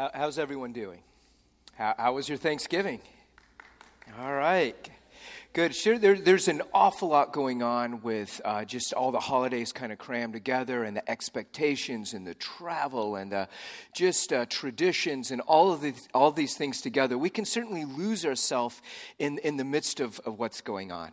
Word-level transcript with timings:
How, 0.00 0.10
how's 0.14 0.38
everyone 0.38 0.72
doing? 0.72 1.00
How, 1.74 1.94
how, 1.98 2.14
was 2.14 2.26
your 2.26 2.38
Thanksgiving? 2.38 3.02
All 4.18 4.32
right. 4.32 4.74
Good. 5.52 5.74
Sure, 5.74 5.98
there, 5.98 6.18
there's 6.18 6.48
an 6.48 6.62
awful 6.72 7.10
lot 7.10 7.34
going 7.34 7.62
on 7.62 8.00
with 8.00 8.40
uh, 8.42 8.64
just 8.64 8.94
all 8.94 9.12
the 9.12 9.20
holidays 9.20 9.72
kind 9.72 9.92
of 9.92 9.98
crammed 9.98 10.32
together 10.32 10.84
and 10.84 10.96
the 10.96 11.10
expectations 11.10 12.14
and 12.14 12.26
the 12.26 12.32
travel 12.32 13.16
and 13.16 13.30
the 13.30 13.46
just 13.94 14.32
uh, 14.32 14.46
traditions 14.46 15.32
and 15.32 15.42
all 15.42 15.70
of, 15.70 15.82
the, 15.82 15.92
all 16.14 16.32
these 16.32 16.56
things 16.56 16.80
together. 16.80 17.18
We 17.18 17.28
can 17.28 17.44
certainly 17.44 17.84
lose 17.84 18.24
ourselves 18.24 18.80
in, 19.18 19.36
in 19.44 19.58
the 19.58 19.66
midst 19.66 20.00
of, 20.00 20.18
of 20.20 20.38
what's 20.38 20.62
going 20.62 20.90
on. 20.90 21.12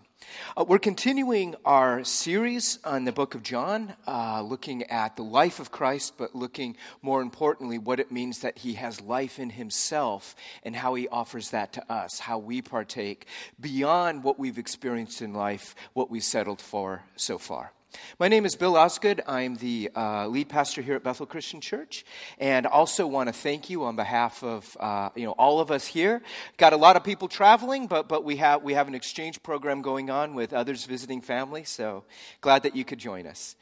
Uh, 0.55 0.65
we're 0.67 0.79
continuing 0.79 1.55
our 1.65 2.03
series 2.03 2.79
on 2.83 3.05
the 3.05 3.11
book 3.11 3.35
of 3.35 3.43
John, 3.43 3.93
uh, 4.07 4.41
looking 4.41 4.83
at 4.83 5.15
the 5.15 5.23
life 5.23 5.59
of 5.59 5.71
Christ, 5.71 6.13
but 6.17 6.35
looking 6.35 6.75
more 7.01 7.21
importantly 7.21 7.77
what 7.77 7.99
it 7.99 8.11
means 8.11 8.39
that 8.39 8.57
he 8.57 8.73
has 8.73 8.99
life 9.01 9.39
in 9.39 9.51
himself 9.51 10.35
and 10.63 10.75
how 10.75 10.95
he 10.95 11.07
offers 11.09 11.51
that 11.51 11.73
to 11.73 11.91
us, 11.91 12.19
how 12.19 12.39
we 12.39 12.61
partake 12.61 13.27
beyond 13.59 14.23
what 14.23 14.39
we've 14.39 14.57
experienced 14.57 15.21
in 15.21 15.33
life, 15.33 15.75
what 15.93 16.09
we've 16.09 16.23
settled 16.23 16.61
for 16.61 17.03
so 17.15 17.37
far. 17.37 17.71
My 18.19 18.27
name 18.27 18.45
is 18.45 18.55
Bill 18.55 18.75
Osgood. 18.75 19.21
I'm 19.27 19.55
the 19.55 19.89
uh, 19.95 20.27
lead 20.27 20.49
pastor 20.49 20.81
here 20.81 20.95
at 20.95 21.03
Bethel 21.03 21.25
Christian 21.25 21.61
Church, 21.61 22.05
and 22.37 22.65
also 22.65 23.07
want 23.07 23.27
to 23.27 23.33
thank 23.33 23.69
you 23.69 23.83
on 23.85 23.95
behalf 23.95 24.43
of 24.43 24.75
uh, 24.79 25.09
you 25.15 25.25
know 25.25 25.31
all 25.33 25.59
of 25.59 25.71
us 25.71 25.87
here. 25.87 26.21
Got 26.57 26.73
a 26.73 26.77
lot 26.77 26.95
of 26.95 27.03
people 27.03 27.27
traveling, 27.27 27.87
but 27.87 28.07
but 28.09 28.23
we 28.23 28.37
have 28.37 28.63
we 28.63 28.73
have 28.73 28.87
an 28.87 28.95
exchange 28.95 29.41
program 29.43 29.81
going 29.81 30.09
on 30.09 30.33
with 30.33 30.53
others 30.53 30.85
visiting 30.85 31.21
family. 31.21 31.63
So 31.63 32.03
glad 32.41 32.63
that 32.63 32.75
you 32.75 32.83
could 32.83 32.99
join 32.99 33.27
us. 33.27 33.55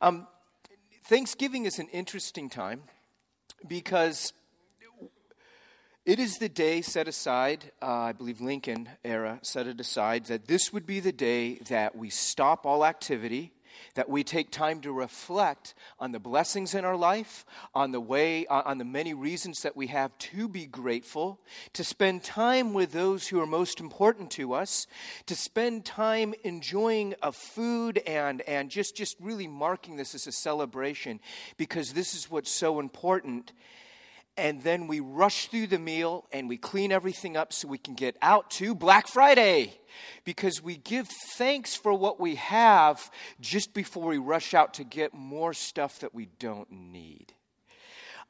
Um, 0.00 0.26
Thanksgiving 1.04 1.66
is 1.66 1.78
an 1.78 1.88
interesting 1.88 2.48
time 2.48 2.82
because 3.66 4.32
it 6.06 6.18
is 6.18 6.36
the 6.36 6.50
day 6.50 6.82
set 6.82 7.08
aside, 7.08 7.72
uh, 7.80 7.86
I 7.86 8.12
believe 8.12 8.42
Lincoln 8.42 8.90
era 9.04 9.38
set 9.42 9.66
it 9.66 9.80
aside, 9.80 10.26
that 10.26 10.46
this 10.46 10.70
would 10.70 10.84
be 10.84 11.00
the 11.00 11.12
day 11.12 11.54
that 11.68 11.96
we 11.96 12.10
stop 12.10 12.66
all 12.66 12.84
activity 12.84 13.52
that 13.94 14.08
we 14.08 14.24
take 14.24 14.50
time 14.50 14.80
to 14.80 14.92
reflect 14.92 15.74
on 15.98 16.12
the 16.12 16.18
blessings 16.20 16.74
in 16.74 16.84
our 16.84 16.96
life, 16.96 17.44
on 17.74 17.92
the 17.92 18.00
way, 18.00 18.46
uh, 18.46 18.62
on 18.64 18.78
the 18.78 18.84
many 18.84 19.14
reasons 19.14 19.62
that 19.62 19.76
we 19.76 19.88
have 19.88 20.16
to 20.18 20.48
be 20.48 20.66
grateful, 20.66 21.40
to 21.72 21.84
spend 21.84 22.22
time 22.22 22.72
with 22.72 22.92
those 22.92 23.28
who 23.28 23.40
are 23.40 23.46
most 23.46 23.80
important 23.80 24.30
to 24.30 24.54
us, 24.54 24.86
to 25.26 25.34
spend 25.34 25.84
time 25.84 26.34
enjoying 26.44 27.14
a 27.22 27.32
food 27.32 27.98
and, 28.06 28.40
and 28.42 28.70
just, 28.70 28.96
just 28.96 29.16
really 29.20 29.46
marking 29.46 29.96
this 29.96 30.14
as 30.14 30.26
a 30.26 30.32
celebration 30.32 31.20
because 31.56 31.92
this 31.92 32.14
is 32.14 32.30
what's 32.30 32.50
so 32.50 32.80
important 32.80 33.52
and 34.36 34.62
then 34.62 34.86
we 34.86 35.00
rush 35.00 35.46
through 35.46 35.68
the 35.68 35.78
meal 35.78 36.26
and 36.32 36.48
we 36.48 36.56
clean 36.56 36.90
everything 36.92 37.36
up 37.36 37.52
so 37.52 37.68
we 37.68 37.78
can 37.78 37.94
get 37.94 38.16
out 38.20 38.50
to 38.50 38.74
Black 38.74 39.06
Friday 39.06 39.78
because 40.24 40.62
we 40.62 40.76
give 40.76 41.08
thanks 41.36 41.74
for 41.74 41.94
what 41.94 42.18
we 42.18 42.34
have 42.36 43.10
just 43.40 43.74
before 43.74 44.08
we 44.08 44.18
rush 44.18 44.54
out 44.54 44.74
to 44.74 44.84
get 44.84 45.14
more 45.14 45.52
stuff 45.52 46.00
that 46.00 46.14
we 46.14 46.26
don't 46.38 46.70
need. 46.70 47.32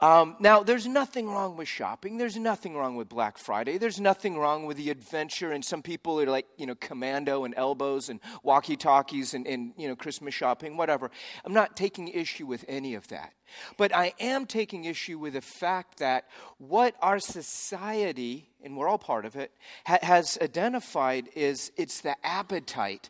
Um, 0.05 0.37
now, 0.39 0.63
there's 0.63 0.87
nothing 0.87 1.31
wrong 1.31 1.57
with 1.57 1.67
shopping. 1.67 2.19
There's 2.19 2.37
nothing 2.37 2.77
wrong 2.77 2.95
with 2.95 3.09
Black 3.09 3.39
Friday. 3.39 3.79
There's 3.79 3.99
nothing 3.99 4.37
wrong 4.37 4.67
with 4.67 4.77
the 4.77 4.91
adventure. 4.91 5.51
And 5.51 5.65
some 5.65 5.81
people 5.81 6.21
are 6.21 6.27
like, 6.27 6.45
you 6.59 6.67
know, 6.67 6.75
commando 6.75 7.45
and 7.45 7.55
elbows 7.57 8.11
and 8.11 8.21
walkie 8.43 8.77
talkies 8.77 9.33
and, 9.33 9.47
and, 9.47 9.73
you 9.79 9.89
know, 9.89 9.97
Christmas 9.97 10.35
shopping, 10.35 10.77
whatever. 10.77 11.11
I'm 11.43 11.55
not 11.55 11.75
taking 11.75 12.09
issue 12.09 12.45
with 12.45 12.67
any 12.69 12.97
of 12.97 13.09
that. 13.09 13.33
But 13.79 13.97
I 13.97 14.13
am 14.21 14.45
taking 14.45 14.85
issue 14.85 15.19
with 15.19 15.33
the 15.33 15.41
fact 15.41 16.01
that 16.01 16.27
what 16.59 16.95
our 17.01 17.19
society, 17.19 18.51
and 18.63 18.77
we're 18.77 18.89
all 18.89 18.99
part 18.99 19.25
of 19.25 19.37
it, 19.37 19.53
ha- 19.87 20.01
has 20.03 20.37
identified 20.43 21.31
is 21.35 21.73
it's 21.79 22.03
the 22.03 22.15
appetite 22.23 23.09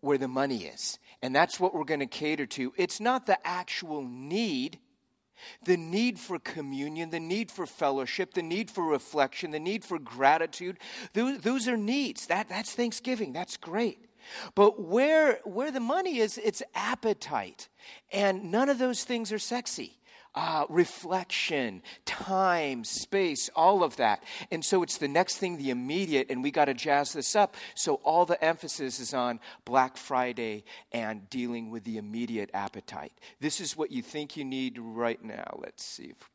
where 0.00 0.16
the 0.16 0.26
money 0.26 0.64
is. 0.64 0.98
And 1.20 1.34
that's 1.36 1.60
what 1.60 1.74
we're 1.74 1.84
going 1.84 2.00
to 2.00 2.06
cater 2.06 2.46
to. 2.46 2.72
It's 2.78 2.98
not 2.98 3.26
the 3.26 3.36
actual 3.46 4.02
need 4.02 4.78
the 5.64 5.76
need 5.76 6.18
for 6.18 6.38
communion, 6.38 7.10
the 7.10 7.20
need 7.20 7.50
for 7.50 7.66
fellowship, 7.66 8.34
the 8.34 8.42
need 8.42 8.70
for 8.70 8.84
reflection, 8.84 9.50
the 9.50 9.60
need 9.60 9.84
for 9.84 9.98
gratitude, 9.98 10.78
those, 11.12 11.38
those 11.40 11.68
are 11.68 11.76
needs. 11.76 12.26
That, 12.26 12.48
that's 12.48 12.72
Thanksgiving. 12.72 13.32
That's 13.32 13.56
great. 13.56 14.06
But 14.54 14.80
where, 14.80 15.40
where 15.44 15.70
the 15.70 15.80
money 15.80 16.18
is, 16.18 16.38
it's 16.38 16.62
appetite. 16.74 17.68
And 18.12 18.50
none 18.50 18.68
of 18.68 18.78
those 18.78 19.04
things 19.04 19.32
are 19.32 19.38
sexy 19.38 19.99
uh, 20.34 20.64
reflection, 20.68 21.82
time, 22.04 22.84
space, 22.84 23.50
all 23.56 23.82
of 23.82 23.96
that. 23.96 24.22
And 24.50 24.64
so 24.64 24.82
it's 24.82 24.98
the 24.98 25.08
next 25.08 25.38
thing, 25.38 25.56
the 25.56 25.70
immediate, 25.70 26.30
and 26.30 26.42
we 26.42 26.50
got 26.50 26.66
to 26.66 26.74
jazz 26.74 27.12
this 27.12 27.34
up. 27.34 27.56
So 27.74 27.96
all 28.04 28.26
the 28.26 28.42
emphasis 28.42 29.00
is 29.00 29.12
on 29.12 29.40
Black 29.64 29.96
Friday 29.96 30.64
and 30.92 31.28
dealing 31.30 31.70
with 31.70 31.84
the 31.84 31.98
immediate 31.98 32.50
appetite. 32.54 33.12
This 33.40 33.60
is 33.60 33.76
what 33.76 33.90
you 33.90 34.02
think 34.02 34.36
you 34.36 34.44
need 34.44 34.78
right 34.78 35.22
now. 35.22 35.58
Let's 35.60 35.84
see 35.84 36.04
if 36.04 36.30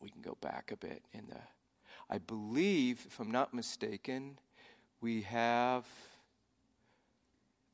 we 0.00 0.10
can 0.10 0.22
go 0.22 0.36
back 0.40 0.70
a 0.72 0.76
bit 0.76 1.02
in 1.12 1.26
the. 1.28 1.40
I 2.10 2.18
believe, 2.18 3.06
if 3.06 3.18
I'm 3.20 3.30
not 3.30 3.54
mistaken, 3.54 4.36
we 5.00 5.22
have 5.22 5.86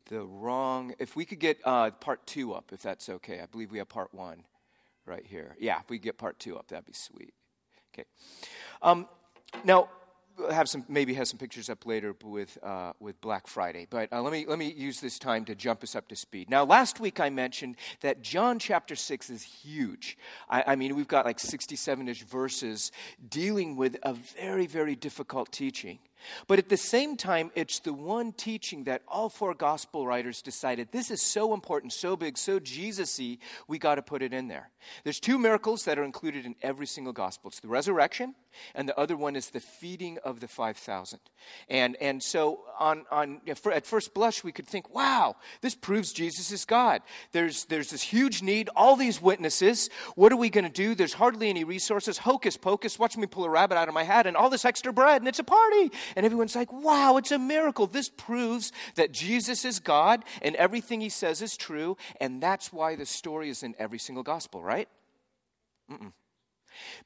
the 0.06 0.24
wrong. 0.24 0.94
If 1.00 1.16
we 1.16 1.24
could 1.24 1.40
get 1.40 1.58
uh, 1.64 1.90
part 1.90 2.24
two 2.26 2.52
up, 2.52 2.70
if 2.72 2.80
that's 2.80 3.08
okay. 3.08 3.40
I 3.40 3.46
believe 3.46 3.72
we 3.72 3.78
have 3.78 3.88
part 3.88 4.14
one 4.14 4.44
right 5.08 5.26
here. 5.26 5.56
Yeah, 5.58 5.80
if 5.80 5.90
we 5.90 5.98
get 5.98 6.18
part 6.18 6.38
two 6.38 6.56
up, 6.58 6.68
that'd 6.68 6.86
be 6.86 6.92
sweet. 6.92 7.34
Okay. 7.94 8.06
Um, 8.82 9.08
now, 9.64 9.88
have 10.52 10.68
some 10.68 10.84
maybe 10.88 11.14
have 11.14 11.26
some 11.26 11.38
pictures 11.38 11.68
up 11.68 11.84
later 11.84 12.14
with 12.22 12.56
uh, 12.62 12.92
with 13.00 13.20
Black 13.20 13.48
Friday. 13.48 13.88
But 13.90 14.12
uh, 14.12 14.22
let 14.22 14.32
me 14.32 14.44
let 14.46 14.58
me 14.58 14.72
use 14.72 15.00
this 15.00 15.18
time 15.18 15.44
to 15.46 15.54
jump 15.56 15.82
us 15.82 15.96
up 15.96 16.06
to 16.08 16.16
speed. 16.16 16.48
Now, 16.48 16.64
last 16.64 17.00
week 17.00 17.18
I 17.18 17.28
mentioned 17.28 17.74
that 18.02 18.22
John 18.22 18.60
chapter 18.60 18.94
six 18.94 19.30
is 19.30 19.42
huge. 19.42 20.16
I, 20.48 20.62
I 20.68 20.76
mean, 20.76 20.94
we've 20.94 21.08
got 21.08 21.24
like 21.24 21.40
sixty-seven 21.40 22.06
ish 22.06 22.22
verses 22.22 22.92
dealing 23.28 23.74
with 23.74 23.96
a 24.04 24.14
very 24.40 24.66
very 24.66 24.94
difficult 24.94 25.50
teaching. 25.50 25.98
But 26.46 26.58
at 26.58 26.68
the 26.68 26.76
same 26.76 27.16
time, 27.16 27.50
it's 27.54 27.80
the 27.80 27.92
one 27.92 28.32
teaching 28.32 28.84
that 28.84 29.02
all 29.08 29.28
four 29.28 29.54
gospel 29.54 30.06
writers 30.06 30.42
decided 30.42 30.88
this 30.90 31.10
is 31.10 31.22
so 31.22 31.54
important, 31.54 31.92
so 31.92 32.16
big, 32.16 32.38
so 32.38 32.58
Jesus 32.58 33.18
y, 33.18 33.38
we 33.66 33.78
got 33.78 33.96
to 33.96 34.02
put 34.02 34.22
it 34.22 34.32
in 34.32 34.48
there. 34.48 34.70
There's 35.04 35.20
two 35.20 35.38
miracles 35.38 35.84
that 35.84 35.98
are 35.98 36.04
included 36.04 36.46
in 36.46 36.54
every 36.62 36.86
single 36.86 37.12
gospel 37.12 37.48
it's 37.48 37.60
the 37.60 37.68
resurrection, 37.68 38.34
and 38.74 38.88
the 38.88 38.98
other 38.98 39.16
one 39.16 39.36
is 39.36 39.50
the 39.50 39.60
feeding 39.60 40.18
of 40.24 40.40
the 40.40 40.48
5,000. 40.48 41.18
And, 41.68 41.96
and 42.00 42.22
so, 42.22 42.60
on, 42.78 43.04
on, 43.10 43.40
at 43.46 43.86
first 43.86 44.14
blush, 44.14 44.42
we 44.42 44.52
could 44.52 44.66
think, 44.66 44.94
wow, 44.94 45.36
this 45.60 45.74
proves 45.74 46.12
Jesus 46.12 46.50
is 46.50 46.64
God. 46.64 47.02
There's, 47.32 47.64
there's 47.66 47.90
this 47.90 48.02
huge 48.02 48.42
need, 48.42 48.68
all 48.74 48.96
these 48.96 49.20
witnesses. 49.20 49.90
What 50.14 50.32
are 50.32 50.36
we 50.36 50.50
going 50.50 50.64
to 50.64 50.70
do? 50.70 50.94
There's 50.94 51.14
hardly 51.14 51.48
any 51.48 51.64
resources. 51.64 52.18
Hocus 52.18 52.56
pocus, 52.56 52.98
watch 52.98 53.16
me 53.16 53.26
pull 53.26 53.44
a 53.44 53.50
rabbit 53.50 53.76
out 53.76 53.88
of 53.88 53.94
my 53.94 54.02
hat, 54.04 54.26
and 54.26 54.36
all 54.36 54.50
this 54.50 54.64
extra 54.64 54.92
bread, 54.92 55.22
and 55.22 55.28
it's 55.28 55.38
a 55.38 55.44
party. 55.44 55.90
And 56.16 56.24
everyone's 56.26 56.56
like, 56.56 56.72
wow, 56.72 57.16
it's 57.16 57.32
a 57.32 57.38
miracle. 57.38 57.86
This 57.86 58.08
proves 58.08 58.72
that 58.94 59.12
Jesus 59.12 59.64
is 59.64 59.80
God 59.80 60.24
and 60.42 60.56
everything 60.56 61.00
he 61.00 61.08
says 61.08 61.42
is 61.42 61.56
true. 61.56 61.96
And 62.20 62.42
that's 62.42 62.72
why 62.72 62.96
the 62.96 63.06
story 63.06 63.50
is 63.50 63.62
in 63.62 63.74
every 63.78 63.98
single 63.98 64.22
gospel, 64.22 64.62
right? 64.62 64.88
Mm-mm. 65.90 66.12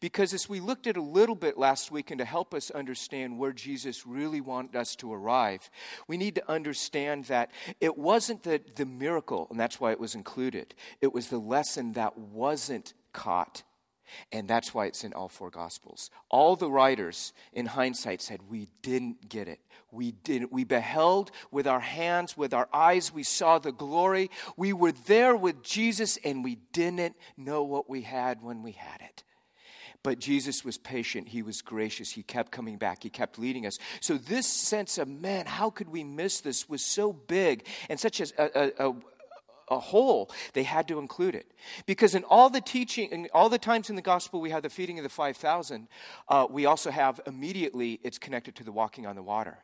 Because 0.00 0.34
as 0.34 0.48
we 0.48 0.60
looked 0.60 0.86
at 0.86 0.96
a 0.96 1.02
little 1.02 1.34
bit 1.34 1.56
last 1.56 1.90
week, 1.90 2.10
and 2.10 2.18
to 2.18 2.24
help 2.24 2.52
us 2.54 2.70
understand 2.70 3.38
where 3.38 3.52
Jesus 3.52 4.06
really 4.06 4.40
wanted 4.40 4.76
us 4.76 4.96
to 4.96 5.12
arrive, 5.12 5.70
we 6.06 6.16
need 6.16 6.34
to 6.34 6.50
understand 6.50 7.26
that 7.26 7.50
it 7.80 7.96
wasn't 7.96 8.42
the, 8.42 8.60
the 8.76 8.84
miracle, 8.86 9.46
and 9.50 9.58
that's 9.58 9.80
why 9.80 9.92
it 9.92 10.00
was 10.00 10.14
included. 10.14 10.74
It 11.00 11.12
was 11.12 11.28
the 11.28 11.38
lesson 11.38 11.92
that 11.92 12.18
wasn't 12.18 12.94
caught 13.12 13.62
and 14.30 14.48
that's 14.48 14.74
why 14.74 14.86
it's 14.86 15.04
in 15.04 15.12
all 15.12 15.28
four 15.28 15.50
Gospels. 15.50 16.10
All 16.28 16.56
the 16.56 16.70
writers, 16.70 17.32
in 17.52 17.66
hindsight, 17.66 18.22
said, 18.22 18.40
We 18.48 18.68
didn't 18.82 19.28
get 19.28 19.48
it. 19.48 19.60
We 19.90 20.12
didn't. 20.12 20.52
We 20.52 20.64
beheld 20.64 21.30
with 21.50 21.66
our 21.66 21.80
hands, 21.80 22.36
with 22.36 22.54
our 22.54 22.68
eyes, 22.72 23.12
we 23.12 23.22
saw 23.22 23.58
the 23.58 23.72
glory. 23.72 24.30
We 24.56 24.72
were 24.72 24.92
there 24.92 25.36
with 25.36 25.62
Jesus, 25.62 26.18
and 26.24 26.42
we 26.42 26.56
didn't 26.72 27.16
know 27.36 27.62
what 27.62 27.88
we 27.88 28.02
had 28.02 28.42
when 28.42 28.62
we 28.62 28.72
had 28.72 29.00
it. 29.00 29.22
But 30.02 30.18
Jesus 30.18 30.64
was 30.64 30.78
patient. 30.78 31.28
He 31.28 31.42
was 31.42 31.62
gracious. 31.62 32.10
He 32.10 32.24
kept 32.24 32.50
coming 32.50 32.76
back. 32.76 33.04
He 33.04 33.10
kept 33.10 33.38
leading 33.38 33.66
us. 33.66 33.78
So, 34.00 34.18
this 34.18 34.46
sense 34.48 34.98
of, 34.98 35.06
man, 35.06 35.46
how 35.46 35.70
could 35.70 35.88
we 35.88 36.02
miss 36.02 36.40
this 36.40 36.68
was 36.68 36.84
so 36.84 37.12
big 37.12 37.66
and 37.88 38.00
such 38.00 38.20
a, 38.20 38.26
a, 38.38 38.88
a, 38.88 38.94
a 39.72 39.80
whole, 39.80 40.30
they 40.52 40.62
had 40.62 40.88
to 40.88 40.98
include 40.98 41.34
it. 41.34 41.52
Because 41.86 42.14
in 42.14 42.24
all 42.24 42.50
the 42.50 42.60
teaching, 42.60 43.10
in 43.10 43.28
all 43.32 43.48
the 43.48 43.58
times 43.58 43.90
in 43.90 43.96
the 43.96 44.02
gospel 44.02 44.40
we 44.40 44.50
have 44.50 44.62
the 44.62 44.70
feeding 44.70 44.98
of 44.98 45.02
the 45.02 45.08
5,000, 45.08 45.88
uh, 46.28 46.46
we 46.50 46.66
also 46.66 46.90
have 46.90 47.20
immediately 47.26 48.00
it's 48.02 48.18
connected 48.18 48.54
to 48.56 48.64
the 48.64 48.72
walking 48.72 49.06
on 49.06 49.16
the 49.16 49.22
water. 49.22 49.58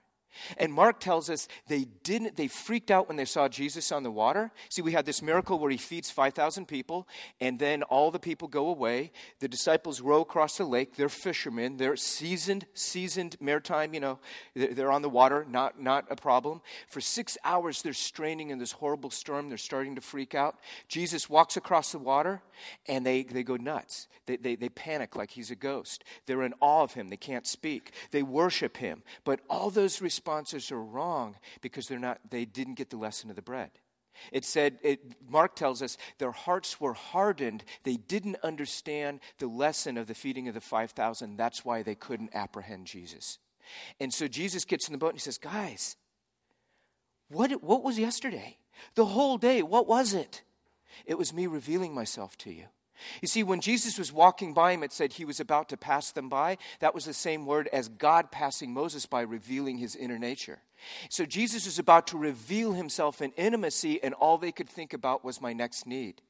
And 0.56 0.72
Mark 0.72 1.00
tells 1.00 1.30
us 1.30 1.48
they 1.66 1.86
didn't, 2.02 2.36
they 2.36 2.48
freaked 2.48 2.90
out 2.90 3.08
when 3.08 3.16
they 3.16 3.24
saw 3.24 3.48
Jesus 3.48 3.90
on 3.92 4.02
the 4.02 4.10
water. 4.10 4.52
See, 4.68 4.82
we 4.82 4.92
had 4.92 5.06
this 5.06 5.22
miracle 5.22 5.58
where 5.58 5.70
he 5.70 5.76
feeds 5.76 6.10
5,000 6.10 6.66
people, 6.66 7.08
and 7.40 7.58
then 7.58 7.82
all 7.84 8.10
the 8.10 8.18
people 8.18 8.48
go 8.48 8.68
away. 8.68 9.12
The 9.40 9.48
disciples 9.48 10.00
row 10.00 10.20
across 10.20 10.56
the 10.56 10.64
lake. 10.64 10.96
They're 10.96 11.08
fishermen. 11.08 11.76
They're 11.76 11.96
seasoned, 11.96 12.66
seasoned 12.74 13.36
maritime, 13.40 13.94
you 13.94 14.00
know, 14.00 14.18
they're 14.54 14.92
on 14.92 15.02
the 15.02 15.08
water, 15.08 15.46
not, 15.48 15.80
not 15.80 16.06
a 16.10 16.16
problem. 16.16 16.60
For 16.88 17.00
six 17.00 17.36
hours, 17.44 17.82
they're 17.82 17.92
straining 17.92 18.50
in 18.50 18.58
this 18.58 18.72
horrible 18.72 19.10
storm. 19.10 19.48
They're 19.48 19.58
starting 19.58 19.94
to 19.96 20.00
freak 20.00 20.34
out. 20.34 20.58
Jesus 20.88 21.28
walks 21.28 21.56
across 21.56 21.92
the 21.92 21.98
water, 21.98 22.42
and 22.86 23.04
they, 23.04 23.22
they 23.22 23.42
go 23.42 23.56
nuts. 23.56 24.08
They, 24.26 24.36
they, 24.36 24.56
they 24.56 24.68
panic 24.68 25.16
like 25.16 25.30
he's 25.30 25.50
a 25.50 25.56
ghost. 25.56 26.04
They're 26.26 26.42
in 26.42 26.54
awe 26.60 26.82
of 26.82 26.94
him. 26.94 27.08
They 27.08 27.16
can't 27.16 27.46
speak. 27.46 27.92
They 28.10 28.22
worship 28.22 28.76
him. 28.76 29.02
But 29.24 29.40
all 29.48 29.70
those 29.70 30.00
responses 30.18 30.72
are 30.72 30.82
wrong 30.82 31.36
because 31.60 31.86
they're 31.86 31.98
not, 31.98 32.18
they 32.28 32.44
didn't 32.44 32.74
get 32.74 32.90
the 32.90 32.96
lesson 32.96 33.30
of 33.30 33.36
the 33.36 33.42
bread. 33.42 33.70
It 34.32 34.44
said, 34.44 34.78
it, 34.82 35.00
Mark 35.30 35.54
tells 35.54 35.80
us, 35.80 35.96
their 36.18 36.32
hearts 36.32 36.80
were 36.80 36.94
hardened. 36.94 37.62
They 37.84 37.94
didn't 37.94 38.38
understand 38.42 39.20
the 39.38 39.46
lesson 39.46 39.96
of 39.96 40.08
the 40.08 40.14
feeding 40.14 40.48
of 40.48 40.54
the 40.54 40.60
5,000. 40.60 41.36
That's 41.36 41.64
why 41.64 41.84
they 41.84 41.94
couldn't 41.94 42.34
apprehend 42.34 42.86
Jesus. 42.86 43.38
And 44.00 44.12
so 44.12 44.26
Jesus 44.26 44.64
gets 44.64 44.88
in 44.88 44.92
the 44.92 44.98
boat 44.98 45.10
and 45.10 45.18
he 45.18 45.22
says, 45.22 45.38
Guys, 45.38 45.96
what, 47.28 47.62
what 47.62 47.84
was 47.84 47.96
yesterday? 47.96 48.56
The 48.96 49.04
whole 49.04 49.38
day, 49.38 49.62
what 49.62 49.86
was 49.86 50.14
it? 50.14 50.42
It 51.06 51.16
was 51.16 51.32
me 51.32 51.46
revealing 51.46 51.94
myself 51.94 52.36
to 52.38 52.52
you. 52.52 52.64
You 53.22 53.28
see, 53.28 53.42
when 53.42 53.60
Jesus 53.60 53.98
was 53.98 54.12
walking 54.12 54.54
by 54.54 54.72
him, 54.72 54.82
it 54.82 54.92
said 54.92 55.12
he 55.12 55.24
was 55.24 55.40
about 55.40 55.68
to 55.68 55.76
pass 55.76 56.10
them 56.10 56.28
by. 56.28 56.58
That 56.80 56.94
was 56.94 57.04
the 57.04 57.14
same 57.14 57.46
word 57.46 57.68
as 57.72 57.88
God 57.88 58.30
passing 58.30 58.72
Moses 58.72 59.06
by, 59.06 59.22
revealing 59.22 59.78
his 59.78 59.96
inner 59.96 60.18
nature. 60.18 60.60
So 61.08 61.24
Jesus 61.24 61.64
was 61.64 61.78
about 61.78 62.06
to 62.08 62.18
reveal 62.18 62.72
himself 62.72 63.20
in 63.20 63.32
intimacy, 63.32 64.02
and 64.02 64.14
all 64.14 64.38
they 64.38 64.52
could 64.52 64.68
think 64.68 64.92
about 64.92 65.24
was 65.24 65.40
my 65.40 65.52
next 65.52 65.86
need. 65.86 66.22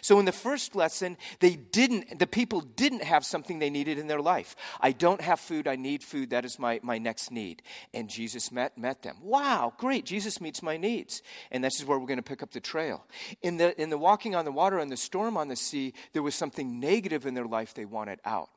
So 0.00 0.18
in 0.18 0.24
the 0.24 0.32
first 0.32 0.74
lesson, 0.74 1.16
they 1.40 1.56
didn't, 1.56 2.18
the 2.18 2.26
people 2.26 2.60
didn't 2.60 3.02
have 3.02 3.24
something 3.24 3.58
they 3.58 3.70
needed 3.70 3.98
in 3.98 4.06
their 4.06 4.20
life. 4.20 4.56
I 4.80 4.92
don't 4.92 5.20
have 5.20 5.40
food, 5.40 5.68
I 5.68 5.76
need 5.76 6.02
food, 6.02 6.30
that 6.30 6.44
is 6.44 6.58
my, 6.58 6.80
my 6.82 6.98
next 6.98 7.30
need. 7.30 7.62
And 7.94 8.08
Jesus 8.08 8.50
met, 8.50 8.76
met 8.76 9.02
them. 9.02 9.16
Wow, 9.22 9.72
great, 9.78 10.04
Jesus 10.04 10.40
meets 10.40 10.62
my 10.62 10.76
needs. 10.76 11.22
And 11.50 11.62
this 11.62 11.78
is 11.78 11.84
where 11.84 11.98
we're 11.98 12.06
going 12.06 12.18
to 12.18 12.22
pick 12.22 12.42
up 12.42 12.52
the 12.52 12.60
trail. 12.60 13.04
In 13.42 13.56
the, 13.56 13.80
in 13.80 13.90
the 13.90 13.98
walking 13.98 14.34
on 14.34 14.44
the 14.44 14.52
water 14.52 14.78
and 14.78 14.90
the 14.90 14.96
storm 14.96 15.36
on 15.36 15.48
the 15.48 15.56
sea, 15.56 15.94
there 16.12 16.22
was 16.22 16.34
something 16.34 16.80
negative 16.80 17.26
in 17.26 17.34
their 17.34 17.46
life 17.46 17.74
they 17.74 17.84
wanted 17.84 18.20
out. 18.24 18.50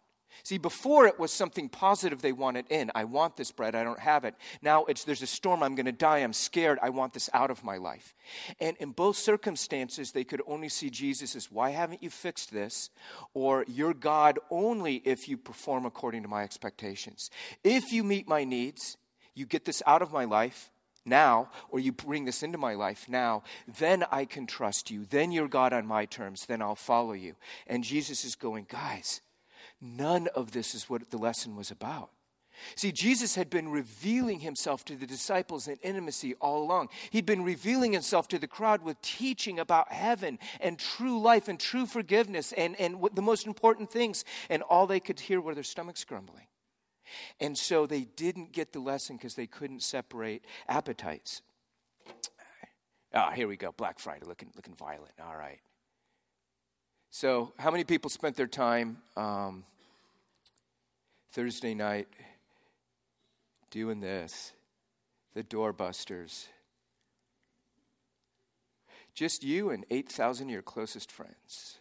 See, 0.44 0.58
before 0.58 1.06
it 1.06 1.20
was 1.20 1.32
something 1.32 1.70
positive 1.70 2.22
they 2.22 2.32
wanted 2.32 2.66
in. 2.70 2.92
I 2.96 3.04
want 3.04 3.36
this 3.36 3.52
bread, 3.52 3.76
I 3.76 3.84
don't 3.84 4.00
have 4.00 4.26
it. 4.26 4.36
Now 4.62 4.86
it's 4.86 5.04
there's 5.04 5.22
a 5.22 5.28
storm, 5.28 5.64
I'm 5.64 5.76
going 5.76 5.86
to 5.86 5.92
die, 5.92 6.20
I'm 6.20 6.34
scared, 6.34 6.80
I 6.82 6.90
want 6.90 7.14
this 7.14 7.30
out 7.34 7.52
of 7.52 7.64
my 7.64 7.78
life. 7.78 8.16
And 8.60 8.78
in 8.78 8.92
both 8.92 9.18
circumstances, 9.18 10.12
they 10.12 10.24
could 10.24 10.42
only 10.48 10.70
see 10.70 10.90
Jesus 10.90 11.36
as, 11.36 11.52
why 11.52 11.72
haven't 11.72 12.04
you 12.04 12.10
fixed 12.10 12.52
this? 12.52 12.90
Or, 13.34 13.66
you're 13.68 13.94
God 13.94 14.40
only 14.50 14.98
if 15.06 15.28
you 15.28 15.38
perform 15.38 15.86
according 15.86 16.24
to 16.24 16.30
my 16.30 16.44
expectations. 16.44 17.30
If 17.64 17.92
you 17.92 18.04
meet 18.04 18.28
my 18.28 18.44
needs, 18.44 18.98
you 19.36 19.46
get 19.46 19.66
this 19.66 19.84
out 19.86 20.02
of 20.02 20.12
my 20.12 20.26
life, 20.26 20.72
now, 21.06 21.50
or 21.70 21.80
you 21.80 21.92
bring 21.92 22.26
this 22.26 22.44
into 22.44 22.58
my 22.58 22.76
life 22.76 23.08
now, 23.10 23.44
then 23.80 24.06
I 24.12 24.26
can 24.26 24.46
trust 24.46 24.92
you. 24.92 25.06
Then 25.10 25.32
you're 25.32 25.48
God 25.48 25.74
on 25.74 25.86
my 25.86 26.06
terms. 26.06 26.46
Then 26.46 26.62
I'll 26.62 26.76
follow 26.76 27.14
you. 27.14 27.36
And 27.68 27.84
Jesus 27.84 28.24
is 28.24 28.36
going, 28.36 28.68
guys, 28.70 29.22
None 29.82 30.28
of 30.36 30.52
this 30.52 30.76
is 30.76 30.90
what 30.90 31.10
the 31.10 31.18
lesson 31.18 31.56
was 31.56 31.72
about. 31.72 32.10
See, 32.76 32.92
Jesus 32.92 33.36
had 33.36 33.50
been 33.50 33.70
revealing 33.70 34.40
himself 34.40 34.84
to 34.86 34.96
the 34.96 35.08
disciples 35.08 35.68
in 35.68 35.78
intimacy 35.82 36.34
all 36.36 36.62
along. 36.64 36.90
He'd 37.10 37.26
been 37.26 37.44
revealing 37.44 37.94
himself 37.94 38.28
to 38.30 38.40
the 38.40 38.48
crowd 38.48 38.84
with 38.84 39.02
teaching 39.02 39.60
about 39.60 39.92
heaven 39.92 40.40
and 40.60 40.78
true 40.78 41.22
life 41.22 41.48
and 41.48 41.60
true 41.60 41.86
forgiveness 41.86 42.52
and, 42.54 42.80
and 42.80 42.98
the 43.14 43.22
most 43.22 43.48
important 43.48 43.92
things. 43.92 44.26
And 44.50 44.62
all 44.64 44.88
they 44.88 45.00
could 45.00 45.20
hear 45.20 45.40
were 45.40 45.56
their 45.56 45.64
stomachs 45.64 46.04
grumbling. 46.04 46.48
And 47.40 47.58
so 47.58 47.86
they 47.86 48.02
didn't 48.02 48.52
get 48.52 48.74
the 48.74 48.80
lesson 48.80 49.16
because 49.16 49.36
they 49.36 49.48
couldn't 49.48 49.82
separate 49.82 50.46
appetites. 50.68 51.42
Ah, 53.14 53.30
oh, 53.30 53.32
here 53.34 53.48
we 53.48 53.58
go. 53.58 53.72
Black 53.72 54.00
Friday 54.00 54.26
looking, 54.26 54.52
looking 54.56 54.76
violent. 54.76 55.14
All 55.24 55.36
right. 55.36 55.60
So, 57.12 57.54
how 57.58 57.72
many 57.72 57.84
people 57.84 58.10
spent 58.10 58.36
their 58.36 58.48
time 58.48 58.98
um, 59.18 59.64
Thursday 61.32 61.74
night 61.74 62.08
doing 63.72 64.00
this? 64.00 64.54
The 65.34 65.44
doorbusters. 65.44 66.48
Just 69.16 69.44
you 69.44 69.72
and 69.72 69.86
8,000 69.90 70.48
of 70.48 70.52
your 70.52 70.62
closest 70.62 71.12
friends. 71.12 71.80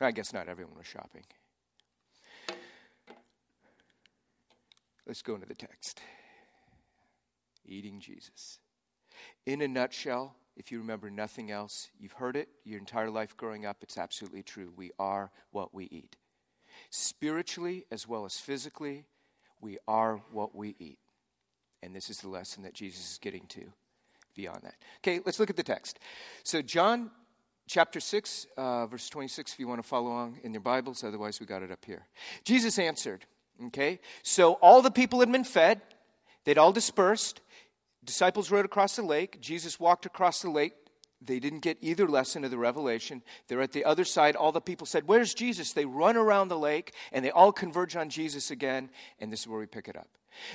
I 0.00 0.10
guess 0.10 0.34
not 0.34 0.48
everyone 0.48 0.76
was 0.76 0.86
shopping. 0.86 1.24
Let's 5.06 5.22
go 5.22 5.34
into 5.34 5.46
the 5.46 5.54
text 5.54 6.00
eating 7.66 8.00
Jesus. 8.00 8.58
In 9.46 9.60
a 9.60 9.68
nutshell, 9.68 10.36
if 10.56 10.70
you 10.70 10.78
remember 10.78 11.10
nothing 11.10 11.50
else, 11.50 11.90
you've 11.98 12.12
heard 12.12 12.36
it 12.36 12.48
your 12.64 12.78
entire 12.78 13.10
life 13.10 13.36
growing 13.36 13.66
up, 13.66 13.78
it's 13.82 13.98
absolutely 13.98 14.42
true. 14.42 14.72
We 14.76 14.92
are 14.98 15.30
what 15.50 15.74
we 15.74 15.84
eat. 15.86 16.16
Spiritually 16.90 17.86
as 17.90 18.08
well 18.08 18.24
as 18.24 18.38
physically, 18.38 19.04
we 19.60 19.78
are 19.88 20.20
what 20.30 20.54
we 20.54 20.76
eat. 20.78 20.98
And 21.82 21.94
this 21.94 22.10
is 22.10 22.20
the 22.20 22.28
lesson 22.28 22.62
that 22.62 22.74
Jesus 22.74 23.12
is 23.12 23.18
getting 23.18 23.46
to 23.48 23.72
beyond 24.34 24.60
that. 24.62 24.74
Okay, 24.98 25.20
let's 25.24 25.38
look 25.38 25.50
at 25.50 25.56
the 25.56 25.62
text. 25.62 25.98
So, 26.42 26.62
John 26.62 27.10
chapter 27.68 28.00
6, 28.00 28.46
uh, 28.56 28.86
verse 28.86 29.08
26, 29.08 29.52
if 29.52 29.60
you 29.60 29.68
want 29.68 29.82
to 29.82 29.88
follow 29.88 30.08
along 30.08 30.38
in 30.42 30.52
your 30.52 30.60
Bibles, 30.60 31.04
otherwise, 31.04 31.40
we 31.40 31.46
got 31.46 31.62
it 31.62 31.70
up 31.70 31.84
here. 31.84 32.06
Jesus 32.44 32.78
answered, 32.78 33.24
okay, 33.66 34.00
so 34.22 34.54
all 34.54 34.82
the 34.82 34.90
people 34.90 35.20
had 35.20 35.30
been 35.30 35.44
fed, 35.44 35.80
they'd 36.44 36.58
all 36.58 36.72
dispersed. 36.72 37.40
Disciples 38.04 38.50
rowed 38.50 38.64
across 38.64 38.96
the 38.96 39.02
lake. 39.02 39.40
Jesus 39.40 39.80
walked 39.80 40.06
across 40.06 40.42
the 40.42 40.50
lake. 40.50 40.74
They 41.20 41.40
didn't 41.40 41.60
get 41.60 41.78
either 41.80 42.06
lesson 42.06 42.44
of 42.44 42.50
the 42.50 42.58
revelation. 42.58 43.22
They're 43.48 43.62
at 43.62 43.72
the 43.72 43.84
other 43.84 44.04
side. 44.04 44.36
All 44.36 44.52
the 44.52 44.60
people 44.60 44.86
said, 44.86 45.04
Where's 45.06 45.32
Jesus? 45.32 45.72
They 45.72 45.86
run 45.86 46.16
around 46.16 46.48
the 46.48 46.58
lake 46.58 46.92
and 47.12 47.24
they 47.24 47.30
all 47.30 47.52
converge 47.52 47.96
on 47.96 48.10
Jesus 48.10 48.50
again. 48.50 48.90
And 49.18 49.32
this 49.32 49.40
is 49.40 49.48
where 49.48 49.60
we 49.60 49.66
pick 49.66 49.88
it 49.88 49.96
up. 49.96 50.08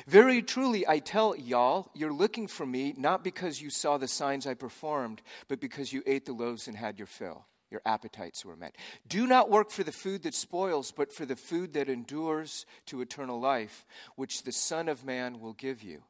Very 0.08 0.42
truly, 0.42 0.88
I 0.88 1.00
tell 1.00 1.36
y'all, 1.36 1.90
you're 1.96 2.14
looking 2.14 2.48
for 2.48 2.66
me 2.66 2.94
not 2.98 3.24
because 3.24 3.62
you 3.62 3.70
saw 3.70 3.98
the 3.98 4.08
signs 4.08 4.46
I 4.46 4.54
performed, 4.54 5.22
but 5.48 5.62
because 5.62 5.94
you 5.94 6.04
ate 6.06 6.26
the 6.26 6.34
loaves 6.34 6.68
and 6.68 6.76
had 6.76 6.98
your 6.98 7.08
fill. 7.08 7.46
Your 7.72 7.82
appetites 7.86 8.44
were 8.44 8.56
met. 8.56 8.76
Do 9.08 9.28
not 9.28 9.50
work 9.50 9.70
for 9.70 9.84
the 9.84 9.92
food 9.92 10.24
that 10.24 10.34
spoils, 10.34 10.92
but 10.92 11.14
for 11.14 11.26
the 11.26 11.36
food 11.36 11.74
that 11.74 11.88
endures 11.88 12.66
to 12.88 13.02
eternal 13.02 13.40
life, 13.40 13.86
which 14.16 14.44
the 14.44 14.52
Son 14.52 14.90
of 14.90 15.06
Man 15.06 15.40
will 15.40 15.54
give 15.54 15.84
you. 15.84 16.02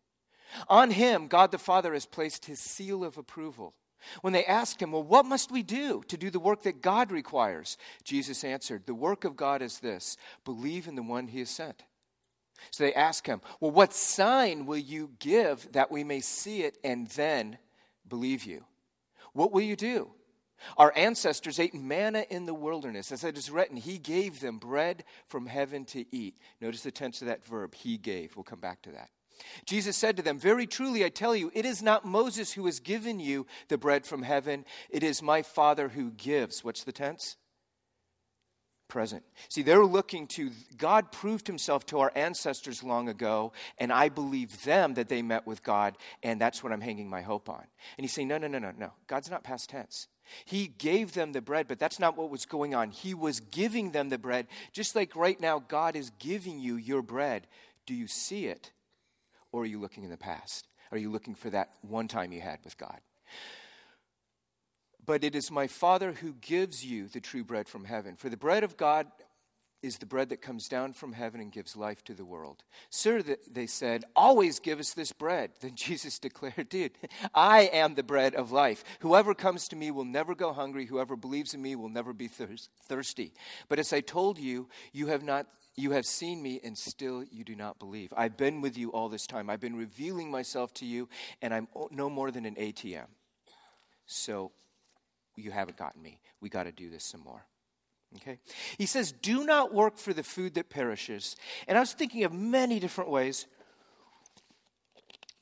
On 0.67 0.91
him, 0.91 1.27
God 1.27 1.51
the 1.51 1.57
Father 1.57 1.93
has 1.93 2.05
placed 2.05 2.45
his 2.45 2.59
seal 2.59 3.03
of 3.03 3.17
approval. 3.17 3.73
When 4.21 4.33
they 4.33 4.45
asked 4.45 4.81
him, 4.81 4.91
Well, 4.91 5.03
what 5.03 5.25
must 5.25 5.51
we 5.51 5.63
do 5.63 6.03
to 6.07 6.17
do 6.17 6.29
the 6.29 6.39
work 6.39 6.63
that 6.63 6.81
God 6.81 7.11
requires? 7.11 7.77
Jesus 8.03 8.43
answered, 8.43 8.85
The 8.85 8.95
work 8.95 9.25
of 9.25 9.35
God 9.35 9.61
is 9.61 9.79
this 9.79 10.17
believe 10.45 10.87
in 10.87 10.95
the 10.95 11.03
one 11.03 11.27
he 11.27 11.39
has 11.39 11.49
sent. 11.49 11.83
So 12.71 12.83
they 12.83 12.93
asked 12.93 13.27
him, 13.27 13.41
Well, 13.59 13.71
what 13.71 13.93
sign 13.93 14.65
will 14.65 14.77
you 14.77 15.11
give 15.19 15.71
that 15.73 15.91
we 15.91 16.03
may 16.03 16.21
see 16.21 16.63
it 16.63 16.77
and 16.83 17.07
then 17.09 17.57
believe 18.07 18.43
you? 18.45 18.65
What 19.33 19.51
will 19.51 19.61
you 19.61 19.75
do? 19.75 20.11
Our 20.77 20.91
ancestors 20.95 21.59
ate 21.59 21.73
manna 21.73 22.25
in 22.29 22.45
the 22.45 22.53
wilderness. 22.53 23.11
As 23.11 23.23
it 23.23 23.37
is 23.37 23.49
written, 23.49 23.77
He 23.77 23.97
gave 23.97 24.39
them 24.39 24.57
bread 24.57 25.03
from 25.27 25.45
heaven 25.45 25.85
to 25.85 26.05
eat. 26.13 26.37
Notice 26.59 26.83
the 26.83 26.91
tense 26.91 27.21
of 27.21 27.27
that 27.27 27.45
verb, 27.45 27.75
He 27.75 27.97
gave. 27.97 28.35
We'll 28.35 28.43
come 28.43 28.59
back 28.59 28.81
to 28.83 28.91
that. 28.91 29.09
Jesus 29.65 29.97
said 29.97 30.17
to 30.17 30.23
them, 30.23 30.39
Very 30.39 30.67
truly, 30.67 31.03
I 31.05 31.09
tell 31.09 31.35
you, 31.35 31.51
it 31.53 31.65
is 31.65 31.81
not 31.81 32.05
Moses 32.05 32.53
who 32.53 32.65
has 32.65 32.79
given 32.79 33.19
you 33.19 33.45
the 33.67 33.77
bread 33.77 34.05
from 34.05 34.23
heaven, 34.23 34.65
it 34.89 35.03
is 35.03 35.21
my 35.21 35.41
Father 35.41 35.89
who 35.89 36.11
gives. 36.11 36.63
What's 36.63 36.83
the 36.83 36.91
tense? 36.91 37.37
Present. 38.87 39.23
See, 39.49 39.61
they're 39.61 39.85
looking 39.85 40.25
to, 40.29 40.49
God 40.75 41.11
proved 41.11 41.45
himself 41.45 41.85
to 41.87 41.99
our 41.99 42.11
ancestors 42.15 42.81
long 42.81 43.07
ago, 43.07 43.51
and 43.77 43.93
I 43.93 44.09
believe 44.09 44.63
them 44.63 44.95
that 44.95 45.09
they 45.09 45.21
met 45.21 45.45
with 45.45 45.61
God, 45.61 45.95
and 46.23 46.41
that's 46.41 46.63
what 46.63 46.73
I'm 46.73 46.81
hanging 46.81 47.07
my 47.07 47.21
hope 47.21 47.49
on. 47.49 47.63
And 47.97 48.03
he's 48.03 48.13
saying, 48.13 48.27
No, 48.27 48.39
no, 48.39 48.47
no, 48.47 48.57
no, 48.57 48.71
no. 48.75 48.93
God's 49.07 49.29
not 49.29 49.43
past 49.43 49.69
tense. 49.69 50.07
He 50.45 50.67
gave 50.67 51.13
them 51.13 51.33
the 51.33 51.41
bread, 51.41 51.67
but 51.67 51.79
that's 51.79 51.99
not 51.99 52.17
what 52.17 52.29
was 52.29 52.45
going 52.45 52.73
on. 52.73 52.91
He 52.91 53.13
was 53.13 53.39
giving 53.39 53.91
them 53.91 54.09
the 54.09 54.17
bread, 54.17 54.47
just 54.71 54.95
like 54.95 55.15
right 55.15 55.39
now, 55.39 55.59
God 55.59 55.95
is 55.95 56.11
giving 56.19 56.59
you 56.59 56.75
your 56.75 57.01
bread. 57.01 57.47
Do 57.85 57.93
you 57.93 58.07
see 58.07 58.45
it? 58.45 58.71
Or 59.51 59.63
are 59.63 59.65
you 59.65 59.79
looking 59.79 60.03
in 60.03 60.09
the 60.09 60.17
past? 60.17 60.67
Are 60.91 60.97
you 60.97 61.11
looking 61.11 61.35
for 61.35 61.49
that 61.49 61.69
one 61.81 62.07
time 62.07 62.31
you 62.31 62.41
had 62.41 62.59
with 62.63 62.77
God? 62.77 62.99
But 65.05 65.23
it 65.23 65.35
is 65.35 65.49
my 65.49 65.67
Father 65.67 66.13
who 66.13 66.33
gives 66.33 66.85
you 66.85 67.07
the 67.07 67.19
true 67.19 67.43
bread 67.43 67.67
from 67.67 67.85
heaven. 67.85 68.15
For 68.15 68.29
the 68.29 68.37
bread 68.37 68.63
of 68.63 68.77
God 68.77 69.07
is 69.81 69.97
the 69.97 70.05
bread 70.05 70.29
that 70.29 70.41
comes 70.41 70.67
down 70.67 70.93
from 70.93 71.13
heaven 71.13 71.39
and 71.39 71.51
gives 71.51 71.75
life 71.75 72.03
to 72.03 72.13
the 72.13 72.25
world. 72.25 72.63
Sir, 72.89 73.23
they 73.49 73.65
said, 73.65 74.03
always 74.15 74.59
give 74.59 74.79
us 74.79 74.93
this 74.93 75.11
bread. 75.11 75.51
Then 75.61 75.75
Jesus 75.75 76.19
declared, 76.19 76.69
Dude, 76.69 76.97
I 77.33 77.61
am 77.73 77.95
the 77.95 78.03
bread 78.03 78.35
of 78.35 78.51
life. 78.51 78.83
Whoever 79.01 79.33
comes 79.33 79.67
to 79.69 79.75
me 79.75 79.91
will 79.91 80.05
never 80.05 80.35
go 80.35 80.53
hungry. 80.53 80.85
Whoever 80.85 81.15
believes 81.15 81.53
in 81.53 81.61
me 81.61 81.75
will 81.75 81.89
never 81.89 82.13
be 82.13 82.27
thirsty. 82.27 83.33
But 83.67 83.79
as 83.79 83.93
I 83.93 84.01
told 84.01 84.37
you, 84.37 84.69
you 84.93 85.07
have 85.07 85.23
not. 85.23 85.47
You 85.75 85.91
have 85.91 86.05
seen 86.05 86.41
me 86.43 86.59
and 86.61 86.77
still 86.77 87.23
you 87.23 87.45
do 87.45 87.55
not 87.55 87.79
believe. 87.79 88.11
I've 88.17 88.35
been 88.35 88.59
with 88.59 88.77
you 88.77 88.91
all 88.91 89.07
this 89.07 89.25
time. 89.25 89.49
I've 89.49 89.61
been 89.61 89.77
revealing 89.77 90.29
myself 90.29 90.73
to 90.75 90.85
you, 90.85 91.07
and 91.41 91.53
I'm 91.53 91.69
no 91.89 92.09
more 92.09 92.31
than 92.31 92.45
an 92.45 92.55
ATM. 92.55 93.07
So 94.05 94.51
you 95.37 95.51
haven't 95.51 95.77
gotten 95.77 96.01
me. 96.01 96.19
We 96.41 96.49
got 96.49 96.63
to 96.63 96.73
do 96.73 96.89
this 96.89 97.05
some 97.05 97.21
more. 97.21 97.45
Okay? 98.17 98.39
He 98.77 98.85
says, 98.85 99.11
Do 99.11 99.45
not 99.45 99.73
work 99.73 99.97
for 99.97 100.13
the 100.13 100.23
food 100.23 100.55
that 100.55 100.69
perishes. 100.69 101.35
And 101.67 101.77
I 101.77 101.81
was 101.81 101.93
thinking 101.93 102.23
of 102.23 102.33
many 102.33 102.79
different 102.79 103.09
ways 103.09 103.45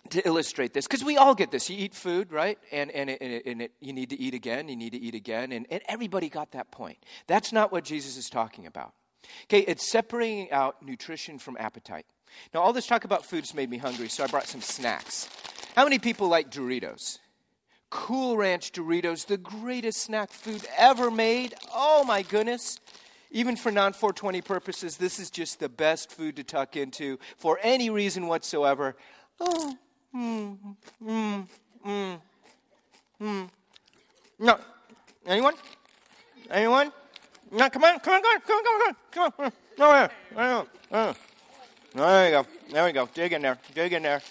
to 0.09 0.25
illustrate 0.25 0.73
this 0.73 0.87
because 0.87 1.03
we 1.03 1.17
all 1.17 1.35
get 1.35 1.51
this. 1.51 1.69
You 1.69 1.77
eat 1.77 1.93
food, 1.93 2.31
right? 2.31 2.57
And, 2.71 2.91
and, 2.91 3.09
it, 3.09 3.21
and, 3.21 3.33
it, 3.33 3.45
and 3.45 3.61
it, 3.63 3.71
you 3.79 3.93
need 3.93 4.09
to 4.09 4.19
eat 4.19 4.33
again, 4.33 4.69
you 4.69 4.75
need 4.75 4.91
to 4.91 4.99
eat 4.99 5.15
again. 5.15 5.51
And, 5.51 5.65
and 5.69 5.81
everybody 5.87 6.29
got 6.29 6.51
that 6.51 6.71
point. 6.71 6.97
That's 7.27 7.51
not 7.51 7.71
what 7.71 7.83
Jesus 7.83 8.17
is 8.17 8.29
talking 8.29 8.65
about. 8.65 8.93
Okay, 9.43 9.59
it's 9.59 9.89
separating 9.89 10.51
out 10.51 10.81
nutrition 10.81 11.37
from 11.39 11.57
appetite. 11.59 12.05
Now, 12.53 12.61
all 12.61 12.73
this 12.73 12.87
talk 12.87 13.03
about 13.03 13.25
food's 13.25 13.53
made 13.53 13.69
me 13.69 13.77
hungry, 13.77 14.09
so 14.09 14.23
I 14.23 14.27
brought 14.27 14.47
some 14.47 14.61
snacks. 14.61 15.29
How 15.75 15.83
many 15.83 15.99
people 15.99 16.27
like 16.27 16.49
Doritos? 16.49 17.19
Cool 17.89 18.37
Ranch 18.37 18.71
Doritos, 18.73 19.25
the 19.25 19.37
greatest 19.37 19.99
snack 19.99 20.31
food 20.31 20.67
ever 20.77 21.09
made. 21.09 21.53
Oh 21.73 22.03
my 22.05 22.21
goodness. 22.21 22.79
Even 23.31 23.55
for 23.55 23.71
non 23.71 23.93
420 23.93 24.41
purposes, 24.41 24.97
this 24.97 25.19
is 25.19 25.29
just 25.29 25.59
the 25.59 25.69
best 25.69 26.11
food 26.11 26.35
to 26.37 26.43
tuck 26.43 26.75
into 26.75 27.17
for 27.37 27.59
any 27.61 27.89
reason 27.89 28.27
whatsoever. 28.27 28.95
Oh, 29.39 29.75
mm, 30.15 30.57
mm, 31.03 31.47
mm, 31.85 32.21
mm. 33.21 33.49
No. 34.39 34.59
Anyone? 35.25 35.53
Anyone? 36.49 36.91
No, 37.51 37.69
come 37.69 37.83
on, 37.83 37.99
come 37.99 38.13
on, 38.13 38.21
come 38.21 38.31
on, 38.31 38.41
come 38.41 38.55
on, 38.55 38.63
come 39.11 39.23
on, 39.23 39.31
come 39.31 39.45
on. 39.45 39.51
No, 39.77 39.91
there, 39.91 40.11
there, 40.91 41.15
there 41.95 42.25
you 42.25 42.31
go. 42.31 42.45
There 42.71 42.85
we 42.85 42.91
go. 42.91 43.09
Dig 43.13 43.33
in 43.33 43.41
there. 43.41 43.57
Dig 43.73 43.93
in 43.93 44.03
there. 44.03 44.21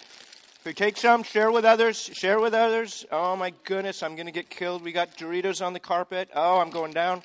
Take 0.73 0.97
some, 0.97 1.23
share 1.23 1.51
with 1.51 1.65
others, 1.65 1.97
share 1.97 2.39
with 2.39 2.53
others. 2.53 3.05
Oh 3.11 3.35
my 3.35 3.53
goodness, 3.63 4.03
I'm 4.03 4.15
going 4.15 4.25
to 4.25 4.31
get 4.31 4.49
killed. 4.49 4.83
We 4.83 4.91
got 4.91 5.17
Doritos 5.17 5.65
on 5.65 5.73
the 5.73 5.79
carpet. 5.79 6.29
Oh, 6.35 6.59
I'm 6.59 6.69
going 6.69 6.93
down. 6.93 7.23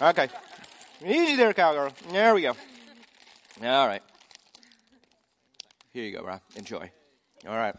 Okay. 0.00 0.28
Easy 1.04 1.36
there, 1.36 1.52
cowgirl. 1.52 1.92
There 2.10 2.34
we 2.34 2.42
go. 2.42 2.56
All 3.62 3.86
right. 3.86 4.02
Here 5.92 6.04
you 6.04 6.16
go, 6.16 6.22
Rob. 6.22 6.40
Enjoy. 6.56 6.90
All 7.48 7.56
right. 7.56 7.74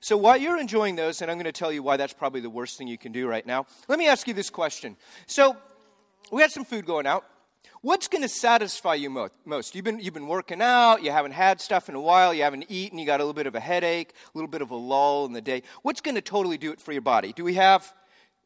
So 0.00 0.16
while 0.16 0.36
you're 0.36 0.58
enjoying 0.58 0.96
those, 0.96 1.20
and 1.20 1.30
I'm 1.30 1.36
going 1.36 1.44
to 1.44 1.52
tell 1.52 1.70
you 1.70 1.82
why 1.82 1.96
that's 1.98 2.14
probably 2.14 2.40
the 2.40 2.50
worst 2.50 2.78
thing 2.78 2.88
you 2.88 2.96
can 2.96 3.12
do 3.12 3.28
right 3.28 3.46
now, 3.46 3.66
let 3.88 3.98
me 3.98 4.08
ask 4.08 4.26
you 4.26 4.34
this 4.34 4.50
question. 4.50 4.96
So 5.26 5.56
we 6.32 6.42
had 6.42 6.50
some 6.50 6.64
food 6.64 6.86
going 6.86 7.06
out. 7.06 7.24
What's 7.80 8.08
going 8.08 8.22
to 8.22 8.28
satisfy 8.28 8.94
you 8.94 9.08
most? 9.08 9.74
You've 9.74 9.84
been, 9.84 10.00
you've 10.00 10.14
been 10.14 10.26
working 10.26 10.60
out, 10.60 11.04
you 11.04 11.12
haven't 11.12 11.32
had 11.32 11.60
stuff 11.60 11.88
in 11.88 11.94
a 11.94 12.00
while, 12.00 12.34
you 12.34 12.42
haven't 12.42 12.64
eaten, 12.68 12.98
you 12.98 13.06
got 13.06 13.20
a 13.20 13.22
little 13.22 13.34
bit 13.34 13.46
of 13.46 13.54
a 13.54 13.60
headache, 13.60 14.14
a 14.34 14.36
little 14.36 14.48
bit 14.48 14.62
of 14.62 14.72
a 14.72 14.74
lull 14.74 15.26
in 15.26 15.32
the 15.32 15.40
day. 15.40 15.62
What's 15.82 16.00
going 16.00 16.16
to 16.16 16.20
totally 16.20 16.58
do 16.58 16.72
it 16.72 16.80
for 16.80 16.90
your 16.90 17.02
body? 17.02 17.32
Do 17.32 17.44
we 17.44 17.54
have, 17.54 17.94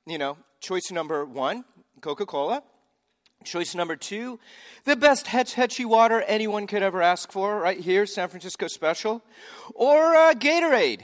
you 0.07 0.19
know, 0.19 0.37
choice 0.61 0.91
number 0.91 1.25
one, 1.25 1.65
Coca 2.03 2.27
Cola? 2.27 2.63
Choice 3.43 3.75
number 3.75 3.97
two, 3.97 4.39
the 4.85 4.97
best 4.97 5.27
Hetch 5.27 5.55
Hetchy 5.55 5.85
water 5.85 6.21
anyone 6.29 6.67
could 6.67 6.83
ever 6.83 7.01
ask 7.01 7.33
for, 7.33 7.59
right 7.59 7.81
here, 7.81 8.05
San 8.05 8.29
Francisco 8.29 8.69
Special. 8.69 9.23
Or 9.75 10.15
uh, 10.15 10.35
Gatorade, 10.35 11.01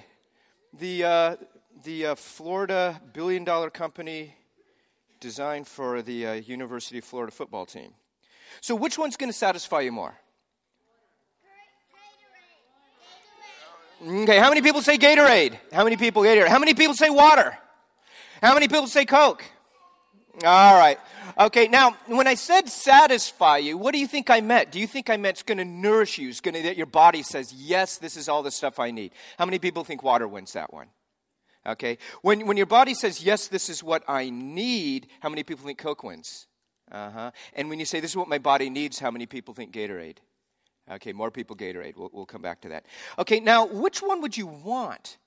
the, 0.78 1.04
uh, 1.04 1.36
the 1.82 2.06
uh, 2.06 2.14
Florida 2.14 3.00
billion 3.12 3.42
dollar 3.42 3.70
company 3.70 4.34
designed 5.18 5.66
for 5.66 6.02
the 6.02 6.26
uh, 6.26 6.32
University 6.34 6.98
of 6.98 7.04
Florida 7.04 7.32
football 7.32 7.66
team. 7.66 7.94
So, 8.60 8.74
which 8.74 8.98
one's 8.98 9.16
going 9.16 9.30
to 9.30 9.36
satisfy 9.36 9.80
you 9.80 9.92
more? 9.92 10.14
Okay, 14.06 14.38
how 14.38 14.48
many 14.48 14.62
people 14.62 14.80
say 14.80 14.96
Gatorade? 14.96 15.58
How 15.72 15.82
many 15.82 15.96
people 15.96 16.22
Gatorade? 16.22 16.48
How 16.48 16.58
many 16.58 16.74
people 16.74 16.94
say 16.94 17.10
water? 17.10 17.58
How 18.40 18.54
many 18.54 18.68
people 18.68 18.86
say 18.86 19.04
Coke? 19.04 19.44
All 20.44 20.78
right. 20.78 20.98
Okay, 21.38 21.66
now 21.66 21.96
when 22.06 22.26
I 22.26 22.34
said 22.34 22.68
satisfy 22.68 23.58
you, 23.58 23.76
what 23.76 23.92
do 23.92 23.98
you 23.98 24.06
think 24.06 24.30
I 24.30 24.40
meant? 24.40 24.70
Do 24.70 24.78
you 24.78 24.86
think 24.86 25.10
I 25.10 25.16
meant 25.16 25.34
it's 25.34 25.42
going 25.42 25.58
to 25.58 25.64
nourish 25.64 26.18
you? 26.18 26.28
It's 26.28 26.40
going 26.40 26.54
to 26.54 26.62
that 26.62 26.76
your 26.76 26.86
body 26.86 27.22
says, 27.22 27.52
"Yes, 27.52 27.98
this 27.98 28.16
is 28.16 28.28
all 28.28 28.42
the 28.42 28.50
stuff 28.50 28.78
I 28.78 28.90
need." 28.90 29.12
How 29.38 29.44
many 29.44 29.58
people 29.58 29.84
think 29.84 30.02
water 30.02 30.28
wins 30.28 30.52
that 30.52 30.72
one? 30.72 30.88
Okay. 31.66 31.98
When 32.22 32.46
when 32.46 32.56
your 32.56 32.66
body 32.66 32.94
says, 32.94 33.22
"Yes, 33.22 33.48
this 33.48 33.68
is 33.68 33.82
what 33.82 34.02
I 34.08 34.30
need," 34.30 35.08
how 35.20 35.28
many 35.28 35.42
people 35.42 35.64
think 35.64 35.78
Coke 35.78 36.02
wins? 36.02 36.47
Uh 36.90 37.10
huh. 37.10 37.30
And 37.54 37.68
when 37.68 37.78
you 37.78 37.84
say 37.84 38.00
this 38.00 38.10
is 38.10 38.16
what 38.16 38.28
my 38.28 38.38
body 38.38 38.70
needs, 38.70 38.98
how 38.98 39.10
many 39.10 39.26
people 39.26 39.54
think 39.54 39.72
Gatorade? 39.72 40.18
Okay, 40.90 41.12
more 41.12 41.30
people 41.30 41.54
Gatorade. 41.54 41.96
We'll, 41.96 42.10
we'll 42.12 42.26
come 42.26 42.40
back 42.40 42.62
to 42.62 42.70
that. 42.70 42.86
Okay, 43.18 43.40
now 43.40 43.66
which 43.66 44.00
one 44.00 44.22
would 44.22 44.36
you 44.36 44.46
want? 44.46 45.18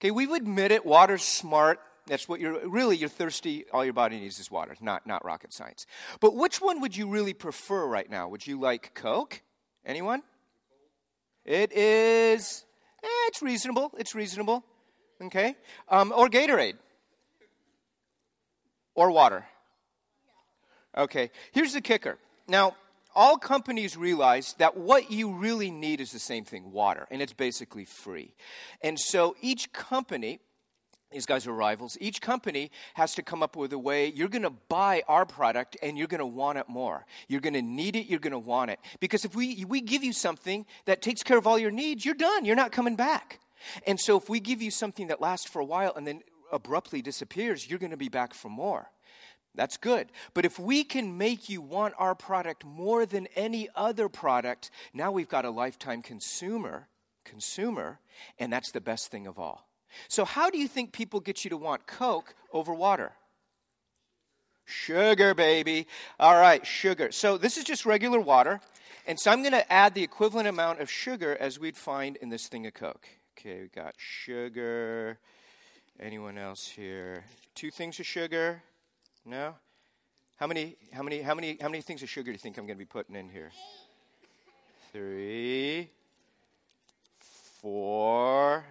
Okay, 0.00 0.10
we 0.10 0.26
would 0.26 0.42
admit 0.42 0.70
it. 0.70 0.86
Water's 0.86 1.24
smart. 1.24 1.80
That's 2.06 2.28
what 2.28 2.40
you're 2.40 2.66
really 2.68 2.96
you're 2.96 3.08
thirsty. 3.08 3.64
All 3.72 3.84
your 3.84 3.92
body 3.92 4.18
needs 4.18 4.38
is 4.38 4.50
water. 4.50 4.76
Not 4.80 5.06
not 5.06 5.24
rocket 5.24 5.52
science. 5.52 5.86
But 6.20 6.34
which 6.36 6.60
one 6.60 6.80
would 6.80 6.96
you 6.96 7.08
really 7.08 7.34
prefer 7.34 7.86
right 7.86 8.08
now? 8.08 8.28
Would 8.28 8.46
you 8.46 8.58
like 8.58 8.94
Coke? 8.94 9.42
Anyone? 9.84 10.22
It 11.44 11.72
is. 11.72 12.64
Eh, 13.02 13.08
it's 13.28 13.42
reasonable. 13.42 13.92
It's 13.98 14.14
reasonable. 14.14 14.64
Okay. 15.22 15.56
Um, 15.88 16.12
or 16.14 16.28
Gatorade. 16.28 16.76
Or 18.94 19.10
water. 19.10 19.46
Okay, 20.96 21.30
here's 21.52 21.72
the 21.72 21.80
kicker. 21.80 22.18
Now, 22.48 22.74
all 23.14 23.38
companies 23.38 23.96
realize 23.96 24.54
that 24.58 24.76
what 24.76 25.10
you 25.10 25.32
really 25.32 25.70
need 25.70 26.00
is 26.00 26.10
the 26.10 26.18
same 26.18 26.44
thing 26.44 26.72
water, 26.72 27.06
and 27.10 27.20
it's 27.20 27.32
basically 27.32 27.84
free. 27.84 28.34
And 28.82 28.98
so 28.98 29.36
each 29.40 29.72
company, 29.72 30.40
these 31.10 31.26
guys 31.26 31.46
are 31.46 31.52
rivals, 31.52 31.96
each 32.00 32.20
company 32.20 32.70
has 32.94 33.14
to 33.14 33.22
come 33.22 33.42
up 33.42 33.56
with 33.56 33.72
a 33.72 33.78
way 33.78 34.06
you're 34.06 34.28
going 34.28 34.42
to 34.42 34.54
buy 34.68 35.02
our 35.08 35.26
product 35.26 35.76
and 35.82 35.98
you're 35.98 36.06
going 36.06 36.20
to 36.20 36.26
want 36.26 36.58
it 36.58 36.68
more. 36.68 37.04
You're 37.28 37.40
going 37.40 37.54
to 37.54 37.62
need 37.62 37.96
it, 37.96 38.06
you're 38.06 38.20
going 38.20 38.32
to 38.32 38.38
want 38.38 38.70
it. 38.70 38.78
Because 39.00 39.24
if 39.24 39.34
we, 39.34 39.64
we 39.64 39.80
give 39.80 40.04
you 40.04 40.12
something 40.12 40.66
that 40.84 41.02
takes 41.02 41.22
care 41.22 41.38
of 41.38 41.46
all 41.46 41.58
your 41.58 41.72
needs, 41.72 42.04
you're 42.04 42.14
done, 42.14 42.44
you're 42.44 42.56
not 42.56 42.72
coming 42.72 42.96
back. 42.96 43.40
And 43.86 43.98
so 43.98 44.16
if 44.16 44.28
we 44.28 44.40
give 44.40 44.62
you 44.62 44.70
something 44.70 45.08
that 45.08 45.20
lasts 45.20 45.48
for 45.48 45.60
a 45.60 45.64
while 45.64 45.92
and 45.96 46.06
then 46.06 46.22
abruptly 46.52 47.02
disappears, 47.02 47.68
you're 47.68 47.78
going 47.78 47.90
to 47.90 47.96
be 47.96 48.08
back 48.08 48.34
for 48.34 48.48
more. 48.48 48.90
That's 49.60 49.76
good. 49.76 50.10
But 50.32 50.46
if 50.46 50.58
we 50.58 50.84
can 50.84 51.18
make 51.18 51.50
you 51.50 51.60
want 51.60 51.92
our 51.98 52.14
product 52.14 52.64
more 52.64 53.04
than 53.04 53.26
any 53.36 53.68
other 53.76 54.08
product, 54.08 54.70
now 54.94 55.12
we've 55.12 55.28
got 55.28 55.44
a 55.44 55.50
lifetime 55.50 56.00
consumer, 56.00 56.88
consumer, 57.26 57.98
and 58.38 58.50
that's 58.50 58.72
the 58.72 58.80
best 58.80 59.10
thing 59.10 59.26
of 59.26 59.38
all. 59.38 59.68
So 60.08 60.24
how 60.24 60.48
do 60.48 60.56
you 60.56 60.66
think 60.66 60.92
people 60.92 61.20
get 61.20 61.44
you 61.44 61.50
to 61.50 61.58
want 61.58 61.86
Coke 61.86 62.34
over 62.54 62.72
water? 62.72 63.12
Sugar, 64.64 65.34
baby. 65.34 65.86
All 66.18 66.40
right, 66.40 66.66
sugar. 66.66 67.12
So 67.12 67.36
this 67.36 67.58
is 67.58 67.64
just 67.64 67.84
regular 67.84 68.18
water. 68.18 68.62
And 69.06 69.20
so 69.20 69.30
I'm 69.30 69.42
going 69.42 69.52
to 69.52 69.70
add 69.70 69.92
the 69.92 70.02
equivalent 70.02 70.48
amount 70.48 70.80
of 70.80 70.90
sugar 70.90 71.36
as 71.38 71.60
we'd 71.60 71.76
find 71.76 72.16
in 72.16 72.30
this 72.30 72.48
thing 72.48 72.66
of 72.66 72.72
Coke. 72.72 73.06
Okay, 73.38 73.60
we've 73.60 73.72
got 73.72 73.92
sugar. 73.98 75.18
Anyone 76.00 76.38
else 76.38 76.66
here? 76.66 77.26
Two 77.54 77.70
things 77.70 78.00
of 78.00 78.06
sugar. 78.06 78.62
No? 79.24 79.54
How 80.36 80.46
many, 80.46 80.76
how 80.92 81.02
many, 81.02 81.20
how 81.20 81.34
many, 81.34 81.58
how 81.60 81.68
many 81.68 81.82
things 81.82 82.02
of 82.02 82.08
sugar 82.08 82.26
do 82.26 82.32
you 82.32 82.38
think 82.38 82.56
I'm 82.56 82.64
going 82.64 82.78
to 82.78 82.78
be 82.78 82.86
putting 82.86 83.14
in 83.14 83.28
here? 83.28 83.50
Three, 84.92 85.90
four. 87.60 88.64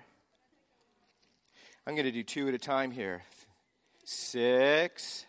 I'm 1.86 1.94
going 1.96 2.06
to 2.06 2.12
do 2.12 2.24
two 2.24 2.48
at 2.48 2.54
a 2.54 2.58
time 2.58 2.92
here. 2.92 3.24
Six. 4.04 5.26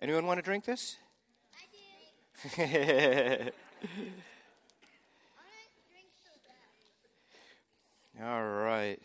Anyone 0.00 0.26
want 0.26 0.38
to 0.38 0.42
drink 0.42 0.64
this? 0.64 0.96
I 2.56 2.56
do. 3.46 3.50
all 8.22 8.44
right. 8.44 8.98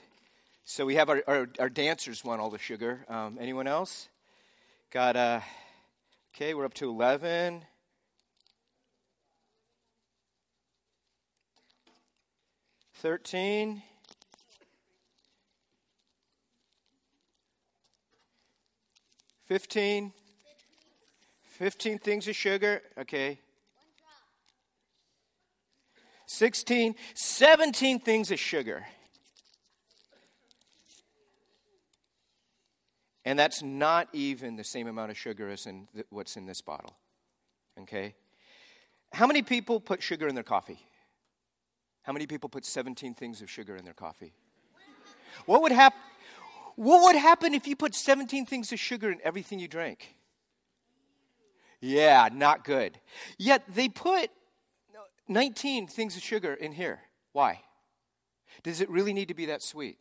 So 0.63 0.85
we 0.85 0.95
have 0.95 1.09
our, 1.09 1.23
our, 1.27 1.49
our 1.59 1.69
dancers 1.69 2.23
want 2.23 2.41
all 2.41 2.49
the 2.49 2.57
sugar. 2.57 3.05
Um, 3.09 3.37
anyone 3.39 3.67
else? 3.67 4.07
Got, 4.91 5.15
uh, 5.15 5.41
okay, 6.33 6.55
we're 6.55 6.65
up 6.65 6.73
to 6.75 6.89
11. 6.89 7.63
Thirteen, 12.95 13.83
fifteen, 19.45 20.11
15 21.43 21.99
things 21.99 22.27
of 22.27 22.35
sugar. 22.35 22.81
Okay. 22.97 23.39
16, 26.25 26.95
17 27.13 27.99
things 27.99 28.31
of 28.31 28.39
sugar. 28.39 28.87
And 33.25 33.37
that's 33.37 33.61
not 33.61 34.07
even 34.13 34.55
the 34.55 34.63
same 34.63 34.87
amount 34.87 35.11
of 35.11 35.17
sugar 35.17 35.49
as 35.49 35.65
in 35.65 35.87
th- 35.93 36.05
what's 36.09 36.37
in 36.37 36.45
this 36.45 36.61
bottle. 36.61 36.95
Okay? 37.81 38.15
How 39.11 39.27
many 39.27 39.41
people 39.41 39.79
put 39.79 40.01
sugar 40.01 40.27
in 40.27 40.35
their 40.35 40.43
coffee? 40.43 40.79
How 42.03 42.13
many 42.13 42.27
people 42.27 42.49
put 42.49 42.65
17 42.65 43.13
things 43.13 43.41
of 43.41 43.49
sugar 43.49 43.75
in 43.75 43.85
their 43.85 43.93
coffee? 43.93 44.33
What 45.45 45.61
would 45.61 45.71
happen? 45.71 45.99
What 46.75 47.03
would 47.03 47.19
happen 47.19 47.53
if 47.53 47.67
you 47.67 47.75
put 47.75 47.93
17 47.93 48.45
things 48.45 48.71
of 48.71 48.79
sugar 48.79 49.11
in 49.11 49.19
everything 49.23 49.59
you 49.59 49.67
drank? 49.67 50.15
Yeah, 51.81 52.29
not 52.31 52.63
good. 52.63 52.99
Yet 53.37 53.63
they 53.67 53.89
put 53.89 54.29
19 55.27 55.87
things 55.87 56.15
of 56.15 56.23
sugar 56.23 56.53
in 56.53 56.71
here. 56.71 57.01
Why? 57.33 57.61
Does 58.63 58.81
it 58.81 58.89
really 58.89 59.13
need 59.13 59.27
to 59.27 59.33
be 59.33 59.45
that 59.47 59.61
sweet? 59.61 59.97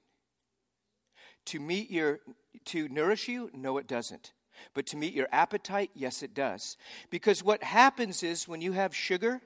To 1.49 1.61
meet 1.61 1.91
your 1.91 2.21
to 2.67 2.89
nourish 2.89 3.29
you? 3.29 3.51
No, 3.55 3.79
it 3.79 3.87
doesn't. 3.87 4.33
But 4.75 4.87
to 4.89 4.97
meet 4.97 5.15
your 5.15 5.29
appetite? 5.33 5.91
Yes, 5.95 6.23
it 6.23 6.35
does. 6.35 6.77
Because 7.09 7.43
what 7.43 7.63
happens 7.63 8.23
is 8.23 8.47
when 8.47 8.61
you 8.61 8.73
have 8.73 8.95
sugar, 8.95 9.41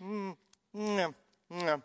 mm, 0.00 0.36
mm, 0.76 1.14
mm, 1.52 1.82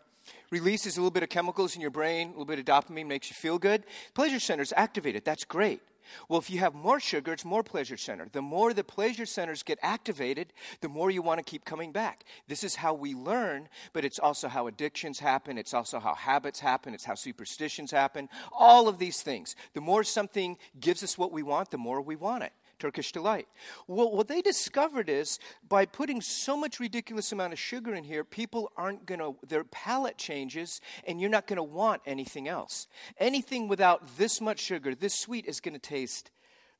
releases 0.50 0.96
a 0.96 1.00
little 1.00 1.10
bit 1.10 1.24
of 1.24 1.28
chemicals 1.28 1.74
in 1.74 1.80
your 1.80 1.90
brain, 1.90 2.28
a 2.28 2.30
little 2.30 2.44
bit 2.44 2.58
of 2.58 2.64
dopamine 2.64 3.06
makes 3.06 3.30
you 3.30 3.34
feel 3.34 3.58
good. 3.58 3.84
Pleasure 4.14 4.38
centers 4.38 4.72
activated. 4.76 5.24
That's 5.24 5.44
great. 5.44 5.80
Well, 6.28 6.38
if 6.38 6.50
you 6.50 6.58
have 6.60 6.74
more 6.74 7.00
sugar, 7.00 7.32
it's 7.32 7.44
more 7.44 7.62
pleasure 7.62 7.96
center. 7.96 8.28
The 8.30 8.42
more 8.42 8.72
the 8.72 8.84
pleasure 8.84 9.26
centers 9.26 9.62
get 9.62 9.78
activated, 9.82 10.52
the 10.80 10.88
more 10.88 11.10
you 11.10 11.22
want 11.22 11.38
to 11.38 11.44
keep 11.44 11.64
coming 11.64 11.92
back. 11.92 12.24
This 12.48 12.64
is 12.64 12.76
how 12.76 12.94
we 12.94 13.14
learn, 13.14 13.68
but 13.92 14.04
it's 14.04 14.18
also 14.18 14.48
how 14.48 14.66
addictions 14.66 15.18
happen. 15.18 15.58
It's 15.58 15.74
also 15.74 16.00
how 16.00 16.14
habits 16.14 16.60
happen. 16.60 16.94
It's 16.94 17.04
how 17.04 17.14
superstitions 17.14 17.90
happen. 17.90 18.28
All 18.52 18.88
of 18.88 18.98
these 18.98 19.22
things. 19.22 19.56
The 19.74 19.80
more 19.80 20.04
something 20.04 20.58
gives 20.80 21.02
us 21.02 21.18
what 21.18 21.32
we 21.32 21.42
want, 21.42 21.70
the 21.70 21.78
more 21.78 22.00
we 22.00 22.16
want 22.16 22.44
it. 22.44 22.52
Turkish 22.84 23.12
delight. 23.12 23.48
Well, 23.86 24.12
what 24.12 24.28
they 24.28 24.42
discovered 24.42 25.08
is 25.08 25.38
by 25.66 25.86
putting 25.86 26.20
so 26.20 26.54
much 26.54 26.80
ridiculous 26.80 27.32
amount 27.32 27.54
of 27.54 27.58
sugar 27.58 27.94
in 27.94 28.04
here, 28.04 28.24
people 28.24 28.70
aren't 28.76 29.06
going 29.06 29.20
to, 29.20 29.36
their 29.48 29.64
palate 29.64 30.18
changes, 30.18 30.82
and 31.06 31.18
you're 31.18 31.30
not 31.30 31.46
going 31.46 31.56
to 31.56 31.62
want 31.62 32.02
anything 32.04 32.46
else. 32.46 32.86
Anything 33.16 33.68
without 33.68 34.18
this 34.18 34.38
much 34.38 34.60
sugar, 34.60 34.94
this 34.94 35.18
sweet, 35.18 35.46
is 35.46 35.60
going 35.60 35.72
to 35.72 35.78
taste, 35.78 36.30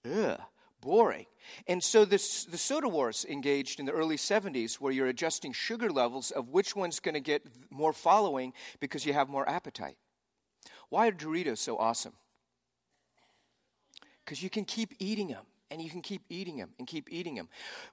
ugh, 0.04 0.42
boring. 0.82 1.24
And 1.66 1.82
so 1.82 2.04
this, 2.04 2.44
the 2.44 2.58
soda 2.58 2.90
wars 2.90 3.24
engaged 3.26 3.80
in 3.80 3.86
the 3.86 3.92
early 3.92 4.18
70s, 4.18 4.74
where 4.74 4.92
you're 4.92 5.06
adjusting 5.06 5.54
sugar 5.54 5.90
levels 5.90 6.32
of 6.32 6.50
which 6.50 6.76
one's 6.76 7.00
going 7.00 7.14
to 7.14 7.20
get 7.20 7.46
more 7.70 7.94
following 7.94 8.52
because 8.78 9.06
you 9.06 9.14
have 9.14 9.30
more 9.30 9.48
appetite. 9.48 9.96
Why 10.90 11.08
are 11.08 11.12
Doritos 11.12 11.60
so 11.60 11.78
awesome? 11.78 12.12
Because 14.22 14.42
you 14.42 14.50
can 14.50 14.66
keep 14.66 14.92
eating 14.98 15.28
them 15.28 15.46
and 15.74 15.82
you 15.82 15.90
can 15.90 16.02
keep 16.02 16.22
eating 16.28 16.56
them 16.56 16.70
and 16.78 16.86
keep 16.86 17.12
eating 17.12 17.34
them. 17.34 17.48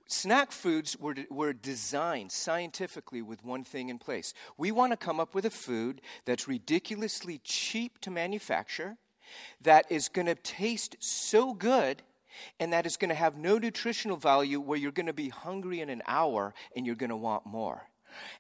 Snack 0.06 0.52
foods 0.52 0.96
were, 1.00 1.16
were 1.32 1.52
designed 1.52 2.32
scientifically 2.32 3.24
with 3.24 3.44
one 3.44 3.64
thing 3.64 3.90
in 3.90 3.98
place. 3.98 4.36
We 4.56 4.72
want 4.72 4.92
to 4.92 4.98
come 4.98 5.20
up 5.20 5.34
with 5.34 5.48
a 5.48 5.50
food 5.50 6.00
that's 6.26 6.48
ridiculously 6.48 7.42
cheap 7.44 8.00
to 8.02 8.12
manufacture, 8.12 8.98
that 9.62 9.92
is 9.92 10.10
going 10.10 10.28
to 10.28 10.36
taste 10.36 10.96
so 11.00 11.56
good, 11.56 12.04
and 12.60 12.72
that 12.72 12.86
is 12.86 12.98
going 12.98 13.10
to 13.10 13.16
have 13.16 13.36
no 13.36 13.58
nutritional 13.58 14.18
value 14.18 14.60
where 14.60 14.78
you're 14.78 14.92
going 14.92 15.08
to 15.08 15.14
be 15.14 15.30
hungry 15.30 15.82
in 15.82 15.90
an 15.90 16.04
hour 16.06 16.54
and 16.76 16.86
you're 16.86 16.96
going 16.96 17.10
to 17.10 17.16
want 17.16 17.48
more. 17.48 17.88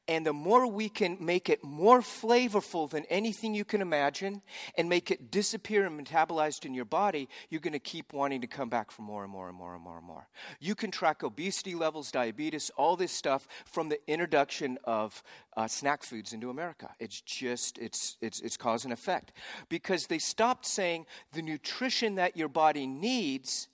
And 0.08 0.26
the 0.26 0.34
more 0.34 0.68
we 0.68 0.90
can 0.90 1.18
make 1.20 1.50
it 1.50 1.64
more 1.64 2.02
flavorful 2.02 2.90
than 2.90 3.06
anything 3.06 3.54
you 3.54 3.66
can 3.66 3.82
imagine 3.82 4.42
and 4.78 4.90
make 4.90 5.12
it 5.12 5.32
disappear 5.32 5.86
and 5.86 6.06
metabolized 6.06 6.66
in 6.66 6.74
your 6.74 6.86
body, 6.86 7.30
you're 7.50 7.62
going 7.62 7.74
to 7.74 7.80
keep 7.80 8.14
wanting 8.14 8.42
to 8.42 8.48
come 8.48 8.70
back 8.70 8.92
for 8.92 9.02
more 9.02 9.24
and 9.24 9.32
more 9.32 9.48
and 9.48 9.58
more 9.58 9.74
and 9.74 9.84
more 9.84 9.98
and 9.98 10.06
more. 10.06 10.28
You 10.60 10.76
can 10.76 10.92
track 10.92 11.24
obesity 11.24 11.76
levels, 11.76 12.12
diabetes, 12.12 12.72
all 12.78 12.96
this 12.96 13.12
stuff 13.12 13.48
from 13.66 13.90
the 13.90 14.00
introduction 14.08 14.78
of 14.84 15.24
uh, 15.58 15.68
snack 15.68 16.04
foods 16.04 16.34
into 16.34 16.50
America. 16.50 16.90
It's 17.00 17.22
just, 17.22 17.78
it's, 17.78 18.18
it's, 18.22 18.42
it's 18.42 18.58
cause 18.58 18.84
and 18.84 18.94
effect. 18.94 19.34
Because 19.70 20.08
they 20.08 20.20
stopped 20.20 20.66
saying 20.66 21.06
the 21.34 21.42
nutrition 21.42 22.16
that 22.16 22.38
your 22.38 22.50
body 22.50 22.88
needs 22.88 23.68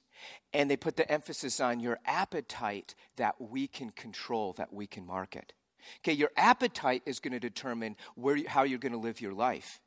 and 0.54 0.70
they 0.70 0.78
put 0.78 0.96
the 0.96 1.10
emphasis 1.12 1.60
on 1.60 1.80
your 1.80 2.00
appetite 2.06 2.96
that 3.18 3.36
we 3.40 3.68
can 3.68 3.92
control, 3.92 4.54
that 4.54 4.74
we 4.74 4.88
can 4.88 5.06
market. 5.06 5.54
Okay, 6.00 6.14
your 6.14 6.32
appetite 6.36 7.04
is 7.06 7.20
going 7.20 7.34
to 7.34 7.40
determine 7.40 7.96
where, 8.16 8.38
how 8.48 8.64
you're 8.64 8.80
going 8.80 8.92
to 8.92 8.98
live 8.98 9.22
your 9.22 9.34
life. 9.34 9.82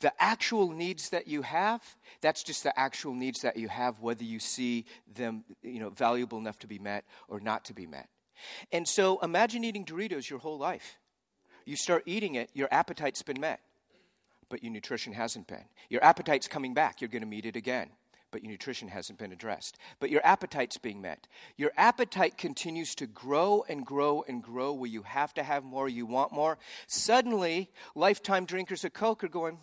The 0.00 0.12
actual 0.20 0.70
needs 0.70 1.10
that 1.10 1.28
you 1.28 1.42
have, 1.42 1.82
that's 2.20 2.42
just 2.42 2.64
the 2.64 2.78
actual 2.78 3.14
needs 3.14 3.40
that 3.40 3.56
you 3.56 3.68
have, 3.68 4.00
whether 4.00 4.24
you 4.24 4.40
see 4.40 4.84
them 5.14 5.44
you 5.62 5.78
know, 5.78 5.90
valuable 5.90 6.38
enough 6.38 6.58
to 6.60 6.66
be 6.66 6.78
met 6.78 7.04
or 7.28 7.40
not 7.40 7.64
to 7.66 7.74
be 7.74 7.86
met. 7.86 8.08
And 8.72 8.88
so 8.88 9.18
imagine 9.20 9.64
eating 9.64 9.84
Doritos 9.84 10.28
your 10.28 10.40
whole 10.40 10.58
life. 10.58 10.98
You 11.64 11.76
start 11.76 12.02
eating 12.06 12.34
it, 12.34 12.50
your 12.52 12.68
appetite's 12.72 13.22
been 13.22 13.38
met, 13.40 13.60
but 14.48 14.64
your 14.64 14.72
nutrition 14.72 15.12
hasn't 15.12 15.46
been. 15.46 15.64
Your 15.88 16.02
appetite's 16.02 16.48
coming 16.48 16.74
back, 16.74 17.00
you're 17.00 17.08
going 17.08 17.22
to 17.22 17.28
meet 17.28 17.46
it 17.46 17.54
again 17.54 17.90
but 18.30 18.42
your 18.42 18.50
nutrition 18.50 18.88
hasn't 18.88 19.18
been 19.18 19.32
addressed. 19.32 19.76
But 19.98 20.10
your 20.10 20.24
appetite's 20.24 20.78
being 20.78 21.00
met. 21.00 21.26
Your 21.56 21.72
appetite 21.76 22.38
continues 22.38 22.94
to 22.96 23.06
grow 23.06 23.64
and 23.68 23.84
grow 23.84 24.24
and 24.26 24.42
grow 24.42 24.72
where 24.72 24.90
you 24.90 25.02
have 25.02 25.34
to 25.34 25.42
have 25.42 25.64
more, 25.64 25.88
you 25.88 26.06
want 26.06 26.32
more. 26.32 26.58
Suddenly, 26.86 27.70
lifetime 27.94 28.44
drinkers 28.44 28.84
of 28.84 28.92
Coke 28.92 29.24
are 29.24 29.28
going, 29.28 29.58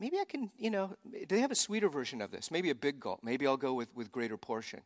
maybe 0.00 0.18
I 0.18 0.24
can, 0.24 0.50
you 0.58 0.70
know, 0.70 0.96
do 1.10 1.26
they 1.28 1.40
have 1.40 1.50
a 1.50 1.56
sweeter 1.56 1.88
version 1.88 2.20
of 2.20 2.30
this? 2.30 2.50
Maybe 2.50 2.70
a 2.70 2.74
big 2.74 3.00
gulp. 3.00 3.20
Maybe 3.22 3.46
I'll 3.46 3.56
go 3.56 3.74
with, 3.74 3.94
with 3.94 4.12
greater 4.12 4.36
portion. 4.36 4.80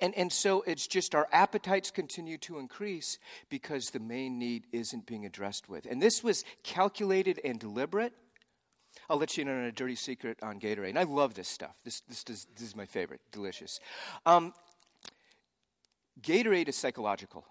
And, 0.00 0.14
and 0.16 0.32
so 0.32 0.62
it's 0.62 0.86
just 0.86 1.14
our 1.14 1.28
appetites 1.32 1.90
continue 1.90 2.38
to 2.38 2.58
increase 2.58 3.18
because 3.48 3.90
the 3.90 4.00
main 4.00 4.38
need 4.38 4.66
isn't 4.72 5.06
being 5.06 5.26
addressed 5.26 5.68
with. 5.68 5.86
And 5.86 6.02
this 6.02 6.22
was 6.22 6.44
calculated 6.62 7.40
and 7.44 7.58
deliberate. 7.58 8.12
I'll 9.08 9.16
let 9.16 9.36
you 9.36 9.42
in 9.42 9.48
on 9.48 9.64
a 9.64 9.72
dirty 9.72 9.94
secret 9.94 10.38
on 10.42 10.60
Gatorade. 10.60 10.90
And 10.90 10.98
I 10.98 11.04
love 11.04 11.34
this 11.34 11.48
stuff. 11.48 11.76
This, 11.84 12.00
this, 12.00 12.22
this, 12.24 12.46
this 12.56 12.68
is 12.68 12.76
my 12.76 12.86
favorite. 12.86 13.20
Delicious. 13.32 13.80
Um, 14.26 14.52
Gatorade 16.20 16.68
is 16.68 16.76
psychological. 16.76 17.44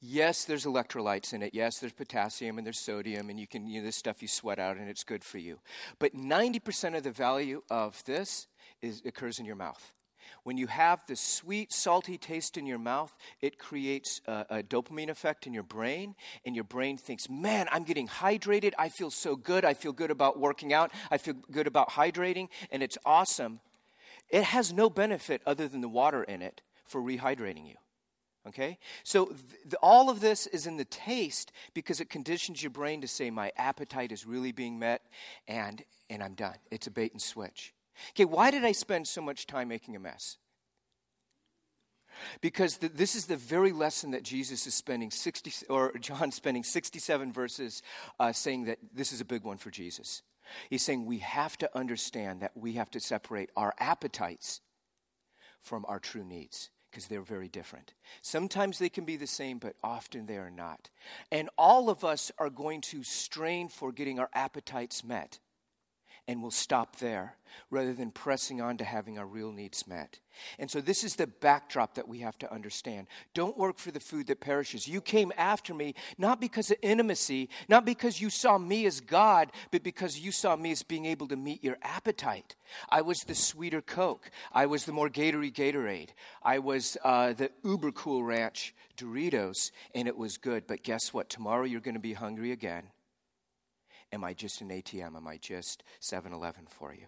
Yes, 0.00 0.44
there's 0.44 0.64
electrolytes 0.64 1.32
in 1.32 1.42
it. 1.42 1.54
Yes, 1.54 1.78
there's 1.78 1.92
potassium 1.92 2.58
and 2.58 2.66
there's 2.66 2.78
sodium, 2.78 3.30
and 3.30 3.40
you 3.40 3.46
can, 3.46 3.66
you 3.66 3.80
know, 3.80 3.86
this 3.86 3.96
stuff 3.96 4.20
you 4.20 4.28
sweat 4.28 4.58
out 4.58 4.76
and 4.76 4.88
it's 4.88 5.04
good 5.04 5.24
for 5.24 5.38
you. 5.38 5.58
But 5.98 6.14
90% 6.14 6.96
of 6.96 7.02
the 7.02 7.10
value 7.10 7.62
of 7.70 8.02
this 8.04 8.46
is, 8.82 9.02
occurs 9.04 9.38
in 9.38 9.46
your 9.46 9.56
mouth. 9.56 9.92
When 10.42 10.56
you 10.56 10.66
have 10.66 11.02
the 11.06 11.16
sweet, 11.16 11.72
salty 11.72 12.18
taste 12.18 12.56
in 12.56 12.66
your 12.66 12.78
mouth, 12.78 13.16
it 13.40 13.58
creates 13.58 14.20
a, 14.26 14.46
a, 14.50 14.62
dopamine 14.62 15.08
effect 15.08 15.46
in 15.46 15.54
your 15.54 15.62
brain, 15.62 16.14
and 16.44 16.54
your 16.54 16.64
brain 16.64 16.96
thinks, 16.96 17.28
Man, 17.28 17.66
I'm 17.70 17.84
getting 17.84 18.08
hydrated. 18.08 18.72
I 18.78 18.88
feel 18.88 19.10
so 19.10 19.36
good. 19.36 19.64
I 19.64 19.74
feel 19.74 19.92
good 19.92 20.10
about 20.10 20.38
working 20.38 20.72
out. 20.72 20.92
I 21.10 21.18
feel 21.18 21.34
good 21.50 21.66
about 21.66 21.90
hydrating, 21.90 22.48
and 22.70 22.82
it's 22.82 22.98
awesome. 23.04 23.60
It 24.28 24.44
has 24.44 24.72
no 24.72 24.90
benefit 24.90 25.42
other 25.46 25.68
than 25.68 25.80
the 25.80 25.88
water 25.88 26.22
in 26.22 26.42
it 26.42 26.62
for 26.84 27.00
rehydrating 27.00 27.68
you. 27.68 27.76
Okay? 28.46 28.78
So 29.02 29.26
th- 29.26 29.74
all 29.82 30.08
of 30.08 30.20
this 30.20 30.46
is 30.46 30.66
in 30.66 30.76
the 30.76 30.84
taste 30.84 31.52
because 31.74 32.00
it 32.00 32.08
conditions 32.08 32.62
your 32.62 32.70
brain 32.70 33.00
to 33.00 33.08
say, 33.08 33.30
My 33.30 33.52
appetite 33.56 34.12
is 34.12 34.26
really 34.26 34.52
being 34.52 34.78
met, 34.78 35.02
and, 35.48 35.82
and 36.08 36.22
I'm 36.22 36.34
done. 36.34 36.56
It's 36.70 36.86
a 36.86 36.90
bait 36.90 37.12
and 37.12 37.20
switch. 37.20 37.72
Okay, 38.10 38.24
why 38.24 38.50
did 38.50 38.64
I 38.64 38.72
spend 38.72 39.08
so 39.08 39.20
much 39.20 39.46
time 39.46 39.68
making 39.68 39.96
a 39.96 40.00
mess? 40.00 40.38
Because 42.40 42.78
the, 42.78 42.88
this 42.88 43.14
is 43.14 43.26
the 43.26 43.36
very 43.36 43.72
lesson 43.72 44.12
that 44.12 44.22
Jesus 44.22 44.66
is 44.66 44.74
spending 44.74 45.10
60, 45.10 45.66
or 45.68 45.92
John 45.98 46.32
spending 46.32 46.64
67 46.64 47.32
verses 47.32 47.82
uh, 48.18 48.32
saying 48.32 48.64
that 48.64 48.78
this 48.92 49.12
is 49.12 49.20
a 49.20 49.24
big 49.24 49.44
one 49.44 49.58
for 49.58 49.70
Jesus. 49.70 50.22
He's 50.70 50.82
saying 50.82 51.04
we 51.04 51.18
have 51.18 51.56
to 51.58 51.76
understand 51.76 52.40
that 52.40 52.56
we 52.56 52.74
have 52.74 52.90
to 52.92 53.00
separate 53.00 53.50
our 53.56 53.74
appetites 53.78 54.60
from 55.60 55.84
our 55.88 55.98
true 55.98 56.24
needs 56.24 56.70
because 56.90 57.08
they're 57.08 57.20
very 57.20 57.48
different. 57.48 57.92
Sometimes 58.22 58.78
they 58.78 58.88
can 58.88 59.04
be 59.04 59.16
the 59.16 59.26
same, 59.26 59.58
but 59.58 59.74
often 59.82 60.26
they 60.26 60.36
are 60.36 60.50
not. 60.50 60.88
And 61.30 61.50
all 61.58 61.90
of 61.90 62.04
us 62.04 62.30
are 62.38 62.48
going 62.48 62.80
to 62.82 63.02
strain 63.02 63.68
for 63.68 63.92
getting 63.92 64.18
our 64.18 64.30
appetites 64.32 65.04
met 65.04 65.40
and 66.28 66.42
we'll 66.42 66.50
stop 66.50 66.96
there 66.96 67.36
rather 67.70 67.94
than 67.94 68.10
pressing 68.10 68.60
on 68.60 68.76
to 68.76 68.84
having 68.84 69.18
our 69.18 69.26
real 69.26 69.52
needs 69.52 69.86
met. 69.86 70.18
And 70.58 70.70
so, 70.70 70.80
this 70.80 71.04
is 71.04 71.16
the 71.16 71.26
backdrop 71.26 71.94
that 71.94 72.08
we 72.08 72.18
have 72.18 72.38
to 72.38 72.52
understand. 72.52 73.06
Don't 73.32 73.56
work 73.56 73.78
for 73.78 73.90
the 73.90 74.00
food 74.00 74.26
that 74.26 74.40
perishes. 74.40 74.86
You 74.86 75.00
came 75.00 75.32
after 75.36 75.72
me 75.72 75.94
not 76.18 76.40
because 76.40 76.70
of 76.70 76.76
intimacy, 76.82 77.48
not 77.68 77.84
because 77.84 78.20
you 78.20 78.28
saw 78.28 78.58
me 78.58 78.86
as 78.86 79.00
God, 79.00 79.50
but 79.70 79.82
because 79.82 80.18
you 80.18 80.32
saw 80.32 80.56
me 80.56 80.72
as 80.72 80.82
being 80.82 81.06
able 81.06 81.28
to 81.28 81.36
meet 81.36 81.64
your 81.64 81.78
appetite. 81.82 82.56
I 82.88 83.00
was 83.02 83.20
the 83.20 83.34
sweeter 83.34 83.80
Coke. 83.80 84.30
I 84.52 84.66
was 84.66 84.84
the 84.84 84.92
more 84.92 85.08
Gatorade 85.08 85.54
Gatorade. 85.54 86.10
I 86.42 86.58
was 86.58 86.96
uh, 87.02 87.32
the 87.32 87.50
uber 87.64 87.92
cool 87.92 88.22
ranch 88.22 88.74
Doritos, 88.96 89.70
and 89.94 90.08
it 90.08 90.16
was 90.16 90.36
good. 90.36 90.66
But 90.66 90.82
guess 90.82 91.14
what? 91.14 91.28
Tomorrow 91.28 91.64
you're 91.64 91.80
going 91.80 91.94
to 91.94 92.00
be 92.00 92.14
hungry 92.14 92.52
again. 92.52 92.84
Am 94.12 94.24
I 94.24 94.32
just 94.32 94.60
an 94.60 94.68
ATM? 94.68 95.16
Am 95.16 95.26
I 95.26 95.36
just 95.36 95.82
7 96.00 96.32
Eleven 96.32 96.66
for 96.66 96.94
you? 96.94 97.06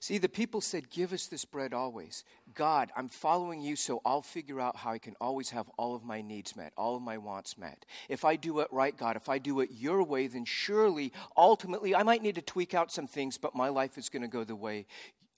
See, 0.00 0.18
the 0.18 0.28
people 0.28 0.60
said, 0.60 0.90
Give 0.90 1.12
us 1.12 1.26
this 1.26 1.44
bread 1.44 1.72
always. 1.74 2.24
God, 2.54 2.90
I'm 2.96 3.08
following 3.08 3.60
you, 3.60 3.76
so 3.76 4.00
I'll 4.04 4.22
figure 4.22 4.60
out 4.60 4.76
how 4.76 4.92
I 4.92 4.98
can 4.98 5.16
always 5.20 5.50
have 5.50 5.68
all 5.78 5.94
of 5.94 6.04
my 6.04 6.22
needs 6.22 6.54
met, 6.54 6.72
all 6.76 6.96
of 6.96 7.02
my 7.02 7.18
wants 7.18 7.58
met. 7.58 7.84
If 8.08 8.24
I 8.24 8.36
do 8.36 8.60
it 8.60 8.68
right, 8.70 8.96
God, 8.96 9.16
if 9.16 9.28
I 9.28 9.38
do 9.38 9.60
it 9.60 9.70
your 9.72 10.02
way, 10.02 10.26
then 10.26 10.44
surely, 10.44 11.12
ultimately, 11.36 11.94
I 11.94 12.02
might 12.02 12.22
need 12.22 12.36
to 12.36 12.42
tweak 12.42 12.74
out 12.74 12.92
some 12.92 13.06
things, 13.06 13.38
but 13.38 13.54
my 13.54 13.68
life 13.68 13.98
is 13.98 14.08
going 14.08 14.22
to 14.22 14.28
go 14.28 14.44
the 14.44 14.56
way 14.56 14.86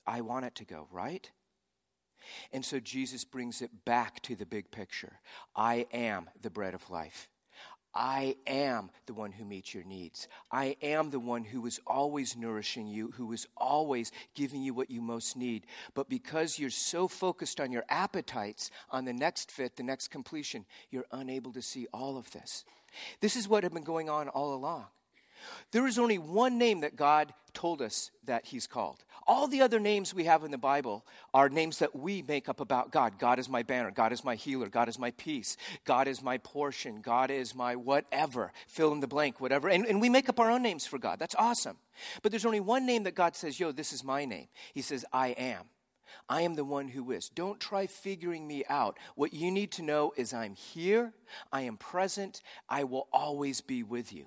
I 0.07 0.21
want 0.21 0.45
it 0.45 0.55
to 0.57 0.65
go, 0.65 0.89
right? 0.91 1.31
And 2.53 2.65
so 2.65 2.81
Jesus 2.81 3.25
brings 3.25 3.63
it 3.63 3.85
back 3.85 4.23
to 4.23 4.35
the 4.35 4.47
big 4.47 4.71
picture 4.71 5.21
I 5.55 5.87
am 5.93 6.29
the 6.41 6.51
bread 6.51 6.75
of 6.75 6.91
life. 6.91 7.29
I 7.95 8.37
am 8.47 8.91
the 9.07 9.15
one 9.15 9.33
who 9.33 9.45
meets 9.45 9.75
your 9.75 9.83
needs. 9.83 10.29
I 10.53 10.77
am 10.83 11.11
the 11.11 11.19
one 11.19 11.43
who 11.43 11.67
is 11.67 11.81
always 11.87 12.37
nourishing 12.37 12.87
you, 12.87 13.13
who 13.17 13.33
is 13.33 13.47
always 13.57 14.13
giving 14.35 14.63
you 14.63 14.75
what 14.75 14.91
you 14.91 15.01
most 15.01 15.37
need. 15.37 15.67
But 15.95 16.09
because 16.09 16.59
you're 16.59 16.71
so 16.71 17.09
focused 17.09 17.61
on 17.61 17.73
your 17.73 17.85
appetites, 17.89 18.71
on 18.91 19.05
the 19.05 19.13
next 19.13 19.51
fit, 19.51 19.77
the 19.77 19.83
next 19.83 20.09
completion, 20.09 20.67
you're 20.91 21.07
unable 21.11 21.53
to 21.55 21.63
see 21.63 21.87
all 21.93 22.17
of 22.17 22.31
this. 22.31 22.65
This 23.21 23.37
is 23.37 23.49
what 23.49 23.65
had 23.65 23.73
been 23.73 23.85
going 23.85 24.09
on 24.09 24.29
all 24.29 24.55
along. 24.55 24.87
There 25.73 25.87
is 25.87 25.99
only 25.99 26.19
one 26.19 26.59
name 26.59 26.81
that 26.81 26.97
God 26.97 27.33
told 27.55 27.83
us 27.83 28.11
that 28.25 28.47
He's 28.47 28.67
called. 28.67 29.05
All 29.27 29.49
the 29.49 29.63
other 29.63 29.79
names 29.79 30.15
we 30.15 30.25
have 30.25 30.45
in 30.45 30.51
the 30.51 30.59
Bible 30.59 31.05
are 31.35 31.49
names 31.49 31.81
that 31.81 31.95
we 31.95 32.23
make 32.23 32.49
up 32.49 32.61
about 32.61 32.93
God. 32.93 33.19
God 33.19 33.39
is 33.39 33.49
my 33.49 33.63
banner. 33.63 33.91
God 33.91 34.13
is 34.13 34.25
my 34.25 34.37
healer. 34.37 34.69
God 34.69 34.89
is 34.89 34.99
my 34.99 35.11
peace. 35.13 35.57
God 35.85 36.09
is 36.09 36.23
my 36.23 36.39
portion. 36.39 37.01
God 37.03 37.31
is 37.31 37.55
my 37.55 37.77
whatever. 37.77 38.53
Fill 38.69 38.93
in 38.93 39.01
the 39.01 39.07
blank, 39.07 39.41
whatever. 39.41 39.69
And, 39.69 39.85
and 39.87 40.01
we 40.01 40.09
make 40.09 40.29
up 40.29 40.41
our 40.41 40.51
own 40.51 40.63
names 40.63 40.87
for 40.87 40.99
God. 40.99 41.19
That's 41.19 41.35
awesome. 41.35 41.77
But 42.23 42.33
there's 42.33 42.47
only 42.47 42.61
one 42.61 42.87
name 42.87 43.03
that 43.03 43.15
God 43.15 43.37
says, 43.37 43.61
yo, 43.61 43.73
this 43.73 43.93
is 43.93 44.03
my 44.03 44.25
name. 44.25 44.49
He 44.73 44.83
says, 44.83 45.05
I 45.13 45.29
am. 45.29 45.65
I 46.29 46.43
am 46.43 46.55
the 46.55 46.65
one 46.65 46.89
who 46.89 47.11
is. 47.11 47.29
Don't 47.29 47.61
try 47.61 47.87
figuring 47.87 48.47
me 48.47 48.65
out. 48.69 48.99
What 49.15 49.33
you 49.33 49.51
need 49.51 49.73
to 49.73 49.83
know 49.83 50.13
is 50.17 50.33
I'm 50.33 50.55
here, 50.55 51.13
I 51.53 51.63
am 51.63 51.77
present, 51.77 52.43
I 52.69 52.85
will 52.85 53.09
always 53.13 53.61
be 53.61 53.83
with 53.83 54.13
you. 54.13 54.27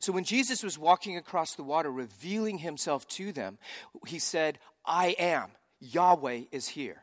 So 0.00 0.12
when 0.12 0.24
Jesus 0.24 0.62
was 0.62 0.78
walking 0.78 1.16
across 1.16 1.54
the 1.54 1.62
water, 1.62 1.90
revealing 1.90 2.58
himself 2.58 3.06
to 3.08 3.32
them, 3.32 3.58
he 4.06 4.18
said, 4.18 4.58
I 4.84 5.16
am. 5.18 5.50
Yahweh 5.80 6.42
is 6.52 6.68
here. 6.68 7.02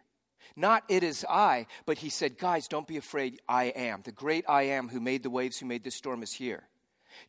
Not 0.55 0.83
it 0.87 1.03
is 1.03 1.25
I, 1.29 1.67
but 1.85 1.97
he 1.97 2.09
said, 2.09 2.37
Guys, 2.37 2.67
don't 2.67 2.87
be 2.87 2.97
afraid. 2.97 3.41
I 3.47 3.65
am. 3.65 4.01
The 4.03 4.11
great 4.11 4.45
I 4.47 4.63
am 4.63 4.89
who 4.89 4.99
made 4.99 5.23
the 5.23 5.29
waves, 5.29 5.57
who 5.57 5.65
made 5.65 5.83
the 5.83 5.91
storm 5.91 6.21
is 6.21 6.33
here. 6.33 6.67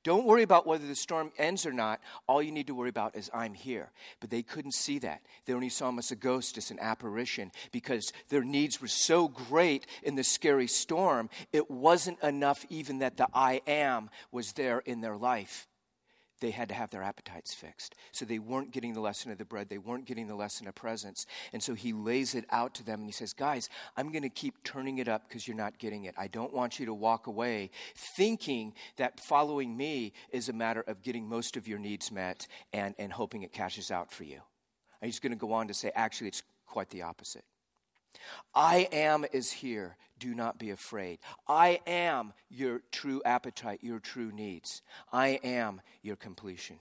Don't 0.02 0.24
worry 0.24 0.42
about 0.42 0.66
whether 0.66 0.86
the 0.86 0.94
storm 0.94 1.32
ends 1.38 1.66
or 1.66 1.72
not. 1.72 2.00
All 2.26 2.42
you 2.42 2.52
need 2.52 2.66
to 2.68 2.74
worry 2.74 2.88
about 2.88 3.16
is 3.16 3.30
I'm 3.32 3.54
here. 3.54 3.90
But 4.20 4.30
they 4.30 4.42
couldn't 4.42 4.74
see 4.74 4.98
that. 5.00 5.22
They 5.46 5.52
only 5.52 5.68
saw 5.68 5.88
him 5.88 5.98
as 5.98 6.10
a 6.10 6.16
ghost, 6.16 6.58
as 6.58 6.70
an 6.70 6.78
apparition, 6.80 7.52
because 7.72 8.12
their 8.28 8.44
needs 8.44 8.80
were 8.80 8.88
so 8.88 9.28
great 9.28 9.86
in 10.02 10.14
the 10.14 10.24
scary 10.24 10.66
storm, 10.66 11.30
it 11.52 11.70
wasn't 11.70 12.22
enough 12.22 12.64
even 12.68 12.98
that 12.98 13.16
the 13.16 13.28
I 13.34 13.60
am 13.66 14.10
was 14.30 14.52
there 14.52 14.78
in 14.80 15.00
their 15.00 15.16
life 15.16 15.66
they 16.40 16.50
had 16.50 16.68
to 16.68 16.74
have 16.74 16.90
their 16.90 17.02
appetites 17.02 17.54
fixed. 17.54 17.94
So 18.12 18.24
they 18.24 18.38
weren't 18.38 18.72
getting 18.72 18.92
the 18.92 19.00
lesson 19.00 19.30
of 19.30 19.38
the 19.38 19.44
bread, 19.44 19.68
they 19.68 19.78
weren't 19.78 20.04
getting 20.06 20.26
the 20.26 20.34
lesson 20.34 20.68
of 20.68 20.74
presence. 20.74 21.26
And 21.52 21.62
so 21.62 21.74
he 21.74 21.92
lays 21.92 22.34
it 22.34 22.44
out 22.50 22.74
to 22.76 22.84
them 22.84 23.00
and 23.00 23.08
he 23.08 23.12
says, 23.12 23.32
Guys, 23.32 23.68
I'm 23.96 24.10
going 24.10 24.22
to 24.22 24.28
keep 24.28 24.62
turning 24.64 24.98
it 24.98 25.08
up 25.08 25.28
because 25.28 25.46
you're 25.46 25.56
not 25.56 25.78
getting 25.78 26.04
it. 26.04 26.14
I 26.18 26.28
don't 26.28 26.52
want 26.52 26.78
you 26.78 26.86
to 26.86 26.94
walk 26.94 27.26
away 27.26 27.70
thinking 28.16 28.74
that 28.96 29.20
following 29.20 29.76
me 29.76 30.12
is 30.30 30.48
a 30.48 30.52
matter 30.52 30.84
of 30.86 31.02
getting 31.02 31.28
most 31.28 31.56
of 31.56 31.68
your 31.68 31.78
needs 31.78 32.10
met 32.10 32.46
and, 32.72 32.94
and 32.98 33.12
hoping 33.12 33.42
it 33.42 33.52
cashes 33.52 33.90
out 33.90 34.12
for 34.12 34.24
you. 34.24 34.40
And 35.00 35.08
he's 35.08 35.20
going 35.20 35.32
to 35.32 35.38
go 35.38 35.52
on 35.52 35.68
to 35.68 35.74
say, 35.74 35.90
Actually, 35.94 36.28
it's 36.28 36.42
quite 36.66 36.90
the 36.90 37.02
opposite. 37.02 37.44
I 38.54 38.88
am 38.92 39.24
is 39.32 39.50
here. 39.50 39.96
Do 40.18 40.35
not 40.35 40.59
be 40.59 40.70
afraid. 40.70 41.18
I 41.48 41.81
am 41.87 42.33
your 42.48 42.83
true 42.92 43.20
appetite, 43.24 43.81
your 43.83 43.98
true 43.98 44.31
needs. 44.33 44.83
I 45.12 45.40
am 45.42 45.81
your 46.03 46.16
completion. 46.16 46.79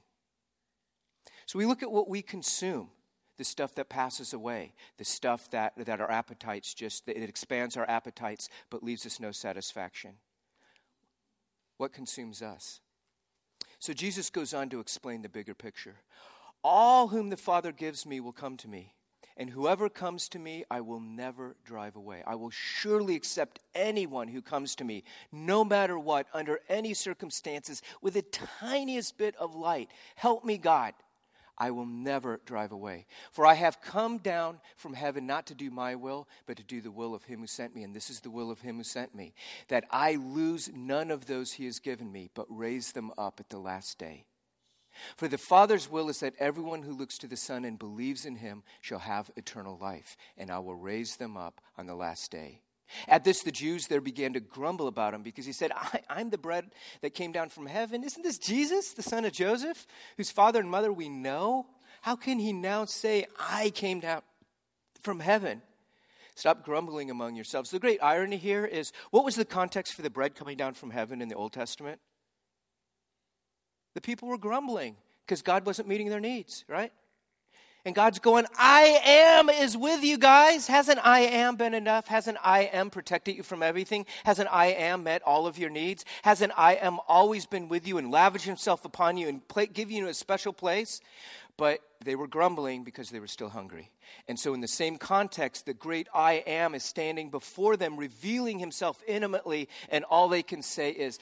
So 1.46 1.60
we 1.60 1.66
look 1.66 1.84
at 1.84 1.92
what 1.92 2.08
we 2.08 2.22
consume 2.22 2.90
the 3.38 3.44
stuff 3.44 3.74
that 3.76 3.90
passes 3.90 4.34
away, 4.34 4.74
the 4.98 5.06
stuff 5.06 5.50
that, 5.50 5.74
that 5.78 6.00
our 6.00 6.12
appetites 6.12 6.74
just, 6.74 7.08
it 7.10 7.18
expands 7.18 7.76
our 7.76 7.90
appetites 7.90 8.50
but 8.70 8.84
leaves 8.84 9.06
us 9.06 9.20
no 9.20 9.32
satisfaction. 9.32 10.12
What 11.78 11.94
consumes 11.94 12.42
us? 12.42 12.80
So 13.80 13.92
Jesus 13.92 14.30
goes 14.30 14.54
on 14.54 14.70
to 14.70 14.80
explain 14.80 15.24
the 15.24 15.30
bigger 15.30 15.56
picture. 15.56 15.96
All 16.64 17.08
whom 17.08 17.30
the 17.30 17.38
Father 17.38 17.72
gives 17.72 18.06
me 18.06 18.20
will 18.20 18.32
come 18.32 18.56
to 18.58 18.68
me 18.68 18.94
and 19.38 19.50
whoever 19.50 19.90
comes 19.90 20.30
to 20.30 20.40
me, 20.40 20.64
I 20.70 20.82
will 20.82 21.00
never 21.00 21.56
drive 21.66 21.96
away. 21.96 22.24
I 22.26 22.36
will 22.36 22.52
surely 22.52 23.16
accept 23.16 23.60
anyone 23.74 24.28
who 24.28 24.42
comes 24.42 24.76
to 24.76 24.84
me, 24.84 25.04
no 25.32 25.64
matter 25.66 25.98
what, 25.98 26.28
under 26.34 26.60
any 26.70 26.94
circumstances, 26.94 27.82
with 28.02 28.14
the 28.14 28.22
tiniest 28.22 29.18
bit 29.18 29.36
of 29.38 29.56
light. 29.56 29.90
Help 30.16 30.46
me, 30.46 30.58
God. 30.58 30.94
I 31.58 31.72
will 31.72 31.86
never 31.86 32.42
drive 32.46 32.72
away. 32.72 33.06
For 33.32 33.46
I 33.46 33.54
have 33.54 33.82
come 33.82 34.18
down 34.18 34.60
from 34.76 34.94
heaven 34.94 35.28
not 35.28 35.46
to 35.48 35.56
do 35.56 35.70
my 35.70 35.96
will, 35.96 36.28
but 36.48 36.58
to 36.58 36.64
do 36.64 36.82
the 36.82 36.92
will 36.92 37.14
of 37.14 37.26
him 37.26 37.42
who 37.42 37.48
sent 37.48 37.76
me. 37.76 37.84
And 37.84 37.96
this 37.96 38.10
is 38.10 38.22
the 38.22 38.32
will 38.32 38.50
of 38.50 38.62
him 38.62 38.78
who 38.78 38.84
sent 38.84 39.14
me, 39.14 39.34
that 39.68 39.86
I 39.92 40.16
lose 40.16 40.72
none 40.74 41.12
of 41.12 41.28
those 41.28 41.54
he 41.54 41.66
has 41.66 41.80
given 41.80 42.12
me, 42.12 42.30
but 42.34 42.48
raise 42.50 42.92
them 42.92 43.12
up 43.18 43.40
at 43.40 43.50
the 43.50 43.60
last 43.60 44.00
day. 44.00 44.26
For 45.18 45.28
the 45.28 45.38
Father's 45.38 45.90
will 45.90 46.10
is 46.10 46.20
that 46.20 46.36
everyone 46.40 46.84
who 46.84 46.94
looks 46.94 47.18
to 47.20 47.28
the 47.28 47.38
Son 47.38 47.66
and 47.66 47.80
believes 47.80 48.26
in 48.26 48.36
him 48.36 48.64
shall 48.82 49.00
have 49.00 49.32
eternal 49.36 49.78
life, 49.82 50.18
and 50.38 50.52
I 50.52 50.60
will 50.60 50.76
raise 50.76 51.18
them 51.18 51.38
up 51.38 51.62
on 51.78 51.86
the 51.86 51.96
last 51.96 52.32
day. 52.32 52.62
At 53.08 53.24
this, 53.24 53.42
the 53.42 53.52
Jews 53.52 53.88
there 53.88 54.02
began 54.02 54.34
to 54.34 54.40
grumble 54.40 54.88
about 54.88 55.14
him 55.14 55.24
because 55.24 55.46
he 55.46 55.52
said, 55.52 55.72
I, 55.76 56.02
am 56.10 56.30
the 56.30 56.38
bread 56.38 56.72
that 57.02 57.16
came 57.16 57.32
down 57.32 57.50
from 57.50 57.66
heaven. 57.66 58.04
Isn't 58.04 58.24
this 58.24 58.38
Jesus, 58.38 58.94
the 58.94 59.04
son 59.04 59.26
of 59.26 59.34
Joseph, 59.34 59.88
whose 60.18 60.32
father 60.32 60.60
and 60.60 60.70
mother 60.70 60.92
we 60.92 61.10
know? 61.10 61.68
How 62.02 62.16
can 62.16 62.40
he 62.40 62.54
now 62.54 62.86
say, 62.86 63.26
I 63.40 63.72
came 63.72 64.00
down 64.00 64.22
from 65.02 65.20
heaven? 65.20 65.62
Stop 66.36 66.66
grumbling 66.66 67.12
among 67.12 67.36
yourselves. 67.36 67.70
The 67.70 67.80
great 67.80 68.02
irony 68.02 68.38
here 68.38 68.66
is 68.66 68.92
what 69.12 69.26
was 69.26 69.36
the 69.36 69.46
context 69.46 69.94
for 69.94 70.02
the 70.02 70.10
bread 70.10 70.36
coming 70.36 70.58
down 70.58 70.74
from 70.74 70.90
heaven 70.92 71.22
in 71.22 71.30
the 71.30 71.36
Old 71.36 71.54
Testament? 71.54 72.00
The 73.94 74.02
people 74.02 74.28
were 74.28 74.38
grumbling 74.38 74.96
because 75.26 75.42
God 75.42 75.66
wasn't 75.66 75.88
meeting 75.88 76.10
their 76.10 76.20
needs, 76.20 76.66
right? 76.68 76.92
And 77.86 77.94
God's 77.94 78.20
going, 78.20 78.46
I 78.58 79.02
am 79.06 79.50
is 79.50 79.76
with 79.76 80.04
you 80.04 80.18
guys. 80.18 80.68
Hasn't 80.68 81.06
I 81.06 81.22
am 81.22 81.58
been 81.58 81.74
enough? 81.74 82.08
Hasn't 82.08 82.38
I 82.42 82.62
am 82.62 82.90
protected 82.90 83.36
you 83.36 83.44
from 83.44 83.62
everything? 83.62 84.06
Hasn't 84.24 84.48
I 84.50 84.68
am 84.68 85.04
met 85.04 85.22
all 85.24 85.48
of 85.48 85.58
your 85.58 85.70
needs? 85.70 86.06
Hasn't 86.22 86.54
I 86.56 86.76
am 86.76 87.00
always 87.10 87.46
been 87.46 87.68
with 87.68 87.86
you 87.86 87.98
and 87.98 88.10
lavished 88.10 88.46
himself 88.46 88.86
upon 88.86 89.18
you 89.18 89.28
and 89.28 89.46
play, 89.50 89.66
give 89.66 89.92
you 89.92 90.08
a 90.08 90.14
special 90.14 90.54
place? 90.54 91.02
But 91.58 91.82
they 92.04 92.16
were 92.16 92.28
grumbling 92.28 92.86
because 92.86 93.10
they 93.10 93.20
were 93.20 93.28
still 93.28 93.50
hungry. 93.50 93.92
And 94.28 94.40
so, 94.40 94.54
in 94.54 94.62
the 94.62 94.68
same 94.68 94.98
context, 94.98 95.66
the 95.66 95.74
great 95.74 96.08
I 96.14 96.44
am 96.48 96.74
is 96.76 96.84
standing 96.84 97.30
before 97.30 97.78
them, 97.78 97.98
revealing 97.98 98.60
himself 98.60 99.04
intimately, 99.08 99.70
and 99.90 100.04
all 100.06 100.30
they 100.30 100.42
can 100.42 100.62
say 100.62 100.92
is, 100.92 101.20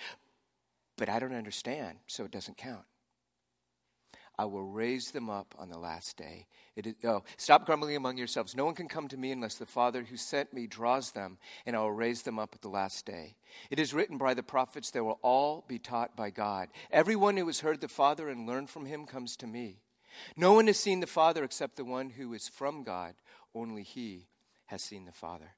but 0.98 1.10
I 1.10 1.20
don't 1.20 1.34
understand, 1.34 1.98
so 2.08 2.26
it 2.26 2.32
doesn't 2.32 2.58
count. 2.58 2.86
I 4.38 4.46
will 4.46 4.64
raise 4.64 5.12
them 5.12 5.30
up 5.30 5.54
on 5.60 5.70
the 5.70 5.78
last 5.78 6.18
day. 6.18 6.48
It 6.76 6.88
is, 6.88 6.96
oh, 7.04 7.24
stop 7.38 7.66
grumbling 7.66 7.96
among 7.96 8.18
yourselves. 8.18 8.56
No 8.56 8.66
one 8.66 8.74
can 8.74 8.88
come 8.88 9.08
to 9.10 9.18
me 9.18 9.32
unless 9.32 9.56
the 9.56 9.66
Father 9.66 10.04
who 10.04 10.18
sent 10.18 10.54
me 10.54 10.68
draws 10.68 11.12
them, 11.12 11.38
and 11.66 11.76
I 11.76 11.80
will 11.80 11.92
raise 11.92 12.24
them 12.24 12.40
up 12.40 12.52
at 12.56 12.62
the 12.62 12.70
last 12.70 13.06
day. 13.06 13.36
It 13.70 13.80
is 13.80 13.94
written 13.94 14.18
by 14.18 14.34
the 14.34 14.42
prophets, 14.42 14.90
they 14.90 15.02
will 15.02 15.20
all 15.22 15.64
be 15.68 15.78
taught 15.78 16.16
by 16.16 16.32
God. 16.32 16.70
Everyone 16.90 17.38
who 17.38 17.46
has 17.48 17.60
heard 17.60 17.82
the 17.82 17.88
Father 17.88 18.30
and 18.30 18.48
learned 18.48 18.70
from 18.70 18.86
him 18.86 19.06
comes 19.06 19.36
to 19.38 19.48
me. 19.48 19.82
No 20.36 20.54
one 20.54 20.68
has 20.68 20.80
seen 20.80 21.02
the 21.02 21.08
Father 21.08 21.44
except 21.44 21.76
the 21.76 21.86
one 21.86 22.10
who 22.10 22.34
is 22.34 22.48
from 22.48 22.84
God. 22.84 23.14
Only 23.54 23.84
he 23.84 24.28
has 24.68 24.82
seen 24.82 25.06
the 25.06 25.12
Father. 25.12 25.52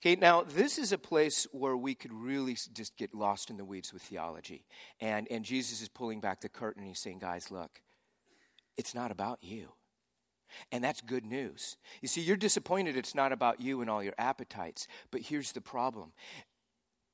Okay, 0.00 0.16
now 0.16 0.42
this 0.42 0.78
is 0.78 0.92
a 0.92 0.98
place 0.98 1.46
where 1.52 1.76
we 1.76 1.94
could 1.94 2.12
really 2.12 2.56
just 2.72 2.96
get 2.96 3.14
lost 3.14 3.50
in 3.50 3.56
the 3.56 3.64
weeds 3.64 3.92
with 3.92 4.02
theology. 4.02 4.64
And, 5.00 5.26
and 5.30 5.44
Jesus 5.44 5.80
is 5.82 5.88
pulling 5.88 6.20
back 6.20 6.40
the 6.40 6.48
curtain 6.48 6.82
and 6.82 6.88
he's 6.88 7.00
saying, 7.00 7.18
guys, 7.18 7.50
look, 7.50 7.80
it's 8.76 8.94
not 8.94 9.10
about 9.10 9.38
you. 9.42 9.72
And 10.70 10.82
that's 10.82 11.00
good 11.00 11.24
news. 11.24 11.76
You 12.00 12.08
see, 12.08 12.20
you're 12.20 12.36
disappointed 12.36 12.96
it's 12.96 13.14
not 13.14 13.32
about 13.32 13.60
you 13.60 13.80
and 13.80 13.90
all 13.90 14.02
your 14.02 14.14
appetites. 14.16 14.86
But 15.10 15.22
here's 15.22 15.52
the 15.52 15.60
problem 15.60 16.12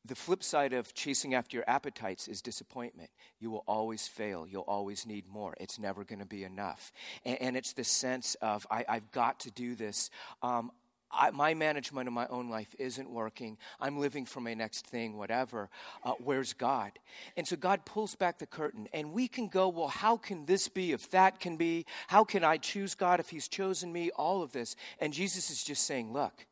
the 0.05 0.15
flip 0.15 0.43
side 0.43 0.73
of 0.73 0.95
chasing 0.95 1.35
after 1.35 1.57
your 1.57 1.65
appetites 1.69 2.27
is 2.27 2.43
disappointment. 2.43 3.11
You 3.39 3.51
will 3.51 3.63
always 3.69 4.09
fail. 4.09 4.47
You'll 4.49 4.63
always 4.63 5.07
need 5.07 5.29
more. 5.29 5.55
It's 5.61 5.79
never 5.79 6.05
going 6.05 6.19
to 6.19 6.27
be 6.27 6.43
enough. 6.43 6.93
And, 7.25 7.41
and, 7.41 7.57
it's 7.57 7.73
the 7.73 7.85
sense 7.85 8.35
of, 8.43 8.67
I, 8.69 8.85
have 8.89 9.13
got 9.13 9.41
to 9.41 9.53
do 9.53 9.77
this. 9.77 10.11
Um, 10.43 10.73
I, 11.13 11.31
my 11.31 11.55
management 11.55 12.09
of 12.09 12.15
my 12.15 12.27
own 12.29 12.49
life 12.49 12.75
isn't 12.79 13.11
working. 13.11 13.59
I'm 13.81 13.99
living 13.99 14.25
for 14.25 14.41
my 14.41 14.55
next 14.55 14.87
thing, 14.87 15.17
whatever. 15.17 15.69
Uh, 16.03 16.13
where's 16.19 16.53
God? 16.53 16.93
And 17.37 17.47
so 17.47 17.57
God 17.57 17.85
pulls 17.85 18.15
back 18.15 18.39
the 18.39 18.47
curtain, 18.47 18.89
and 18.93 19.13
we 19.13 19.29
can 19.29 19.49
go, 19.49 19.69
well, 19.69 19.89
how 19.89 20.17
can 20.17 20.47
this 20.47 20.69
be 20.69 20.93
if 20.93 21.11
that 21.11 21.41
can 21.41 21.57
be? 21.57 21.87
How 22.09 22.25
can 22.25 22.45
I 22.45 22.57
choose 22.57 22.95
God 22.95 23.21
if 23.21 23.31
He's 23.31 23.49
chosen 23.49 23.93
me? 23.93 24.11
All 24.11 24.43
of 24.43 24.53
this. 24.53 24.77
And 25.01 25.13
Jesus 25.13 25.51
is 25.51 25.63
just 25.63 25.85
saying, 25.87 26.13
look, 26.13 26.47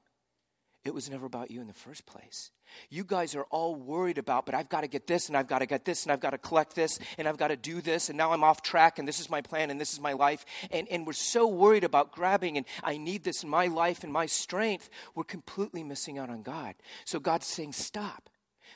it 0.83 0.95
was 0.95 1.11
never 1.11 1.27
about 1.27 1.51
you 1.51 1.61
in 1.61 1.67
the 1.67 1.75
first 1.75 2.07
place. 2.07 2.51
You 2.89 3.05
guys 3.05 3.35
are 3.35 3.45
all 3.51 3.75
worried 3.75 4.17
about, 4.17 4.47
but 4.47 4.55
I've 4.55 4.71
got 4.71 4.81
to 4.81 4.89
get 4.89 5.07
this, 5.07 5.29
and 5.29 5.37
I've 5.37 5.47
got 5.47 5.59
to 5.59 5.67
get 5.67 5.85
this, 5.85 6.05
and 6.05 6.13
I've 6.13 6.21
got 6.21 6.31
to 6.31 6.39
collect 6.39 6.75
this, 6.75 6.99
and 7.19 7.29
I've 7.29 7.37
got 7.37 7.49
to 7.49 7.57
do 7.57 7.83
this, 7.83 8.09
and 8.09 8.17
now 8.17 8.33
I'm 8.33 8.43
off 8.43 8.63
track, 8.63 8.99
and 8.99 9.07
this 9.07 9.21
is 9.21 9.29
my 9.29 9.43
plan, 9.43 9.71
and 9.71 9.79
this 9.79 9.93
is 9.93 10.01
my 10.01 10.13
life. 10.13 10.47
And, 10.71 10.89
and 10.89 11.07
we're 11.07 11.13
so 11.13 11.47
worried 11.47 11.85
about 11.85 12.13
grabbing, 12.13 12.57
and 12.57 12.65
I 12.83 12.97
need 12.97 13.25
this 13.25 13.43
in 13.43 13.51
my 13.51 13.67
life 13.67 14.05
and 14.05 14.13
my 14.13 14.27
strength, 14.27 14.89
we're 15.15 15.25
completely 15.25 15.83
missing 15.83 16.19
out 16.19 16.31
on 16.31 16.43
God. 16.43 16.75
So 17.05 17.21
God's 17.21 17.47
saying, 17.47 17.73
Stop. 17.73 18.31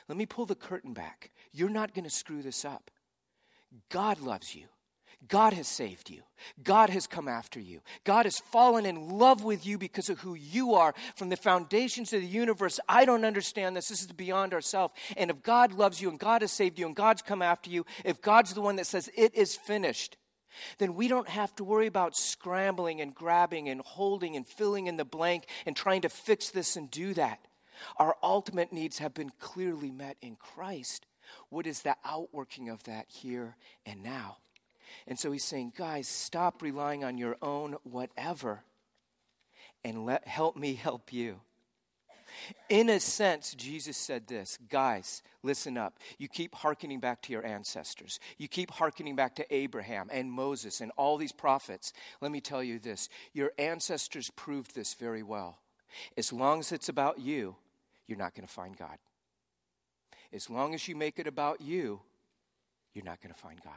Let 0.07 0.17
me 0.17 0.27
pull 0.27 0.45
the 0.45 0.55
curtain 0.55 0.93
back. 0.93 1.31
You're 1.51 1.69
not 1.69 1.95
going 1.95 2.03
to 2.03 2.11
screw 2.11 2.43
this 2.43 2.63
up. 2.63 2.91
God 3.89 4.19
loves 4.19 4.53
you. 4.53 4.67
God 5.27 5.53
has 5.53 5.67
saved 5.67 6.09
you. 6.09 6.21
God 6.63 6.89
has 6.89 7.07
come 7.07 7.27
after 7.27 7.59
you. 7.59 7.81
God 8.03 8.25
has 8.25 8.39
fallen 8.51 8.85
in 8.85 9.09
love 9.09 9.43
with 9.43 9.65
you 9.65 9.77
because 9.77 10.09
of 10.09 10.19
who 10.19 10.33
you 10.35 10.75
are 10.75 10.93
from 11.15 11.29
the 11.29 11.37
foundations 11.37 12.13
of 12.13 12.21
the 12.21 12.27
universe. 12.27 12.79
I 12.87 13.05
don't 13.05 13.25
understand 13.25 13.75
this. 13.75 13.87
This 13.87 14.01
is 14.01 14.07
beyond 14.07 14.53
ourselves. 14.53 14.93
And 15.17 15.31
if 15.31 15.41
God 15.41 15.73
loves 15.73 16.01
you 16.01 16.09
and 16.09 16.19
God 16.19 16.41
has 16.41 16.51
saved 16.51 16.77
you 16.77 16.85
and 16.85 16.95
God's 16.95 17.21
come 17.21 17.41
after 17.41 17.69
you, 17.69 17.85
if 18.03 18.21
God's 18.21 18.53
the 18.53 18.61
one 18.61 18.75
that 18.75 18.87
says 18.87 19.09
it 19.15 19.33
is 19.35 19.55
finished, 19.55 20.17
then 20.77 20.95
we 20.95 21.07
don't 21.07 21.29
have 21.29 21.55
to 21.55 21.63
worry 21.63 21.87
about 21.87 22.15
scrambling 22.15 23.01
and 23.01 23.13
grabbing 23.13 23.69
and 23.69 23.81
holding 23.81 24.35
and 24.35 24.47
filling 24.47 24.87
in 24.87 24.95
the 24.95 25.05
blank 25.05 25.45
and 25.65 25.75
trying 25.75 26.01
to 26.01 26.09
fix 26.09 26.49
this 26.49 26.75
and 26.75 26.91
do 26.91 27.13
that. 27.13 27.39
Our 27.97 28.15
ultimate 28.23 28.71
needs 28.71 28.99
have 28.99 29.13
been 29.13 29.31
clearly 29.39 29.91
met 29.91 30.17
in 30.21 30.35
Christ. 30.35 31.05
What 31.49 31.67
is 31.67 31.81
the 31.81 31.95
outworking 32.05 32.69
of 32.69 32.83
that 32.83 33.07
here 33.09 33.57
and 33.85 34.03
now? 34.03 34.37
And 35.07 35.17
so 35.17 35.31
he's 35.31 35.43
saying, 35.43 35.73
guys, 35.77 36.07
stop 36.07 36.61
relying 36.61 37.03
on 37.03 37.17
your 37.17 37.37
own 37.41 37.77
whatever 37.83 38.63
and 39.83 40.05
let, 40.05 40.27
help 40.27 40.57
me 40.57 40.73
help 40.73 41.13
you. 41.13 41.41
In 42.69 42.89
a 42.89 42.99
sense, 42.99 43.53
Jesus 43.53 43.97
said 43.97 44.27
this 44.27 44.57
guys, 44.69 45.21
listen 45.43 45.77
up. 45.77 45.99
You 46.17 46.27
keep 46.27 46.55
hearkening 46.55 46.99
back 46.99 47.21
to 47.23 47.31
your 47.31 47.45
ancestors. 47.45 48.19
You 48.37 48.47
keep 48.47 48.71
hearkening 48.71 49.15
back 49.15 49.35
to 49.35 49.55
Abraham 49.55 50.09
and 50.11 50.31
Moses 50.31 50.81
and 50.81 50.91
all 50.97 51.17
these 51.17 51.31
prophets. 51.31 51.93
Let 52.21 52.31
me 52.31 52.41
tell 52.41 52.63
you 52.63 52.79
this 52.79 53.09
your 53.33 53.51
ancestors 53.57 54.31
proved 54.31 54.75
this 54.75 54.93
very 54.95 55.23
well. 55.23 55.59
As 56.17 56.33
long 56.33 56.59
as 56.59 56.71
it's 56.71 56.89
about 56.89 57.19
you, 57.19 57.55
you're 58.07 58.17
not 58.17 58.35
going 58.35 58.47
to 58.47 58.53
find 58.53 58.75
God. 58.75 58.97
As 60.33 60.49
long 60.49 60.73
as 60.73 60.87
you 60.87 60.95
make 60.95 61.19
it 61.19 61.27
about 61.27 61.61
you, 61.61 62.01
you're 62.93 63.05
not 63.05 63.21
going 63.21 63.33
to 63.33 63.39
find 63.39 63.61
God. 63.61 63.73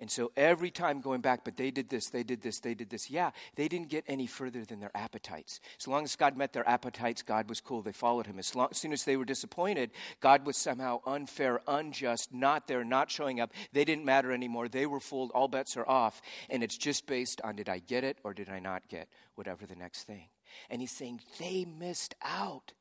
And 0.00 0.10
so 0.10 0.32
every 0.34 0.70
time 0.70 1.02
going 1.02 1.20
back, 1.20 1.44
but 1.44 1.56
they 1.56 1.70
did 1.70 1.90
this, 1.90 2.08
they 2.08 2.22
did 2.22 2.40
this, 2.40 2.58
they 2.60 2.74
did 2.74 2.88
this. 2.88 3.10
Yeah, 3.10 3.30
they 3.54 3.68
didn't 3.68 3.90
get 3.90 4.04
any 4.08 4.26
further 4.26 4.64
than 4.64 4.80
their 4.80 4.96
appetites. 4.96 5.60
As 5.78 5.86
long 5.86 6.04
as 6.04 6.16
God 6.16 6.36
met 6.36 6.54
their 6.54 6.66
appetites, 6.66 7.22
God 7.22 7.48
was 7.50 7.60
cool. 7.60 7.82
They 7.82 7.92
followed 7.92 8.26
him. 8.26 8.38
As, 8.38 8.54
long, 8.54 8.68
as 8.70 8.78
soon 8.78 8.94
as 8.94 9.04
they 9.04 9.18
were 9.18 9.26
disappointed, 9.26 9.90
God 10.20 10.46
was 10.46 10.56
somehow 10.56 11.00
unfair, 11.06 11.60
unjust, 11.68 12.32
not 12.32 12.66
there, 12.66 12.82
not 12.82 13.10
showing 13.10 13.40
up. 13.40 13.52
They 13.72 13.84
didn't 13.84 14.06
matter 14.06 14.32
anymore. 14.32 14.68
They 14.68 14.86
were 14.86 15.00
fooled. 15.00 15.30
All 15.32 15.48
bets 15.48 15.76
are 15.76 15.88
off. 15.88 16.22
And 16.48 16.62
it's 16.62 16.78
just 16.78 17.06
based 17.06 17.42
on 17.42 17.56
did 17.56 17.68
I 17.68 17.80
get 17.80 18.02
it 18.02 18.18
or 18.24 18.32
did 18.32 18.48
I 18.48 18.58
not 18.58 18.88
get 18.88 19.08
whatever 19.34 19.66
the 19.66 19.76
next 19.76 20.04
thing. 20.04 20.28
And 20.70 20.80
he's 20.80 20.92
saying 20.92 21.20
they 21.38 21.66
missed 21.66 22.14
out. 22.22 22.72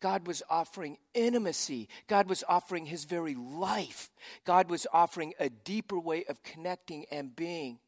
God 0.00 0.26
was 0.26 0.42
offering 0.48 0.98
intimacy. 1.14 1.88
God 2.06 2.28
was 2.28 2.44
offering 2.48 2.86
his 2.86 3.04
very 3.04 3.34
life. 3.34 4.10
God 4.44 4.70
was 4.70 4.86
offering 4.92 5.34
a 5.38 5.48
deeper 5.48 5.98
way 5.98 6.24
of 6.28 6.42
connecting 6.42 7.06
and 7.10 7.34
being. 7.34 7.78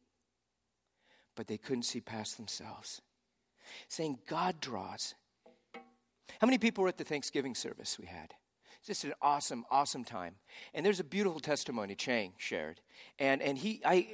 But 1.36 1.46
they 1.46 1.58
couldn't 1.58 1.84
see 1.84 2.00
past 2.00 2.36
themselves. 2.36 3.00
Saying, 3.88 4.18
God 4.26 4.60
draws. 4.60 5.14
How 6.40 6.46
many 6.46 6.58
people 6.58 6.82
were 6.82 6.88
at 6.88 6.96
the 6.96 7.04
Thanksgiving 7.04 7.54
service 7.54 7.98
we 7.98 8.06
had? 8.06 8.34
It's 8.78 8.86
just 8.86 9.04
an 9.04 9.12
awesome, 9.20 9.64
awesome 9.70 10.04
time. 10.04 10.36
And 10.72 10.84
there's 10.84 11.00
a 11.00 11.04
beautiful 11.04 11.40
testimony 11.40 11.94
Chang 11.94 12.32
shared. 12.38 12.80
And, 13.18 13.42
and 13.42 13.58
he, 13.58 13.82
I, 13.84 14.08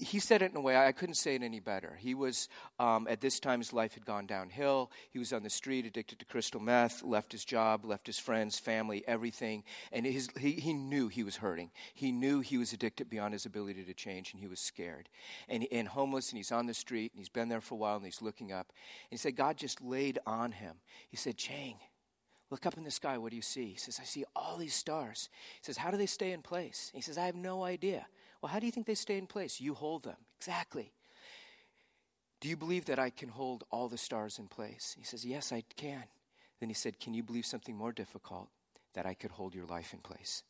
he 0.00 0.18
said 0.18 0.40
it 0.40 0.50
in 0.50 0.56
a 0.56 0.60
way 0.60 0.76
I 0.76 0.92
couldn't 0.92 1.16
say 1.16 1.34
it 1.34 1.42
any 1.42 1.60
better. 1.60 1.96
He 2.00 2.14
was, 2.14 2.48
um, 2.78 3.06
at 3.08 3.20
this 3.20 3.38
time, 3.38 3.60
his 3.60 3.72
life 3.72 3.94
had 3.94 4.06
gone 4.06 4.26
downhill. 4.26 4.90
He 5.10 5.18
was 5.18 5.32
on 5.32 5.42
the 5.42 5.50
street, 5.50 5.84
addicted 5.84 6.18
to 6.18 6.24
crystal 6.24 6.60
meth, 6.60 7.02
left 7.02 7.32
his 7.32 7.44
job, 7.44 7.84
left 7.84 8.06
his 8.06 8.18
friends, 8.18 8.58
family, 8.58 9.04
everything. 9.06 9.62
And 9.92 10.06
his, 10.06 10.28
he, 10.38 10.52
he 10.52 10.72
knew 10.72 11.08
he 11.08 11.22
was 11.22 11.36
hurting. 11.36 11.70
He 11.92 12.12
knew 12.12 12.40
he 12.40 12.56
was 12.56 12.72
addicted 12.72 13.10
beyond 13.10 13.34
his 13.34 13.44
ability 13.44 13.84
to 13.84 13.94
change, 13.94 14.32
and 14.32 14.40
he 14.40 14.48
was 14.48 14.60
scared. 14.60 15.08
And, 15.48 15.66
and 15.70 15.86
homeless, 15.86 16.30
and 16.30 16.38
he's 16.38 16.52
on 16.52 16.66
the 16.66 16.74
street, 16.74 17.12
and 17.12 17.20
he's 17.20 17.28
been 17.28 17.48
there 17.48 17.60
for 17.60 17.74
a 17.74 17.78
while, 17.78 17.96
and 17.96 18.04
he's 18.04 18.22
looking 18.22 18.52
up. 18.52 18.68
And 19.10 19.10
he 19.10 19.16
said, 19.18 19.36
God 19.36 19.58
just 19.58 19.82
laid 19.82 20.18
on 20.26 20.52
him. 20.52 20.76
He 21.08 21.16
said, 21.16 21.36
Chang, 21.36 21.76
look 22.50 22.64
up 22.64 22.78
in 22.78 22.84
the 22.84 22.90
sky. 22.90 23.18
What 23.18 23.30
do 23.30 23.36
you 23.36 23.42
see? 23.42 23.66
He 23.66 23.78
says, 23.78 23.98
I 24.00 24.04
see 24.04 24.24
all 24.34 24.56
these 24.56 24.74
stars. 24.74 25.28
He 25.60 25.66
says, 25.66 25.76
How 25.76 25.90
do 25.90 25.98
they 25.98 26.06
stay 26.06 26.32
in 26.32 26.40
place? 26.40 26.90
He 26.94 27.02
says, 27.02 27.18
I 27.18 27.26
have 27.26 27.36
no 27.36 27.64
idea. 27.64 28.06
Well, 28.40 28.50
how 28.50 28.58
do 28.58 28.66
you 28.66 28.72
think 28.72 28.86
they 28.86 28.94
stay 28.94 29.18
in 29.18 29.26
place? 29.26 29.60
You 29.60 29.74
hold 29.74 30.04
them. 30.04 30.16
Exactly. 30.38 30.92
Do 32.40 32.48
you 32.48 32.56
believe 32.56 32.86
that 32.86 32.98
I 32.98 33.10
can 33.10 33.28
hold 33.28 33.64
all 33.70 33.88
the 33.88 33.98
stars 33.98 34.38
in 34.38 34.48
place? 34.48 34.96
He 34.98 35.04
says, 35.04 35.24
Yes, 35.24 35.52
I 35.52 35.62
can. 35.76 36.04
Then 36.58 36.68
he 36.70 36.74
said, 36.74 36.98
Can 36.98 37.12
you 37.12 37.22
believe 37.22 37.46
something 37.46 37.76
more 37.76 37.92
difficult? 37.92 38.48
That 38.94 39.06
I 39.06 39.14
could 39.14 39.32
hold 39.32 39.54
your 39.54 39.66
life 39.66 39.92
in 39.92 40.00
place. 40.00 40.42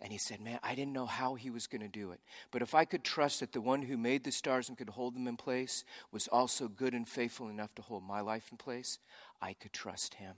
And 0.00 0.12
he 0.12 0.18
said, 0.18 0.40
Man, 0.40 0.60
I 0.62 0.74
didn't 0.74 0.92
know 0.92 1.06
how 1.06 1.34
he 1.34 1.50
was 1.50 1.66
going 1.66 1.80
to 1.80 1.88
do 1.88 2.12
it. 2.12 2.20
But 2.52 2.62
if 2.62 2.74
I 2.74 2.84
could 2.84 3.02
trust 3.02 3.40
that 3.40 3.52
the 3.52 3.60
one 3.60 3.82
who 3.82 3.96
made 3.96 4.22
the 4.22 4.30
stars 4.30 4.68
and 4.68 4.78
could 4.78 4.90
hold 4.90 5.14
them 5.14 5.26
in 5.26 5.36
place 5.36 5.84
was 6.12 6.28
also 6.28 6.68
good 6.68 6.94
and 6.94 7.08
faithful 7.08 7.48
enough 7.48 7.74
to 7.74 7.82
hold 7.82 8.04
my 8.04 8.20
life 8.20 8.48
in 8.52 8.56
place, 8.56 8.98
I 9.42 9.54
could 9.54 9.72
trust 9.72 10.14
him. 10.14 10.34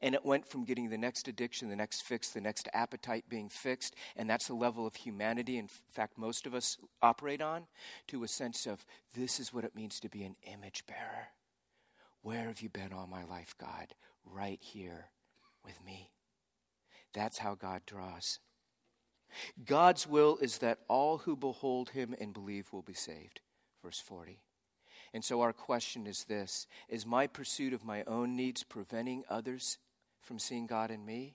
And 0.00 0.14
it 0.14 0.24
went 0.24 0.46
from 0.46 0.64
getting 0.64 0.90
the 0.90 0.98
next 0.98 1.28
addiction, 1.28 1.68
the 1.68 1.76
next 1.76 2.02
fix, 2.02 2.30
the 2.30 2.40
next 2.40 2.68
appetite 2.72 3.24
being 3.28 3.48
fixed, 3.48 3.94
and 4.16 4.28
that's 4.28 4.48
the 4.48 4.54
level 4.54 4.86
of 4.86 4.96
humanity, 4.96 5.58
in 5.58 5.68
fact, 5.90 6.18
most 6.18 6.46
of 6.46 6.54
us 6.54 6.76
operate 7.02 7.42
on, 7.42 7.66
to 8.08 8.24
a 8.24 8.28
sense 8.28 8.66
of 8.66 8.84
this 9.16 9.40
is 9.40 9.52
what 9.52 9.64
it 9.64 9.76
means 9.76 10.00
to 10.00 10.08
be 10.08 10.24
an 10.24 10.36
image 10.42 10.84
bearer. 10.86 11.28
Where 12.22 12.46
have 12.46 12.60
you 12.60 12.68
been 12.68 12.92
all 12.92 13.06
my 13.06 13.24
life, 13.24 13.54
God? 13.58 13.94
Right 14.24 14.60
here 14.62 15.10
with 15.64 15.84
me. 15.84 16.12
That's 17.12 17.38
how 17.38 17.54
God 17.54 17.82
draws. 17.86 18.38
God's 19.64 20.06
will 20.06 20.38
is 20.40 20.58
that 20.58 20.80
all 20.88 21.18
who 21.18 21.36
behold 21.36 21.90
him 21.90 22.14
and 22.20 22.32
believe 22.32 22.72
will 22.72 22.82
be 22.82 22.94
saved. 22.94 23.40
Verse 23.82 23.98
40. 23.98 24.38
And 25.14 25.24
so 25.24 25.42
our 25.42 25.52
question 25.52 26.06
is 26.06 26.24
this 26.24 26.66
Is 26.88 27.06
my 27.06 27.26
pursuit 27.26 27.72
of 27.72 27.84
my 27.84 28.02
own 28.04 28.36
needs 28.36 28.62
preventing 28.62 29.24
others 29.28 29.78
from 30.20 30.38
seeing 30.38 30.66
God 30.66 30.90
in 30.90 31.04
me? 31.04 31.34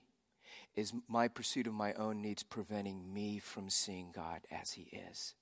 Is 0.74 0.92
my 1.08 1.28
pursuit 1.28 1.66
of 1.66 1.74
my 1.74 1.92
own 1.94 2.22
needs 2.22 2.42
preventing 2.42 3.12
me 3.12 3.38
from 3.38 3.68
seeing 3.70 4.12
God 4.12 4.40
as 4.50 4.72
He 4.72 4.82
is? 5.10 5.34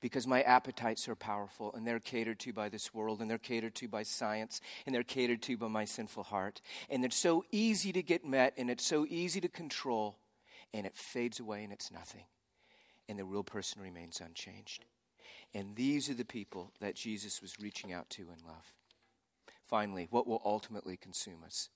Because 0.00 0.26
my 0.26 0.40
appetites 0.42 1.08
are 1.08 1.14
powerful 1.14 1.74
and 1.74 1.86
they're 1.86 2.00
catered 2.00 2.38
to 2.40 2.52
by 2.52 2.70
this 2.70 2.94
world 2.94 3.20
and 3.20 3.30
they're 3.30 3.38
catered 3.38 3.74
to 3.76 3.88
by 3.88 4.02
science 4.02 4.60
and 4.86 4.94
they're 4.94 5.02
catered 5.02 5.42
to 5.42 5.58
by 5.58 5.68
my 5.68 5.84
sinful 5.84 6.24
heart. 6.24 6.62
And 6.88 7.04
it's 7.04 7.16
so 7.16 7.44
easy 7.52 7.92
to 7.92 8.02
get 8.02 8.24
met 8.24 8.54
and 8.56 8.70
it's 8.70 8.86
so 8.86 9.04
easy 9.08 9.40
to 9.42 9.48
control 9.48 10.16
and 10.72 10.86
it 10.86 10.96
fades 10.96 11.38
away 11.38 11.64
and 11.64 11.72
it's 11.72 11.92
nothing. 11.92 12.24
And 13.08 13.18
the 13.18 13.24
real 13.24 13.44
person 13.44 13.82
remains 13.82 14.22
unchanged. 14.24 14.86
And 15.54 15.74
these 15.74 16.08
are 16.08 16.14
the 16.14 16.24
people 16.24 16.72
that 16.80 16.94
Jesus 16.94 17.42
was 17.42 17.58
reaching 17.60 17.92
out 17.92 18.08
to 18.10 18.22
in 18.22 18.46
love. 18.46 18.74
Finally, 19.62 20.08
what 20.10 20.26
will 20.26 20.42
ultimately 20.44 20.96
consume 20.96 21.42
us? 21.44 21.68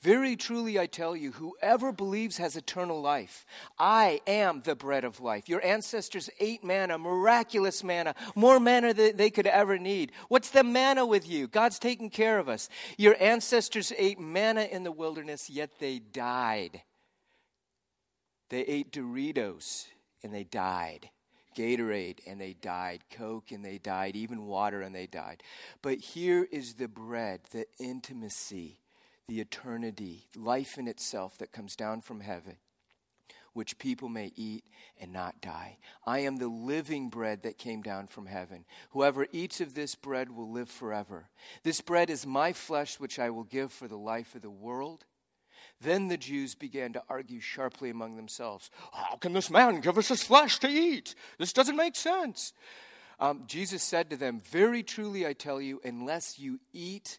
Very 0.00 0.36
truly, 0.36 0.78
I 0.78 0.86
tell 0.86 1.16
you, 1.16 1.32
whoever 1.32 1.92
believes 1.92 2.38
has 2.38 2.56
eternal 2.56 3.00
life. 3.00 3.44
I 3.78 4.20
am 4.26 4.62
the 4.62 4.76
bread 4.76 5.04
of 5.04 5.20
life. 5.20 5.48
Your 5.48 5.64
ancestors 5.64 6.30
ate 6.40 6.64
manna, 6.64 6.98
miraculous 6.98 7.84
manna, 7.84 8.14
more 8.34 8.58
manna 8.58 8.94
than 8.94 9.16
they 9.16 9.30
could 9.30 9.46
ever 9.46 9.78
need. 9.78 10.12
What's 10.28 10.50
the 10.50 10.64
manna 10.64 11.04
with 11.04 11.28
you? 11.28 11.46
God's 11.46 11.78
taking 11.78 12.10
care 12.10 12.38
of 12.38 12.48
us. 12.48 12.68
Your 12.96 13.16
ancestors 13.20 13.92
ate 13.98 14.18
manna 14.18 14.62
in 14.62 14.82
the 14.82 14.92
wilderness, 14.92 15.50
yet 15.50 15.78
they 15.78 15.98
died. 15.98 16.82
They 18.48 18.62
ate 18.62 18.92
Doritos 18.92 19.86
and 20.22 20.32
they 20.32 20.44
died. 20.44 21.10
Gatorade 21.56 22.20
and 22.26 22.40
they 22.40 22.52
died, 22.52 23.04
Coke 23.10 23.50
and 23.50 23.64
they 23.64 23.78
died, 23.78 24.14
even 24.14 24.46
water 24.46 24.82
and 24.82 24.94
they 24.94 25.06
died. 25.06 25.42
But 25.82 25.98
here 25.98 26.46
is 26.52 26.74
the 26.74 26.88
bread, 26.88 27.40
the 27.50 27.66
intimacy 27.80 28.78
the 29.28 29.40
eternity, 29.40 30.28
life 30.36 30.78
in 30.78 30.86
itself 30.86 31.38
that 31.38 31.52
comes 31.52 31.74
down 31.74 32.00
from 32.00 32.20
heaven, 32.20 32.56
which 33.54 33.78
people 33.78 34.08
may 34.08 34.32
eat 34.36 34.64
and 35.00 35.12
not 35.12 35.40
die. 35.40 35.78
I 36.06 36.20
am 36.20 36.36
the 36.36 36.48
living 36.48 37.08
bread 37.08 37.42
that 37.42 37.58
came 37.58 37.82
down 37.82 38.06
from 38.06 38.26
heaven. 38.26 38.64
Whoever 38.90 39.26
eats 39.32 39.60
of 39.60 39.74
this 39.74 39.94
bread 39.94 40.30
will 40.30 40.50
live 40.50 40.70
forever. 40.70 41.28
This 41.64 41.80
bread 41.80 42.08
is 42.08 42.24
my 42.26 42.52
flesh, 42.52 43.00
which 43.00 43.18
I 43.18 43.30
will 43.30 43.44
give 43.44 43.72
for 43.72 43.88
the 43.88 43.98
life 43.98 44.34
of 44.34 44.42
the 44.42 44.50
world. 44.50 45.04
Then 45.80 46.08
the 46.08 46.16
Jews 46.16 46.54
began 46.54 46.92
to 46.94 47.02
argue 47.08 47.40
sharply 47.40 47.90
among 47.90 48.16
themselves 48.16 48.70
How 48.92 49.16
can 49.16 49.32
this 49.32 49.50
man 49.50 49.80
give 49.80 49.98
us 49.98 50.08
his 50.08 50.22
flesh 50.22 50.58
to 50.60 50.68
eat? 50.68 51.14
This 51.38 51.52
doesn't 51.52 51.76
make 51.76 51.96
sense. 51.96 52.52
Um, 53.18 53.44
Jesus 53.46 53.82
said 53.82 54.10
to 54.10 54.16
them, 54.16 54.40
Very 54.40 54.82
truly 54.82 55.26
I 55.26 55.32
tell 55.32 55.60
you, 55.60 55.80
unless 55.84 56.38
you 56.38 56.60
eat 56.72 57.18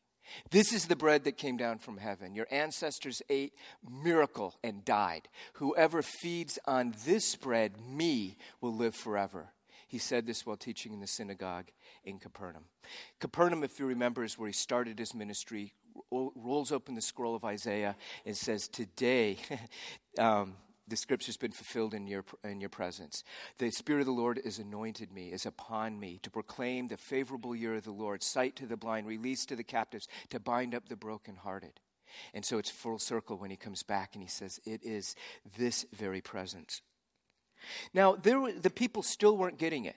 This 0.49 0.73
is 0.73 0.85
the 0.85 0.95
bread 0.95 1.23
that 1.23 1.37
came 1.37 1.57
down 1.57 1.79
from 1.79 1.97
heaven. 1.97 2.35
Your 2.35 2.47
ancestors 2.51 3.21
ate 3.29 3.53
miracle 3.89 4.55
and 4.63 4.85
died. 4.85 5.27
Whoever 5.53 6.01
feeds 6.01 6.59
on 6.65 6.93
this 7.05 7.35
bread, 7.35 7.73
me, 7.81 8.37
will 8.59 8.75
live 8.75 8.95
forever. 8.95 9.51
He 9.87 9.97
said 9.97 10.25
this 10.25 10.45
while 10.45 10.55
teaching 10.55 10.93
in 10.93 11.01
the 11.01 11.07
synagogue 11.07 11.67
in 12.05 12.17
Capernaum. 12.17 12.63
Capernaum, 13.19 13.63
if 13.63 13.77
you 13.77 13.85
remember, 13.85 14.23
is 14.23 14.37
where 14.37 14.47
he 14.47 14.53
started 14.53 14.97
his 14.97 15.13
ministry, 15.13 15.73
rolls 16.09 16.71
open 16.71 16.95
the 16.95 17.01
scroll 17.01 17.35
of 17.35 17.43
Isaiah 17.43 17.97
and 18.25 18.37
says, 18.37 18.69
Today, 18.69 19.37
um, 20.17 20.55
the 20.87 20.95
scripture's 20.95 21.37
been 21.37 21.51
fulfilled 21.51 21.93
in 21.93 22.07
your, 22.07 22.25
in 22.43 22.59
your 22.59 22.69
presence. 22.69 23.23
The 23.57 23.71
Spirit 23.71 24.01
of 24.01 24.05
the 24.07 24.11
Lord 24.11 24.39
is 24.43 24.59
anointed 24.59 25.11
me, 25.11 25.31
is 25.31 25.45
upon 25.45 25.99
me 25.99 26.19
to 26.23 26.29
proclaim 26.29 26.87
the 26.87 26.97
favorable 26.97 27.55
year 27.55 27.75
of 27.75 27.83
the 27.83 27.91
Lord, 27.91 28.23
sight 28.23 28.55
to 28.57 28.65
the 28.65 28.77
blind, 28.77 29.07
release 29.07 29.45
to 29.45 29.55
the 29.55 29.63
captives, 29.63 30.07
to 30.29 30.39
bind 30.39 30.75
up 30.75 30.89
the 30.89 30.95
brokenhearted. 30.95 31.79
And 32.33 32.43
so 32.43 32.57
it's 32.57 32.69
full 32.69 32.99
circle 32.99 33.37
when 33.37 33.51
he 33.51 33.57
comes 33.57 33.83
back 33.83 34.11
and 34.13 34.23
he 34.23 34.29
says, 34.29 34.59
It 34.65 34.81
is 34.83 35.15
this 35.57 35.85
very 35.93 36.21
presence. 36.21 36.81
Now, 37.93 38.15
there, 38.15 38.51
the 38.51 38.69
people 38.69 39.03
still 39.03 39.37
weren't 39.37 39.57
getting 39.57 39.85
it. 39.85 39.95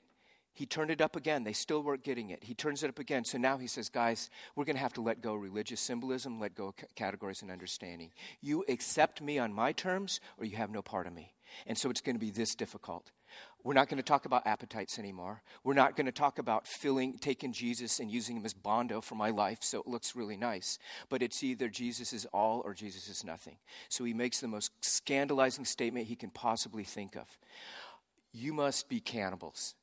He 0.54 0.66
turned 0.66 0.90
it 0.90 1.00
up 1.00 1.16
again. 1.16 1.42
They 1.42 1.52
still 1.52 1.82
weren't 1.82 2.04
getting 2.04 2.30
it. 2.30 2.44
He 2.44 2.54
turns 2.54 2.84
it 2.84 2.88
up 2.88 3.00
again. 3.00 3.24
So 3.24 3.38
now 3.38 3.58
he 3.58 3.66
says, 3.66 3.88
guys, 3.88 4.30
we're 4.54 4.64
going 4.64 4.76
to 4.76 4.82
have 4.82 4.94
to 4.94 5.02
let 5.02 5.20
go 5.20 5.34
religious 5.34 5.80
symbolism, 5.80 6.38
let 6.38 6.54
go 6.54 6.68
of 6.68 6.74
categories 6.94 7.42
and 7.42 7.50
understanding. 7.50 8.12
You 8.40 8.64
accept 8.68 9.20
me 9.20 9.38
on 9.38 9.52
my 9.52 9.72
terms, 9.72 10.20
or 10.38 10.44
you 10.44 10.56
have 10.56 10.70
no 10.70 10.80
part 10.80 11.08
of 11.08 11.12
me. 11.12 11.32
And 11.66 11.76
so 11.76 11.90
it's 11.90 12.00
going 12.00 12.16
to 12.16 12.20
be 12.20 12.30
this 12.30 12.54
difficult. 12.54 13.10
We're 13.64 13.74
not 13.74 13.88
going 13.88 13.96
to 13.96 14.02
talk 14.04 14.26
about 14.26 14.46
appetites 14.46 14.98
anymore. 14.98 15.42
We're 15.64 15.74
not 15.74 15.96
going 15.96 16.06
to 16.06 16.12
talk 16.12 16.38
about 16.38 16.68
filling, 16.68 17.18
taking 17.18 17.52
Jesus 17.52 17.98
and 17.98 18.10
using 18.10 18.36
him 18.36 18.44
as 18.44 18.54
bondo 18.54 19.00
for 19.00 19.14
my 19.14 19.30
life 19.30 19.58
so 19.62 19.80
it 19.80 19.86
looks 19.86 20.14
really 20.14 20.36
nice. 20.36 20.78
But 21.08 21.22
it's 21.22 21.42
either 21.42 21.68
Jesus 21.68 22.12
is 22.12 22.26
all 22.26 22.60
or 22.64 22.74
Jesus 22.74 23.08
is 23.08 23.24
nothing. 23.24 23.56
So 23.88 24.04
he 24.04 24.12
makes 24.12 24.40
the 24.40 24.48
most 24.48 24.70
scandalizing 24.82 25.64
statement 25.64 26.06
he 26.06 26.16
can 26.16 26.30
possibly 26.30 26.84
think 26.84 27.16
of. 27.16 27.26
You 28.32 28.52
must 28.52 28.88
be 28.88 29.00
cannibals. 29.00 29.74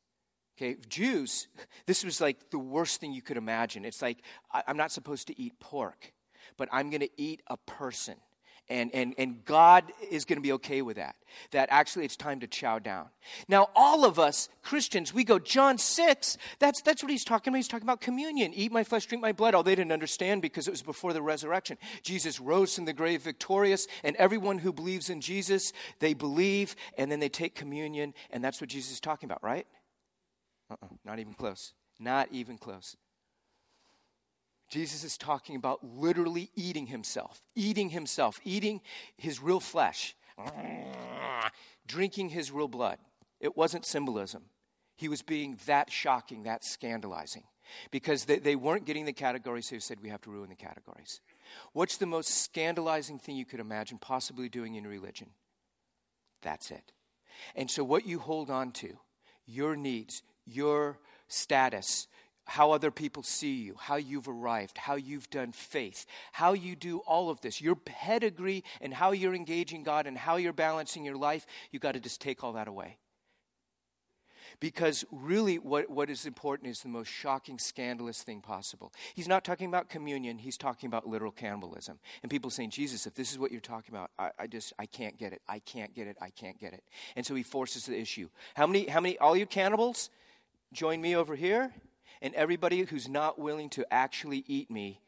Okay, 0.62 0.78
Jews, 0.88 1.48
this 1.88 2.04
was 2.04 2.22
like 2.22 2.52
the 2.52 2.60
worst 2.60 3.02
thing 3.02 3.14
you 3.14 3.24
could 3.24 3.38
imagine. 3.38 3.84
It's 3.84 4.02
like, 4.02 4.20
I, 4.52 4.62
am 4.68 4.78
not 4.78 4.92
supposed 4.92 5.26
to 5.28 5.42
eat 5.42 5.60
pork, 5.60 6.14
but 6.56 6.70
I'm 6.72 6.92
going 6.92 7.02
to 7.02 7.10
eat 7.18 7.42
a 7.48 7.58
person. 7.58 8.16
And, 8.70 8.92
and, 8.94 9.16
and 9.18 9.44
God 9.44 9.86
is 10.12 10.24
going 10.24 10.38
to 10.38 10.42
be 10.42 10.52
okay 10.54 10.84
with 10.84 10.98
that. 10.98 11.16
That 11.50 11.70
actually 11.72 12.06
it's 12.06 12.16
time 12.16 12.42
to 12.42 12.48
chow 12.48 12.78
down. 12.78 13.08
Now, 13.48 13.70
all 13.76 14.06
of 14.06 14.20
us 14.20 14.50
Christians, 14.62 15.12
we 15.16 15.24
go, 15.24 15.40
John 15.40 15.80
6, 15.80 16.38
that's, 16.60 16.84
that's 16.84 17.02
what 17.02 17.12
he's 17.12 17.26
talking 17.26 17.52
about. 17.52 17.58
He's 17.58 17.68
talking 17.68 17.88
about 17.88 18.00
communion. 18.00 18.54
Eat 18.54 18.72
my 18.72 18.84
flesh, 18.84 19.08
drink 19.08 19.24
my 19.24 19.32
blood. 19.32 19.56
Oh, 19.56 19.64
they 19.64 19.74
didn't 19.74 19.92
understand 19.92 20.44
because 20.44 20.68
it 20.68 20.72
was 20.72 20.84
before 20.84 21.12
the 21.12 21.24
resurrection. 21.24 21.80
Jesus 22.04 22.40
rose 22.40 22.76
from 22.76 22.86
the 22.86 22.94
grave 22.94 23.24
victorious, 23.24 23.88
and 24.04 24.16
everyone 24.18 24.60
who 24.60 24.72
believes 24.72 25.10
in 25.10 25.22
Jesus, 25.22 25.74
they 25.98 26.14
believe, 26.14 26.76
and 27.00 27.12
then 27.12 27.20
they 27.20 27.30
take 27.30 27.56
communion, 27.56 28.14
and 28.30 28.44
that's 28.44 28.62
what 28.62 28.70
Jesus 28.70 28.92
is 28.92 29.00
talking 29.00 29.28
about, 29.28 29.44
right? 29.44 29.66
Uh-uh, 30.72 30.88
not 31.04 31.20
even 31.20 31.34
close. 31.34 31.74
Not 32.00 32.30
even 32.32 32.58
close. 32.58 32.96
Jesus 34.70 35.04
is 35.04 35.18
talking 35.18 35.58
about 35.58 35.84
literally 35.84 36.50
eating 36.56 36.88
himself, 36.88 37.42
eating 37.56 37.90
himself, 37.90 38.40
eating 38.46 38.80
his 39.18 39.42
real 39.42 39.60
flesh, 39.60 40.16
drinking 41.86 42.30
his 42.30 42.52
real 42.52 42.70
blood. 42.70 42.98
It 43.42 43.58
wasn't 43.58 43.86
symbolism. 43.86 44.44
He 44.96 45.10
was 45.10 45.22
being 45.22 45.60
that 45.66 45.92
shocking, 45.92 46.44
that 46.44 46.64
scandalizing, 46.64 47.44
because 47.92 48.26
they, 48.26 48.40
they 48.40 48.56
weren't 48.56 48.86
getting 48.86 49.04
the 49.04 49.14
categories, 49.14 49.68
so 49.68 49.76
he 49.76 49.82
said, 49.82 50.00
We 50.02 50.10
have 50.10 50.22
to 50.22 50.32
ruin 50.32 50.50
the 50.50 50.56
categories. 50.56 51.20
What's 51.74 51.98
the 51.98 52.06
most 52.06 52.30
scandalizing 52.30 53.20
thing 53.20 53.36
you 53.36 53.46
could 53.46 53.60
imagine 53.60 53.98
possibly 53.98 54.48
doing 54.48 54.76
in 54.76 54.88
religion? 54.88 55.32
That's 56.42 56.72
it. 56.72 56.94
And 57.56 57.70
so, 57.70 57.84
what 57.84 58.06
you 58.06 58.20
hold 58.20 58.50
on 58.50 58.72
to, 58.74 58.98
your 59.46 59.76
needs, 59.76 60.24
your 60.52 60.98
status, 61.28 62.08
how 62.46 62.72
other 62.72 62.92
people 62.92 63.24
see 63.24 63.54
you, 63.54 63.76
how 63.78 63.96
you've 63.96 64.28
arrived, 64.28 64.78
how 64.78 64.96
you've 64.96 65.30
done 65.30 65.52
faith, 65.52 66.06
how 66.34 66.54
you 66.54 66.76
do 66.76 67.00
all 67.00 67.30
of 67.30 67.40
this, 67.42 67.62
your 67.62 67.76
pedigree 67.76 68.64
and 68.82 68.94
how 68.94 69.12
you're 69.12 69.36
engaging 69.36 69.84
God 69.84 70.08
and 70.08 70.18
how 70.18 70.36
you're 70.36 70.54
balancing 70.54 71.06
your 71.06 71.16
life, 71.16 71.46
you 71.72 71.80
got 71.80 71.94
to 71.94 72.00
just 72.00 72.20
take 72.20 72.44
all 72.44 72.54
that 72.54 72.68
away. 72.68 72.98
Because 74.60 75.06
really, 75.12 75.58
what, 75.58 75.90
what 75.90 76.10
is 76.10 76.26
important 76.26 76.70
is 76.70 76.82
the 76.82 76.90
most 76.90 77.08
shocking, 77.08 77.58
scandalous 77.58 78.22
thing 78.22 78.42
possible. 78.42 78.92
He's 79.16 79.28
not 79.28 79.44
talking 79.44 79.68
about 79.68 79.90
communion, 79.90 80.38
he's 80.38 80.58
talking 80.58 80.88
about 80.88 81.08
literal 81.08 81.32
cannibalism. 81.32 82.00
And 82.22 82.30
people 82.30 82.50
saying, 82.50 82.72
Jesus, 82.72 83.08
if 83.08 83.16
this 83.16 83.32
is 83.32 83.40
what 83.40 83.52
you're 83.52 83.62
talking 83.62 83.96
about, 83.96 84.12
I, 84.20 84.32
I 84.38 84.48
just, 84.48 84.74
I 84.78 84.86
can't 84.88 85.18
get 85.18 85.32
it. 85.32 85.42
I 85.48 85.60
can't 85.60 85.96
get 85.96 86.08
it. 86.08 86.18
I 86.22 86.30
can't 86.30 86.60
get 86.60 86.74
it. 86.74 86.84
And 87.16 87.26
so 87.26 87.34
he 87.34 87.44
forces 87.44 87.86
the 87.86 87.98
issue. 87.98 88.30
How 88.56 88.68
many, 88.68 88.88
how 88.88 89.00
many, 89.00 89.18
all 89.18 89.38
you 89.38 89.46
cannibals? 89.46 90.10
Join 90.74 91.02
me 91.02 91.16
over 91.16 91.36
here, 91.36 91.74
and 92.22 92.34
everybody 92.36 92.84
who's 92.84 93.10
not 93.10 93.40
willing 93.40 93.70
to 93.72 93.86
actually 93.92 94.44
eat 94.48 94.70
me, 94.70 95.02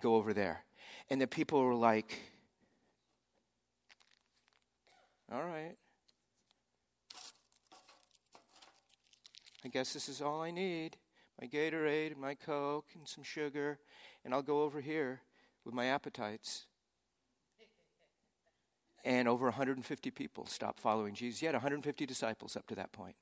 go 0.00 0.16
over 0.16 0.32
there. 0.34 0.64
And 1.10 1.20
the 1.20 1.26
people 1.26 1.62
were 1.62 1.74
like, 1.74 2.18
all 5.32 5.42
right. 5.42 5.76
I 9.64 9.68
guess 9.68 9.92
this 9.92 10.08
is 10.08 10.20
all 10.20 10.42
I 10.42 10.50
need 10.50 10.96
my 11.40 11.48
Gatorade, 11.48 12.16
my 12.16 12.34
Coke, 12.34 12.86
and 12.94 13.08
some 13.08 13.24
sugar, 13.24 13.78
and 14.24 14.32
I'll 14.32 14.42
go 14.42 14.62
over 14.62 14.80
here 14.80 15.22
with 15.64 15.74
my 15.74 15.86
appetites. 15.86 16.66
And 19.04 19.26
over 19.26 19.46
150 19.46 20.10
people 20.12 20.46
stopped 20.46 20.78
following 20.78 21.14
Jesus. 21.14 21.40
He 21.40 21.46
had 21.46 21.56
150 21.56 22.06
disciples 22.06 22.54
up 22.54 22.68
to 22.68 22.76
that 22.76 22.92
point. 22.92 23.16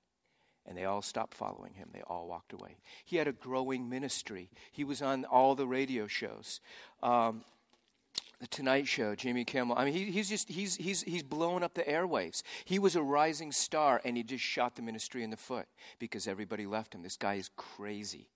And 0.70 0.78
they 0.78 0.84
all 0.84 1.02
stopped 1.02 1.34
following 1.34 1.74
him. 1.74 1.88
They 1.92 2.02
all 2.02 2.28
walked 2.28 2.52
away. 2.52 2.76
He 3.04 3.16
had 3.16 3.26
a 3.26 3.32
growing 3.32 3.88
ministry. 3.88 4.50
He 4.70 4.84
was 4.84 5.02
on 5.02 5.24
all 5.24 5.56
the 5.56 5.66
radio 5.66 6.06
shows. 6.06 6.60
Um, 7.02 7.42
the 8.40 8.46
Tonight 8.46 8.86
Show, 8.86 9.16
Jimmy 9.16 9.44
Kimmel. 9.44 9.76
I 9.76 9.84
mean, 9.84 9.94
he, 9.94 10.04
he's 10.12 10.28
just 10.28 10.48
he's 10.48 10.76
he's 10.76 11.02
he's 11.02 11.24
blowing 11.24 11.64
up 11.64 11.74
the 11.74 11.82
airwaves. 11.82 12.42
He 12.64 12.78
was 12.78 12.94
a 12.94 13.02
rising 13.02 13.50
star, 13.50 14.00
and 14.04 14.16
he 14.16 14.22
just 14.22 14.44
shot 14.44 14.76
the 14.76 14.82
ministry 14.82 15.24
in 15.24 15.30
the 15.30 15.36
foot 15.36 15.66
because 15.98 16.28
everybody 16.28 16.66
left 16.66 16.94
him. 16.94 17.02
This 17.02 17.16
guy 17.16 17.34
is 17.34 17.50
crazy, 17.56 18.30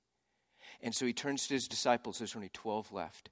and 0.83 0.93
so 0.93 1.07
he 1.07 1.13
turns 1.13 1.47
to 1.47 1.55
his 1.55 1.69
disciples. 1.69 2.19
There's 2.19 2.35
only 2.35 2.51
twelve 2.53 2.93
left, 2.93 3.31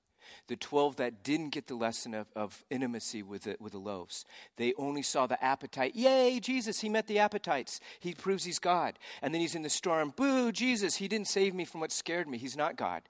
the 0.49 0.57
12 0.57 0.97
that 0.97 1.23
didn't 1.23 1.51
get 1.51 1.67
the 1.67 1.75
lesson 1.75 2.15
of, 2.15 2.27
of 2.35 2.65
intimacy 2.71 3.23
with 3.23 3.43
the, 3.43 3.57
with 3.61 3.73
the 3.73 3.79
loaves. 3.79 4.25
They 4.57 4.75
only 4.77 5.03
saw 5.03 5.27
the 5.27 5.43
appetite. 5.43 5.95
Yay, 5.95 6.41
Jesus, 6.41 6.81
he 6.81 6.89
met 6.89 7.07
the 7.07 7.19
appetites. 7.19 7.81
He 8.01 8.15
proves 8.15 8.45
he's 8.45 8.59
God. 8.59 8.99
And 9.21 9.33
then 9.33 9.41
he's 9.41 9.55
in 9.55 9.63
the 9.63 9.71
storm. 9.71 10.13
Boo, 10.17 10.53
Jesus, 10.53 10.97
he 10.97 11.09
didn't 11.09 11.29
save 11.29 11.55
me 11.55 11.65
from 11.65 11.81
what 11.81 11.93
scared 11.93 12.29
me. 12.29 12.39
He's 12.39 12.57
not 12.57 12.77
God. 12.77 13.03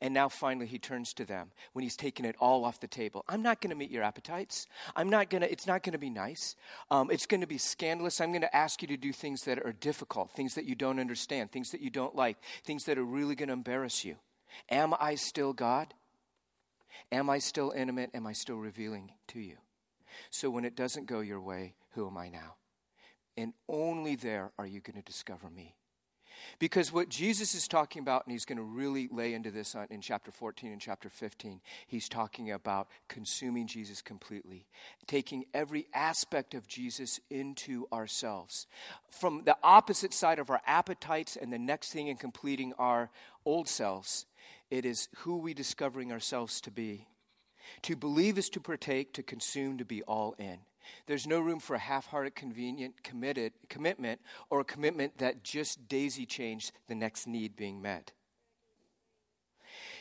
And 0.00 0.14
now 0.14 0.28
finally 0.28 0.66
he 0.66 0.78
turns 0.78 1.12
to 1.14 1.24
them 1.24 1.50
when 1.72 1.82
he's 1.82 1.96
taken 1.96 2.24
it 2.24 2.36
all 2.40 2.64
off 2.64 2.80
the 2.80 2.86
table. 2.86 3.24
I'm 3.28 3.42
not 3.42 3.60
going 3.60 3.70
to 3.70 3.76
meet 3.76 3.90
your 3.90 4.02
appetites. 4.02 4.66
I'm 4.96 5.08
not 5.08 5.30
going 5.30 5.42
to, 5.42 5.50
it's 5.50 5.66
not 5.66 5.82
going 5.82 5.92
to 5.92 5.98
be 5.98 6.10
nice. 6.10 6.56
Um, 6.90 7.10
it's 7.10 7.26
going 7.26 7.40
to 7.40 7.46
be 7.46 7.58
scandalous. 7.58 8.20
I'm 8.20 8.30
going 8.30 8.42
to 8.42 8.56
ask 8.56 8.82
you 8.82 8.88
to 8.88 8.96
do 8.96 9.12
things 9.12 9.42
that 9.42 9.58
are 9.58 9.72
difficult, 9.72 10.30
things 10.32 10.54
that 10.54 10.64
you 10.64 10.74
don't 10.74 10.98
understand, 10.98 11.52
things 11.52 11.70
that 11.70 11.80
you 11.80 11.90
don't 11.90 12.14
like, 12.14 12.36
things 12.64 12.84
that 12.84 12.98
are 12.98 13.04
really 13.04 13.34
going 13.34 13.48
to 13.48 13.54
embarrass 13.54 14.04
you. 14.04 14.16
Am 14.68 14.94
I 14.98 15.14
still 15.14 15.52
God? 15.52 15.94
Am 17.12 17.30
I 17.30 17.38
still 17.38 17.72
intimate? 17.76 18.10
Am 18.14 18.26
I 18.26 18.32
still 18.32 18.56
revealing 18.56 19.12
to 19.28 19.40
you? 19.40 19.56
So 20.30 20.50
when 20.50 20.64
it 20.64 20.76
doesn't 20.76 21.06
go 21.06 21.20
your 21.20 21.40
way, 21.40 21.74
who 21.90 22.06
am 22.06 22.16
I 22.16 22.28
now? 22.28 22.56
And 23.36 23.52
only 23.68 24.16
there 24.16 24.52
are 24.58 24.66
you 24.66 24.80
going 24.80 24.96
to 24.96 25.02
discover 25.02 25.48
me. 25.48 25.76
Because 26.58 26.92
what 26.92 27.10
Jesus 27.10 27.54
is 27.54 27.68
talking 27.68 28.00
about, 28.00 28.24
and 28.24 28.32
he's 28.32 28.44
going 28.44 28.58
to 28.58 28.64
really 28.64 29.08
lay 29.12 29.34
into 29.34 29.50
this 29.50 29.76
in 29.90 30.00
chapter 30.00 30.30
14 30.30 30.72
and 30.72 30.80
chapter 30.80 31.08
15, 31.08 31.60
he's 31.86 32.08
talking 32.08 32.50
about 32.50 32.88
consuming 33.08 33.66
Jesus 33.66 34.00
completely, 34.00 34.66
taking 35.06 35.44
every 35.52 35.86
aspect 35.92 36.54
of 36.54 36.66
Jesus 36.66 37.20
into 37.30 37.86
ourselves. 37.92 38.66
From 39.10 39.42
the 39.44 39.56
opposite 39.62 40.14
side 40.14 40.38
of 40.38 40.50
our 40.50 40.62
appetites, 40.66 41.36
and 41.36 41.52
the 41.52 41.58
next 41.58 41.92
thing 41.92 42.08
in 42.08 42.16
completing 42.16 42.72
our 42.78 43.10
old 43.44 43.68
selves, 43.68 44.26
it 44.70 44.84
is 44.84 45.08
who 45.18 45.36
we 45.38 45.52
discovering 45.52 46.12
ourselves 46.12 46.60
to 46.62 46.70
be. 46.70 47.08
To 47.82 47.96
believe 47.96 48.38
is 48.38 48.48
to 48.50 48.60
partake, 48.60 49.12
to 49.14 49.22
consume, 49.22 49.78
to 49.78 49.84
be 49.84 50.02
all 50.02 50.34
in. 50.38 50.58
There's 51.06 51.26
no 51.26 51.40
room 51.40 51.60
for 51.60 51.74
a 51.74 51.80
half 51.80 52.06
hearted, 52.06 52.34
convenient 52.34 53.02
committed, 53.02 53.52
commitment 53.68 54.20
or 54.48 54.60
a 54.60 54.64
commitment 54.64 55.18
that 55.18 55.44
just 55.44 55.88
daisy 55.88 56.26
changed 56.26 56.72
the 56.88 56.94
next 56.94 57.26
need 57.26 57.56
being 57.56 57.82
met. 57.82 58.12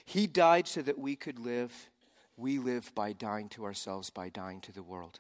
He 0.05 0.26
died 0.26 0.67
so 0.67 0.82
that 0.82 0.97
we 0.97 1.15
could 1.15 1.38
live. 1.38 1.89
We 2.38 2.57
live 2.57 2.93
by 2.95 3.13
dying 3.13 3.49
to 3.49 3.65
ourselves, 3.65 4.09
by 4.09 4.30
dying 4.30 4.61
to 4.61 4.72
the 4.72 4.82
world. 4.82 5.20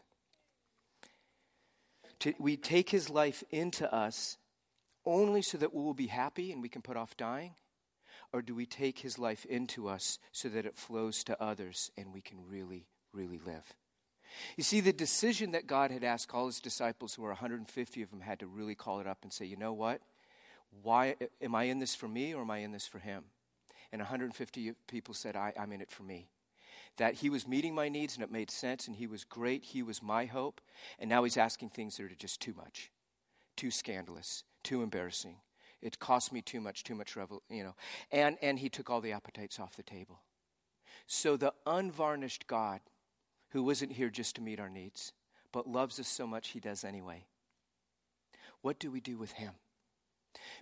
To, 2.21 2.33
we 2.39 2.57
take 2.57 2.89
his 2.89 3.09
life 3.09 3.43
into 3.51 3.93
us 3.93 4.37
only 5.05 5.41
so 5.41 5.57
that 5.57 5.73
we 5.73 5.81
will 5.81 5.93
be 5.93 6.07
happy 6.07 6.51
and 6.51 6.61
we 6.61 6.69
can 6.69 6.81
put 6.81 6.97
off 6.97 7.15
dying 7.15 7.53
or 8.31 8.41
do 8.41 8.53
we 8.53 8.65
take 8.65 8.99
his 8.99 9.17
life 9.17 9.45
into 9.45 9.87
us 9.87 10.19
so 10.31 10.49
that 10.49 10.65
it 10.65 10.77
flows 10.77 11.23
to 11.25 11.41
others 11.41 11.91
and 11.97 12.13
we 12.13 12.21
can 12.21 12.37
really, 12.47 12.87
really 13.13 13.39
live? 13.39 13.73
You 14.57 14.63
see, 14.63 14.79
the 14.79 14.93
decision 14.93 15.51
that 15.51 15.67
God 15.67 15.91
had 15.91 16.03
asked 16.03 16.33
all 16.33 16.45
his 16.45 16.59
disciples, 16.59 17.15
who 17.15 17.23
were 17.23 17.29
150 17.29 18.01
of 18.01 18.11
them, 18.11 18.21
had 18.21 18.39
to 18.39 18.47
really 18.47 18.75
call 18.75 18.99
it 18.99 19.07
up 19.07 19.19
and 19.23 19.33
say, 19.33 19.45
you 19.45 19.57
know 19.57 19.73
what? 19.73 20.01
Why 20.83 21.15
am 21.41 21.55
I 21.55 21.63
in 21.63 21.79
this 21.79 21.95
for 21.95 22.07
me 22.07 22.33
or 22.33 22.41
am 22.41 22.51
I 22.51 22.59
in 22.59 22.71
this 22.71 22.87
for 22.87 22.99
him? 22.99 23.25
And 23.91 23.99
150 23.99 24.73
people 24.87 25.13
said, 25.13 25.35
I, 25.35 25.53
I'm 25.59 25.71
in 25.71 25.81
it 25.81 25.89
for 25.89 26.03
me. 26.03 26.29
That 26.97 27.15
he 27.15 27.29
was 27.29 27.47
meeting 27.47 27.73
my 27.73 27.89
needs 27.89 28.15
and 28.15 28.23
it 28.23 28.31
made 28.31 28.51
sense 28.51 28.87
and 28.87 28.95
he 28.95 29.07
was 29.07 29.23
great. 29.23 29.63
He 29.63 29.81
was 29.81 30.03
my 30.03 30.25
hope. 30.25 30.61
And 30.99 31.09
now 31.09 31.23
he's 31.23 31.37
asking 31.37 31.69
things 31.69 31.97
that 31.97 32.11
are 32.11 32.15
just 32.15 32.39
too 32.39 32.53
much, 32.55 32.91
too 33.55 33.71
scandalous, 33.71 34.43
too 34.63 34.83
embarrassing, 34.83 35.37
it 35.81 35.99
cost 35.99 36.33
me 36.33 36.41
too 36.41 36.59
much, 36.59 36.83
too 36.83 36.95
much, 36.95 37.15
revel, 37.15 37.41
you 37.49 37.63
know. 37.63 37.75
And, 38.11 38.37
and 38.41 38.59
he 38.59 38.69
took 38.69 38.89
all 38.89 39.01
the 39.01 39.11
appetites 39.11 39.59
off 39.59 39.75
the 39.75 39.83
table. 39.83 40.21
So 41.07 41.37
the 41.37 41.53
unvarnished 41.65 42.47
God, 42.47 42.81
who 43.49 43.63
wasn't 43.63 43.93
here 43.93 44.09
just 44.09 44.35
to 44.35 44.41
meet 44.41 44.59
our 44.59 44.69
needs, 44.69 45.13
but 45.51 45.67
loves 45.67 45.99
us 45.99 46.07
so 46.07 46.27
much 46.27 46.49
he 46.49 46.59
does 46.59 46.83
anyway, 46.83 47.25
what 48.61 48.79
do 48.79 48.91
we 48.91 48.99
do 48.99 49.17
with 49.17 49.33
him? 49.33 49.53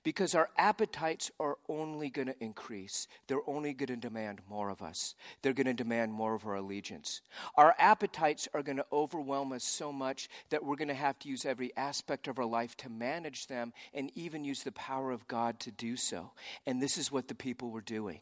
Because 0.04 0.36
our 0.36 0.50
appetites 0.58 1.32
are 1.40 1.58
only 1.68 2.10
going 2.10 2.28
to 2.28 2.44
increase. 2.44 3.08
They're 3.28 3.48
only 3.48 3.74
going 3.74 3.88
to 3.88 3.96
demand 3.96 4.42
more 4.50 4.70
of 4.70 4.82
us. 4.82 5.16
They're 5.42 5.54
going 5.54 5.68
to 5.68 5.74
demand 5.74 6.14
more 6.14 6.34
of 6.34 6.46
our 6.46 6.56
allegiance. 6.56 7.22
Our 7.56 7.76
appetites 7.78 8.48
are 8.54 8.64
going 8.64 8.78
to 8.78 8.86
overwhelm 8.92 9.52
us 9.52 9.64
so 9.64 9.92
much 9.92 10.30
that 10.50 10.64
we're 10.64 10.76
going 10.76 10.88
to 10.88 10.94
have 10.94 11.20
to 11.20 11.30
use 11.30 11.46
every 11.46 11.76
aspect 11.76 12.28
of 12.28 12.40
our 12.40 12.46
life 12.46 12.76
to 12.78 12.90
manage 12.90 13.48
them 13.48 13.74
and 13.94 14.12
even 14.16 14.46
use 14.46 14.64
the 14.64 14.72
power 14.72 15.12
of 15.12 15.28
God 15.28 15.60
to 15.62 15.72
do 15.72 15.96
so. 15.96 16.32
And 16.66 16.82
this 16.82 16.98
is 16.98 17.12
what 17.12 17.28
the 17.28 17.36
people 17.36 17.70
were 17.70 17.82
doing. 17.82 18.22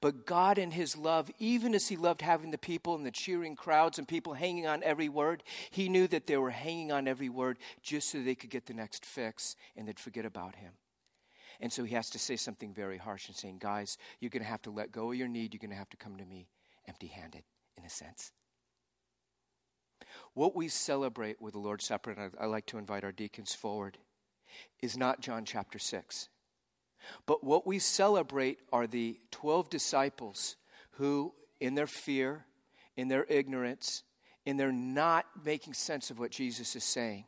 But 0.00 0.26
God, 0.26 0.58
in 0.58 0.72
His 0.72 0.96
love, 0.96 1.30
even 1.38 1.74
as 1.74 1.88
He 1.88 1.96
loved 1.96 2.22
having 2.22 2.50
the 2.50 2.58
people 2.58 2.94
and 2.94 3.04
the 3.04 3.10
cheering 3.10 3.56
crowds 3.56 3.98
and 3.98 4.06
people 4.06 4.34
hanging 4.34 4.66
on 4.66 4.82
every 4.82 5.08
word, 5.08 5.42
He 5.70 5.88
knew 5.88 6.06
that 6.08 6.26
they 6.26 6.36
were 6.36 6.50
hanging 6.50 6.92
on 6.92 7.08
every 7.08 7.28
word 7.28 7.58
just 7.82 8.10
so 8.10 8.22
they 8.22 8.34
could 8.34 8.50
get 8.50 8.66
the 8.66 8.74
next 8.74 9.04
fix 9.04 9.56
and 9.76 9.86
they'd 9.86 10.00
forget 10.00 10.24
about 10.24 10.56
Him. 10.56 10.72
And 11.60 11.72
so 11.72 11.84
He 11.84 11.94
has 11.94 12.10
to 12.10 12.18
say 12.18 12.36
something 12.36 12.74
very 12.74 12.98
harsh 12.98 13.28
and 13.28 13.36
saying, 13.36 13.58
Guys, 13.60 13.96
you're 14.20 14.30
going 14.30 14.42
to 14.42 14.48
have 14.48 14.62
to 14.62 14.70
let 14.70 14.92
go 14.92 15.12
of 15.12 15.16
your 15.16 15.28
need. 15.28 15.54
You're 15.54 15.60
going 15.60 15.70
to 15.70 15.76
have 15.76 15.90
to 15.90 15.96
come 15.96 16.16
to 16.16 16.24
me 16.24 16.48
empty 16.88 17.06
handed, 17.06 17.42
in 17.76 17.84
a 17.84 17.90
sense. 17.90 18.32
What 20.34 20.56
we 20.56 20.68
celebrate 20.68 21.40
with 21.40 21.52
the 21.52 21.60
Lord's 21.60 21.84
Supper, 21.84 22.10
and 22.10 22.20
I, 22.20 22.44
I 22.44 22.46
like 22.46 22.66
to 22.66 22.78
invite 22.78 23.04
our 23.04 23.12
deacons 23.12 23.54
forward, 23.54 23.98
is 24.82 24.96
not 24.96 25.20
John 25.20 25.44
chapter 25.44 25.78
6. 25.78 26.28
But 27.26 27.44
what 27.44 27.66
we 27.66 27.78
celebrate 27.78 28.58
are 28.72 28.86
the 28.86 29.18
12 29.30 29.70
disciples 29.70 30.56
who, 30.92 31.32
in 31.60 31.74
their 31.74 31.86
fear, 31.86 32.44
in 32.96 33.08
their 33.08 33.24
ignorance, 33.28 34.02
in 34.44 34.56
their 34.56 34.72
not 34.72 35.26
making 35.44 35.74
sense 35.74 36.10
of 36.10 36.18
what 36.18 36.30
Jesus 36.30 36.76
is 36.76 36.84
saying, 36.84 37.24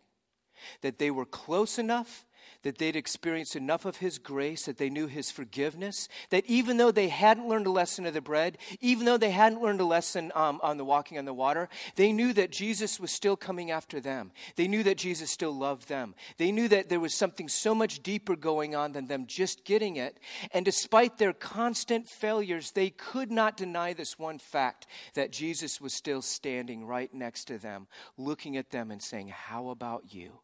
that 0.81 0.99
they 0.99 1.11
were 1.11 1.25
close 1.25 1.79
enough 1.79 2.25
that 2.63 2.79
they'd 2.79 2.97
experienced 2.97 3.57
enough 3.57 3.85
of 3.85 3.97
His 3.97 4.19
grace, 4.19 4.65
that 4.67 4.79
they 4.79 4.91
knew 4.91 5.07
His 5.07 5.31
forgiveness, 5.31 6.09
that 6.31 6.47
even 6.47 6.77
though 6.77 6.91
they 6.91 7.09
hadn't 7.09 7.49
learned 7.49 7.67
a 7.67 7.71
lesson 7.71 8.07
of 8.07 8.15
the 8.15 8.21
bread, 8.21 8.59
even 8.81 9.05
though 9.05 9.17
they 9.17 9.31
hadn't 9.31 9.63
learned 9.63 9.81
a 9.81 9.85
lesson 9.85 10.33
um, 10.35 10.61
on 10.63 10.77
the 10.77 10.85
walking 10.85 11.19
on 11.19 11.25
the 11.25 11.35
water, 11.35 11.69
they 11.97 12.13
knew 12.13 12.33
that 12.33 12.51
Jesus 12.51 13.01
was 13.01 13.11
still 13.11 13.37
coming 13.37 13.71
after 13.71 14.01
them. 14.01 14.33
They 14.57 14.69
knew 14.69 14.83
that 14.85 14.99
Jesus 14.99 15.31
still 15.31 15.53
loved 15.53 15.89
them. 15.89 16.15
They 16.37 16.53
knew 16.53 16.69
that 16.69 16.89
there 16.89 17.01
was 17.01 17.15
something 17.15 17.49
so 17.49 17.75
much 17.75 18.03
deeper 18.03 18.37
going 18.37 18.75
on 18.75 18.93
than 18.93 19.07
them 19.07 19.27
just 19.27 19.65
getting 19.65 19.97
it. 19.97 20.19
And 20.53 20.65
despite 20.65 21.19
their 21.19 21.33
constant 21.33 22.09
failures, 22.09 22.73
they 22.73 22.91
could 22.91 23.31
not 23.31 23.57
deny 23.57 23.93
this 23.93 24.19
one 24.19 24.39
fact 24.39 24.87
that 25.15 25.33
Jesus 25.33 25.81
was 25.81 25.95
still 25.95 26.23
standing 26.23 26.85
right 26.85 27.13
next 27.13 27.45
to 27.45 27.59
them, 27.59 27.87
looking 28.17 28.57
at 28.57 28.71
them 28.71 28.91
and 28.91 29.03
saying, 29.03 29.29
How 29.29 29.69
about 29.69 30.15
you? 30.15 30.41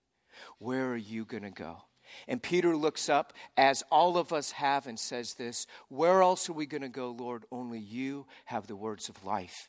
Where 0.58 0.90
are 0.90 0.96
you 0.96 1.24
going 1.24 1.42
to 1.42 1.50
go? 1.50 1.82
And 2.26 2.42
Peter 2.42 2.76
looks 2.76 3.08
up, 3.08 3.32
as 3.56 3.82
all 3.90 4.16
of 4.16 4.32
us 4.32 4.52
have, 4.52 4.86
and 4.86 4.98
says 4.98 5.34
this 5.34 5.66
Where 5.88 6.22
else 6.22 6.48
are 6.48 6.54
we 6.54 6.66
going 6.66 6.82
to 6.82 6.88
go, 6.88 7.10
Lord? 7.10 7.44
Only 7.50 7.80
you 7.80 8.26
have 8.46 8.66
the 8.66 8.76
words 8.76 9.08
of 9.08 9.24
life. 9.24 9.68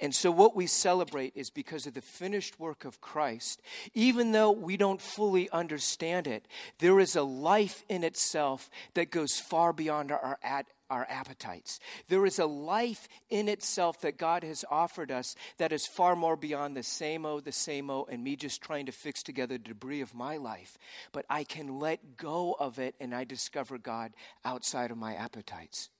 And 0.00 0.14
so, 0.14 0.30
what 0.30 0.56
we 0.56 0.66
celebrate 0.66 1.32
is 1.34 1.50
because 1.50 1.86
of 1.86 1.94
the 1.94 2.00
finished 2.00 2.58
work 2.58 2.84
of 2.84 3.00
Christ, 3.00 3.60
even 3.94 4.32
though 4.32 4.50
we 4.50 4.76
don't 4.76 5.00
fully 5.00 5.48
understand 5.50 6.26
it, 6.26 6.46
there 6.78 7.00
is 7.00 7.16
a 7.16 7.22
life 7.22 7.84
in 7.88 8.04
itself 8.04 8.70
that 8.94 9.10
goes 9.10 9.38
far 9.38 9.72
beyond 9.72 10.10
our, 10.10 10.38
ad, 10.42 10.66
our 10.90 11.06
appetites. 11.08 11.80
There 12.08 12.26
is 12.26 12.38
a 12.38 12.46
life 12.46 13.08
in 13.30 13.48
itself 13.48 14.00
that 14.02 14.18
God 14.18 14.42
has 14.42 14.64
offered 14.70 15.10
us 15.10 15.34
that 15.58 15.72
is 15.72 15.86
far 15.86 16.16
more 16.16 16.36
beyond 16.36 16.76
the 16.76 16.82
same 16.82 17.26
o, 17.26 17.40
the 17.40 17.52
same 17.52 17.90
o, 17.90 18.06
and 18.10 18.22
me 18.22 18.36
just 18.36 18.60
trying 18.60 18.86
to 18.86 18.92
fix 18.92 19.22
together 19.22 19.58
the 19.58 19.58
debris 19.58 20.00
of 20.00 20.14
my 20.14 20.36
life. 20.36 20.78
But 21.12 21.26
I 21.30 21.44
can 21.44 21.78
let 21.78 22.16
go 22.16 22.56
of 22.58 22.78
it 22.78 22.94
and 23.00 23.14
I 23.14 23.24
discover 23.24 23.78
God 23.78 24.12
outside 24.44 24.90
of 24.90 24.98
my 24.98 25.14
appetites. 25.14 25.90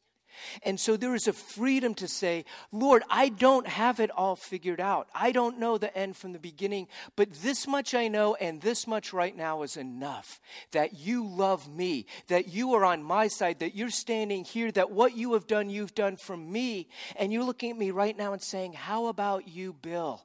And 0.62 0.78
so 0.78 0.97
there 0.97 1.14
is 1.14 1.28
a 1.28 1.32
freedom 1.32 1.95
to 1.95 2.09
say, 2.09 2.45
Lord, 2.72 3.03
I 3.09 3.28
don't 3.28 3.66
have 3.66 4.01
it 4.01 4.11
all 4.11 4.36
figured 4.36 4.80
out. 4.80 5.09
I 5.14 5.32
don't 5.32 5.59
know 5.59 5.78
the 5.78 5.97
end 5.97 6.16
from 6.16 6.32
the 6.32 6.39
beginning, 6.39 6.89
but 7.16 7.32
this 7.43 7.66
much 7.66 7.95
I 7.95 8.09
know, 8.09 8.34
and 8.34 8.61
this 8.61 8.86
much 8.86 9.12
right 9.12 9.36
now 9.36 9.62
is 9.62 9.76
enough 9.76 10.41
that 10.72 10.99
you 10.99 11.26
love 11.26 11.68
me, 11.68 12.07
that 12.28 12.49
you 12.49 12.74
are 12.74 12.84
on 12.84 13.03
my 13.03 13.28
side, 13.28 13.61
that 13.61 13.74
you're 13.74 13.91
standing 13.91 14.45
here, 14.45 14.70
that 14.72 14.91
what 14.91 15.16
you 15.16 15.34
have 15.34 15.47
done, 15.47 15.70
you've 15.70 15.95
done 15.95 16.16
for 16.16 16.36
me. 16.36 16.89
And 17.16 17.32
you're 17.32 17.45
looking 17.45 17.70
at 17.70 17.78
me 17.78 17.91
right 17.91 18.16
now 18.16 18.32
and 18.32 18.43
saying, 18.43 18.74
How 18.74 19.07
about 19.07 19.49
you, 19.49 19.72
Bill? 19.72 20.24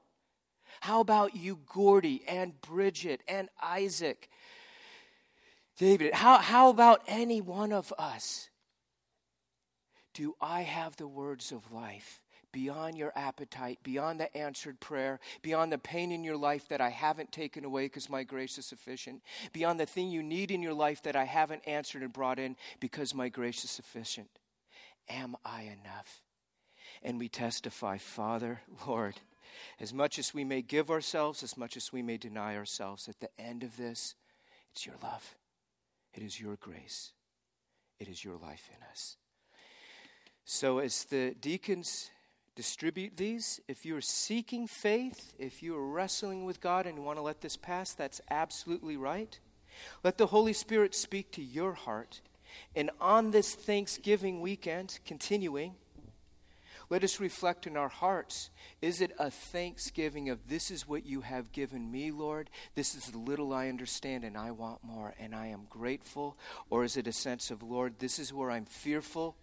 How 0.81 0.99
about 0.99 1.35
you, 1.35 1.59
Gordy, 1.71 2.23
and 2.27 2.59
Bridget, 2.61 3.21
and 3.27 3.47
Isaac? 3.61 4.29
David, 5.77 6.13
how, 6.13 6.37
how 6.37 6.69
about 6.69 7.01
any 7.07 7.41
one 7.41 7.71
of 7.71 7.93
us? 7.97 8.49
Do 10.13 10.35
I 10.41 10.61
have 10.61 10.95
the 10.95 11.07
words 11.07 11.51
of 11.51 11.71
life? 11.71 12.21
Beyond 12.51 12.97
your 12.97 13.11
appetite, 13.15 13.79
beyond 13.81 14.19
the 14.19 14.35
answered 14.37 14.79
prayer, 14.79 15.19
beyond 15.41 15.71
the 15.71 15.79
pain 15.79 16.11
in 16.11 16.23
your 16.23 16.37
life 16.37 16.67
that 16.67 16.81
I 16.81 16.89
haven't 16.89 17.31
taken 17.31 17.65
away 17.65 17.85
because 17.85 18.11
my 18.11 18.23
grace 18.23 18.59
is 18.59 18.67
sufficient, 18.67 19.23
beyond 19.53 19.79
the 19.79 19.87
thing 19.87 20.11
you 20.11 20.21
need 20.21 20.51
in 20.51 20.61
your 20.61 20.75
life 20.75 21.01
that 21.01 21.15
I 21.15 21.23
haven't 21.23 21.67
answered 21.67 22.03
and 22.03 22.13
brought 22.13 22.37
in 22.37 22.55
because 22.79 23.15
my 23.15 23.27
grace 23.27 23.63
is 23.63 23.71
sufficient. 23.71 24.29
Am 25.09 25.35
I 25.43 25.63
enough? 25.63 26.23
and 27.03 27.19
we 27.19 27.27
testify, 27.27 27.97
Father, 27.97 28.61
Lord, 28.87 29.15
as 29.79 29.93
much 29.93 30.17
as 30.19 30.33
we 30.33 30.43
may 30.43 30.61
give 30.61 30.89
ourselves, 30.89 31.43
as 31.43 31.57
much 31.57 31.77
as 31.77 31.91
we 31.91 32.01
may 32.01 32.17
deny 32.17 32.55
ourselves, 32.55 33.07
at 33.07 33.19
the 33.19 33.29
end 33.39 33.63
of 33.63 33.77
this, 33.77 34.15
it's 34.71 34.85
your 34.85 34.95
love, 35.03 35.35
it 36.13 36.23
is 36.23 36.39
your 36.39 36.55
grace, 36.55 37.11
it 37.99 38.07
is 38.07 38.23
your 38.23 38.37
life 38.37 38.69
in 38.75 38.83
us. 38.89 39.17
So, 40.45 40.79
as 40.79 41.05
the 41.05 41.35
deacons 41.39 42.11
distribute 42.55 43.15
these, 43.15 43.61
if 43.67 43.85
you're 43.85 44.01
seeking 44.01 44.67
faith, 44.67 45.33
if 45.39 45.63
you 45.63 45.75
are 45.75 45.87
wrestling 45.87 46.43
with 46.43 46.59
God 46.59 46.85
and 46.85 46.97
you 46.97 47.01
want 47.01 47.17
to 47.17 47.23
let 47.23 47.41
this 47.41 47.55
pass, 47.55 47.93
that's 47.93 48.21
absolutely 48.29 48.97
right. 48.97 49.39
Let 50.03 50.17
the 50.17 50.27
Holy 50.27 50.53
Spirit 50.53 50.93
speak 50.93 51.31
to 51.31 51.41
your 51.41 51.73
heart. 51.73 52.21
And 52.75 52.91
on 52.99 53.31
this 53.31 53.55
Thanksgiving 53.55 54.41
weekend, 54.41 54.99
continuing, 55.05 55.75
let 56.93 57.03
us 57.03 57.19
reflect 57.19 57.65
in 57.65 57.75
our 57.75 57.89
hearts 57.89 58.51
is 58.79 59.01
it 59.01 59.11
a 59.17 59.31
thanksgiving 59.31 60.29
of 60.29 60.47
this 60.47 60.69
is 60.69 60.87
what 60.87 61.07
you 61.07 61.21
have 61.21 61.51
given 61.51 61.89
me, 61.89 62.11
Lord? 62.11 62.51
This 62.75 62.93
is 62.93 63.05
the 63.05 63.17
little 63.17 63.51
I 63.51 63.67
understand 63.69 64.23
and 64.23 64.37
I 64.37 64.51
want 64.51 64.83
more 64.83 65.15
and 65.19 65.33
I 65.33 65.47
am 65.47 65.65
grateful? 65.71 66.37
Or 66.69 66.83
is 66.83 66.95
it 66.95 67.07
a 67.07 67.11
sense 67.11 67.49
of, 67.49 67.63
Lord, 67.63 67.95
this 67.97 68.19
is 68.19 68.31
where 68.31 68.51
I'm 68.51 68.65
fearful 68.65 69.35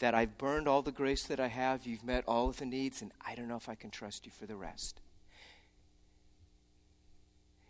that 0.00 0.16
I've 0.16 0.36
burned 0.36 0.66
all 0.66 0.82
the 0.82 0.90
grace 0.90 1.28
that 1.28 1.38
I 1.38 1.46
have, 1.46 1.86
you've 1.86 2.02
met 2.02 2.24
all 2.26 2.48
of 2.48 2.56
the 2.56 2.66
needs, 2.66 3.02
and 3.02 3.12
I 3.24 3.36
don't 3.36 3.46
know 3.46 3.54
if 3.54 3.68
I 3.68 3.76
can 3.76 3.90
trust 3.90 4.26
you 4.26 4.32
for 4.32 4.46
the 4.46 4.56
rest? 4.56 5.00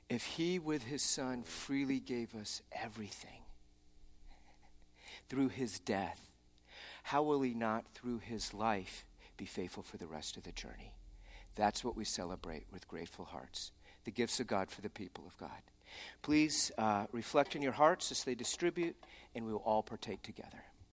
If 0.08 0.24
He, 0.24 0.58
with 0.58 0.84
His 0.84 1.02
Son, 1.02 1.42
freely 1.42 2.00
gave 2.00 2.34
us 2.34 2.62
everything 2.72 3.42
through 5.28 5.48
His 5.48 5.78
death, 5.78 6.22
how 7.02 7.22
will 7.22 7.42
He 7.42 7.52
not, 7.52 7.84
through 7.92 8.20
His 8.20 8.54
life, 8.54 9.04
be 9.36 9.44
faithful 9.46 9.82
for 9.82 9.96
the 9.96 10.06
rest 10.06 10.36
of 10.36 10.42
the 10.42 10.52
journey. 10.52 10.92
That's 11.56 11.84
what 11.84 11.96
we 11.96 12.04
celebrate 12.04 12.66
with 12.72 12.88
grateful 12.88 13.24
hearts 13.24 13.72
the 14.04 14.10
gifts 14.12 14.38
of 14.38 14.46
God 14.46 14.70
for 14.70 14.82
the 14.82 14.88
people 14.88 15.24
of 15.26 15.36
God. 15.36 15.50
Please 16.22 16.70
uh, 16.78 17.06
reflect 17.12 17.56
in 17.56 17.62
your 17.62 17.72
hearts 17.72 18.12
as 18.12 18.22
they 18.22 18.36
distribute, 18.36 18.96
and 19.34 19.44
we 19.44 19.52
will 19.52 19.62
all 19.64 19.82
partake 19.82 20.22
together. 20.22 20.62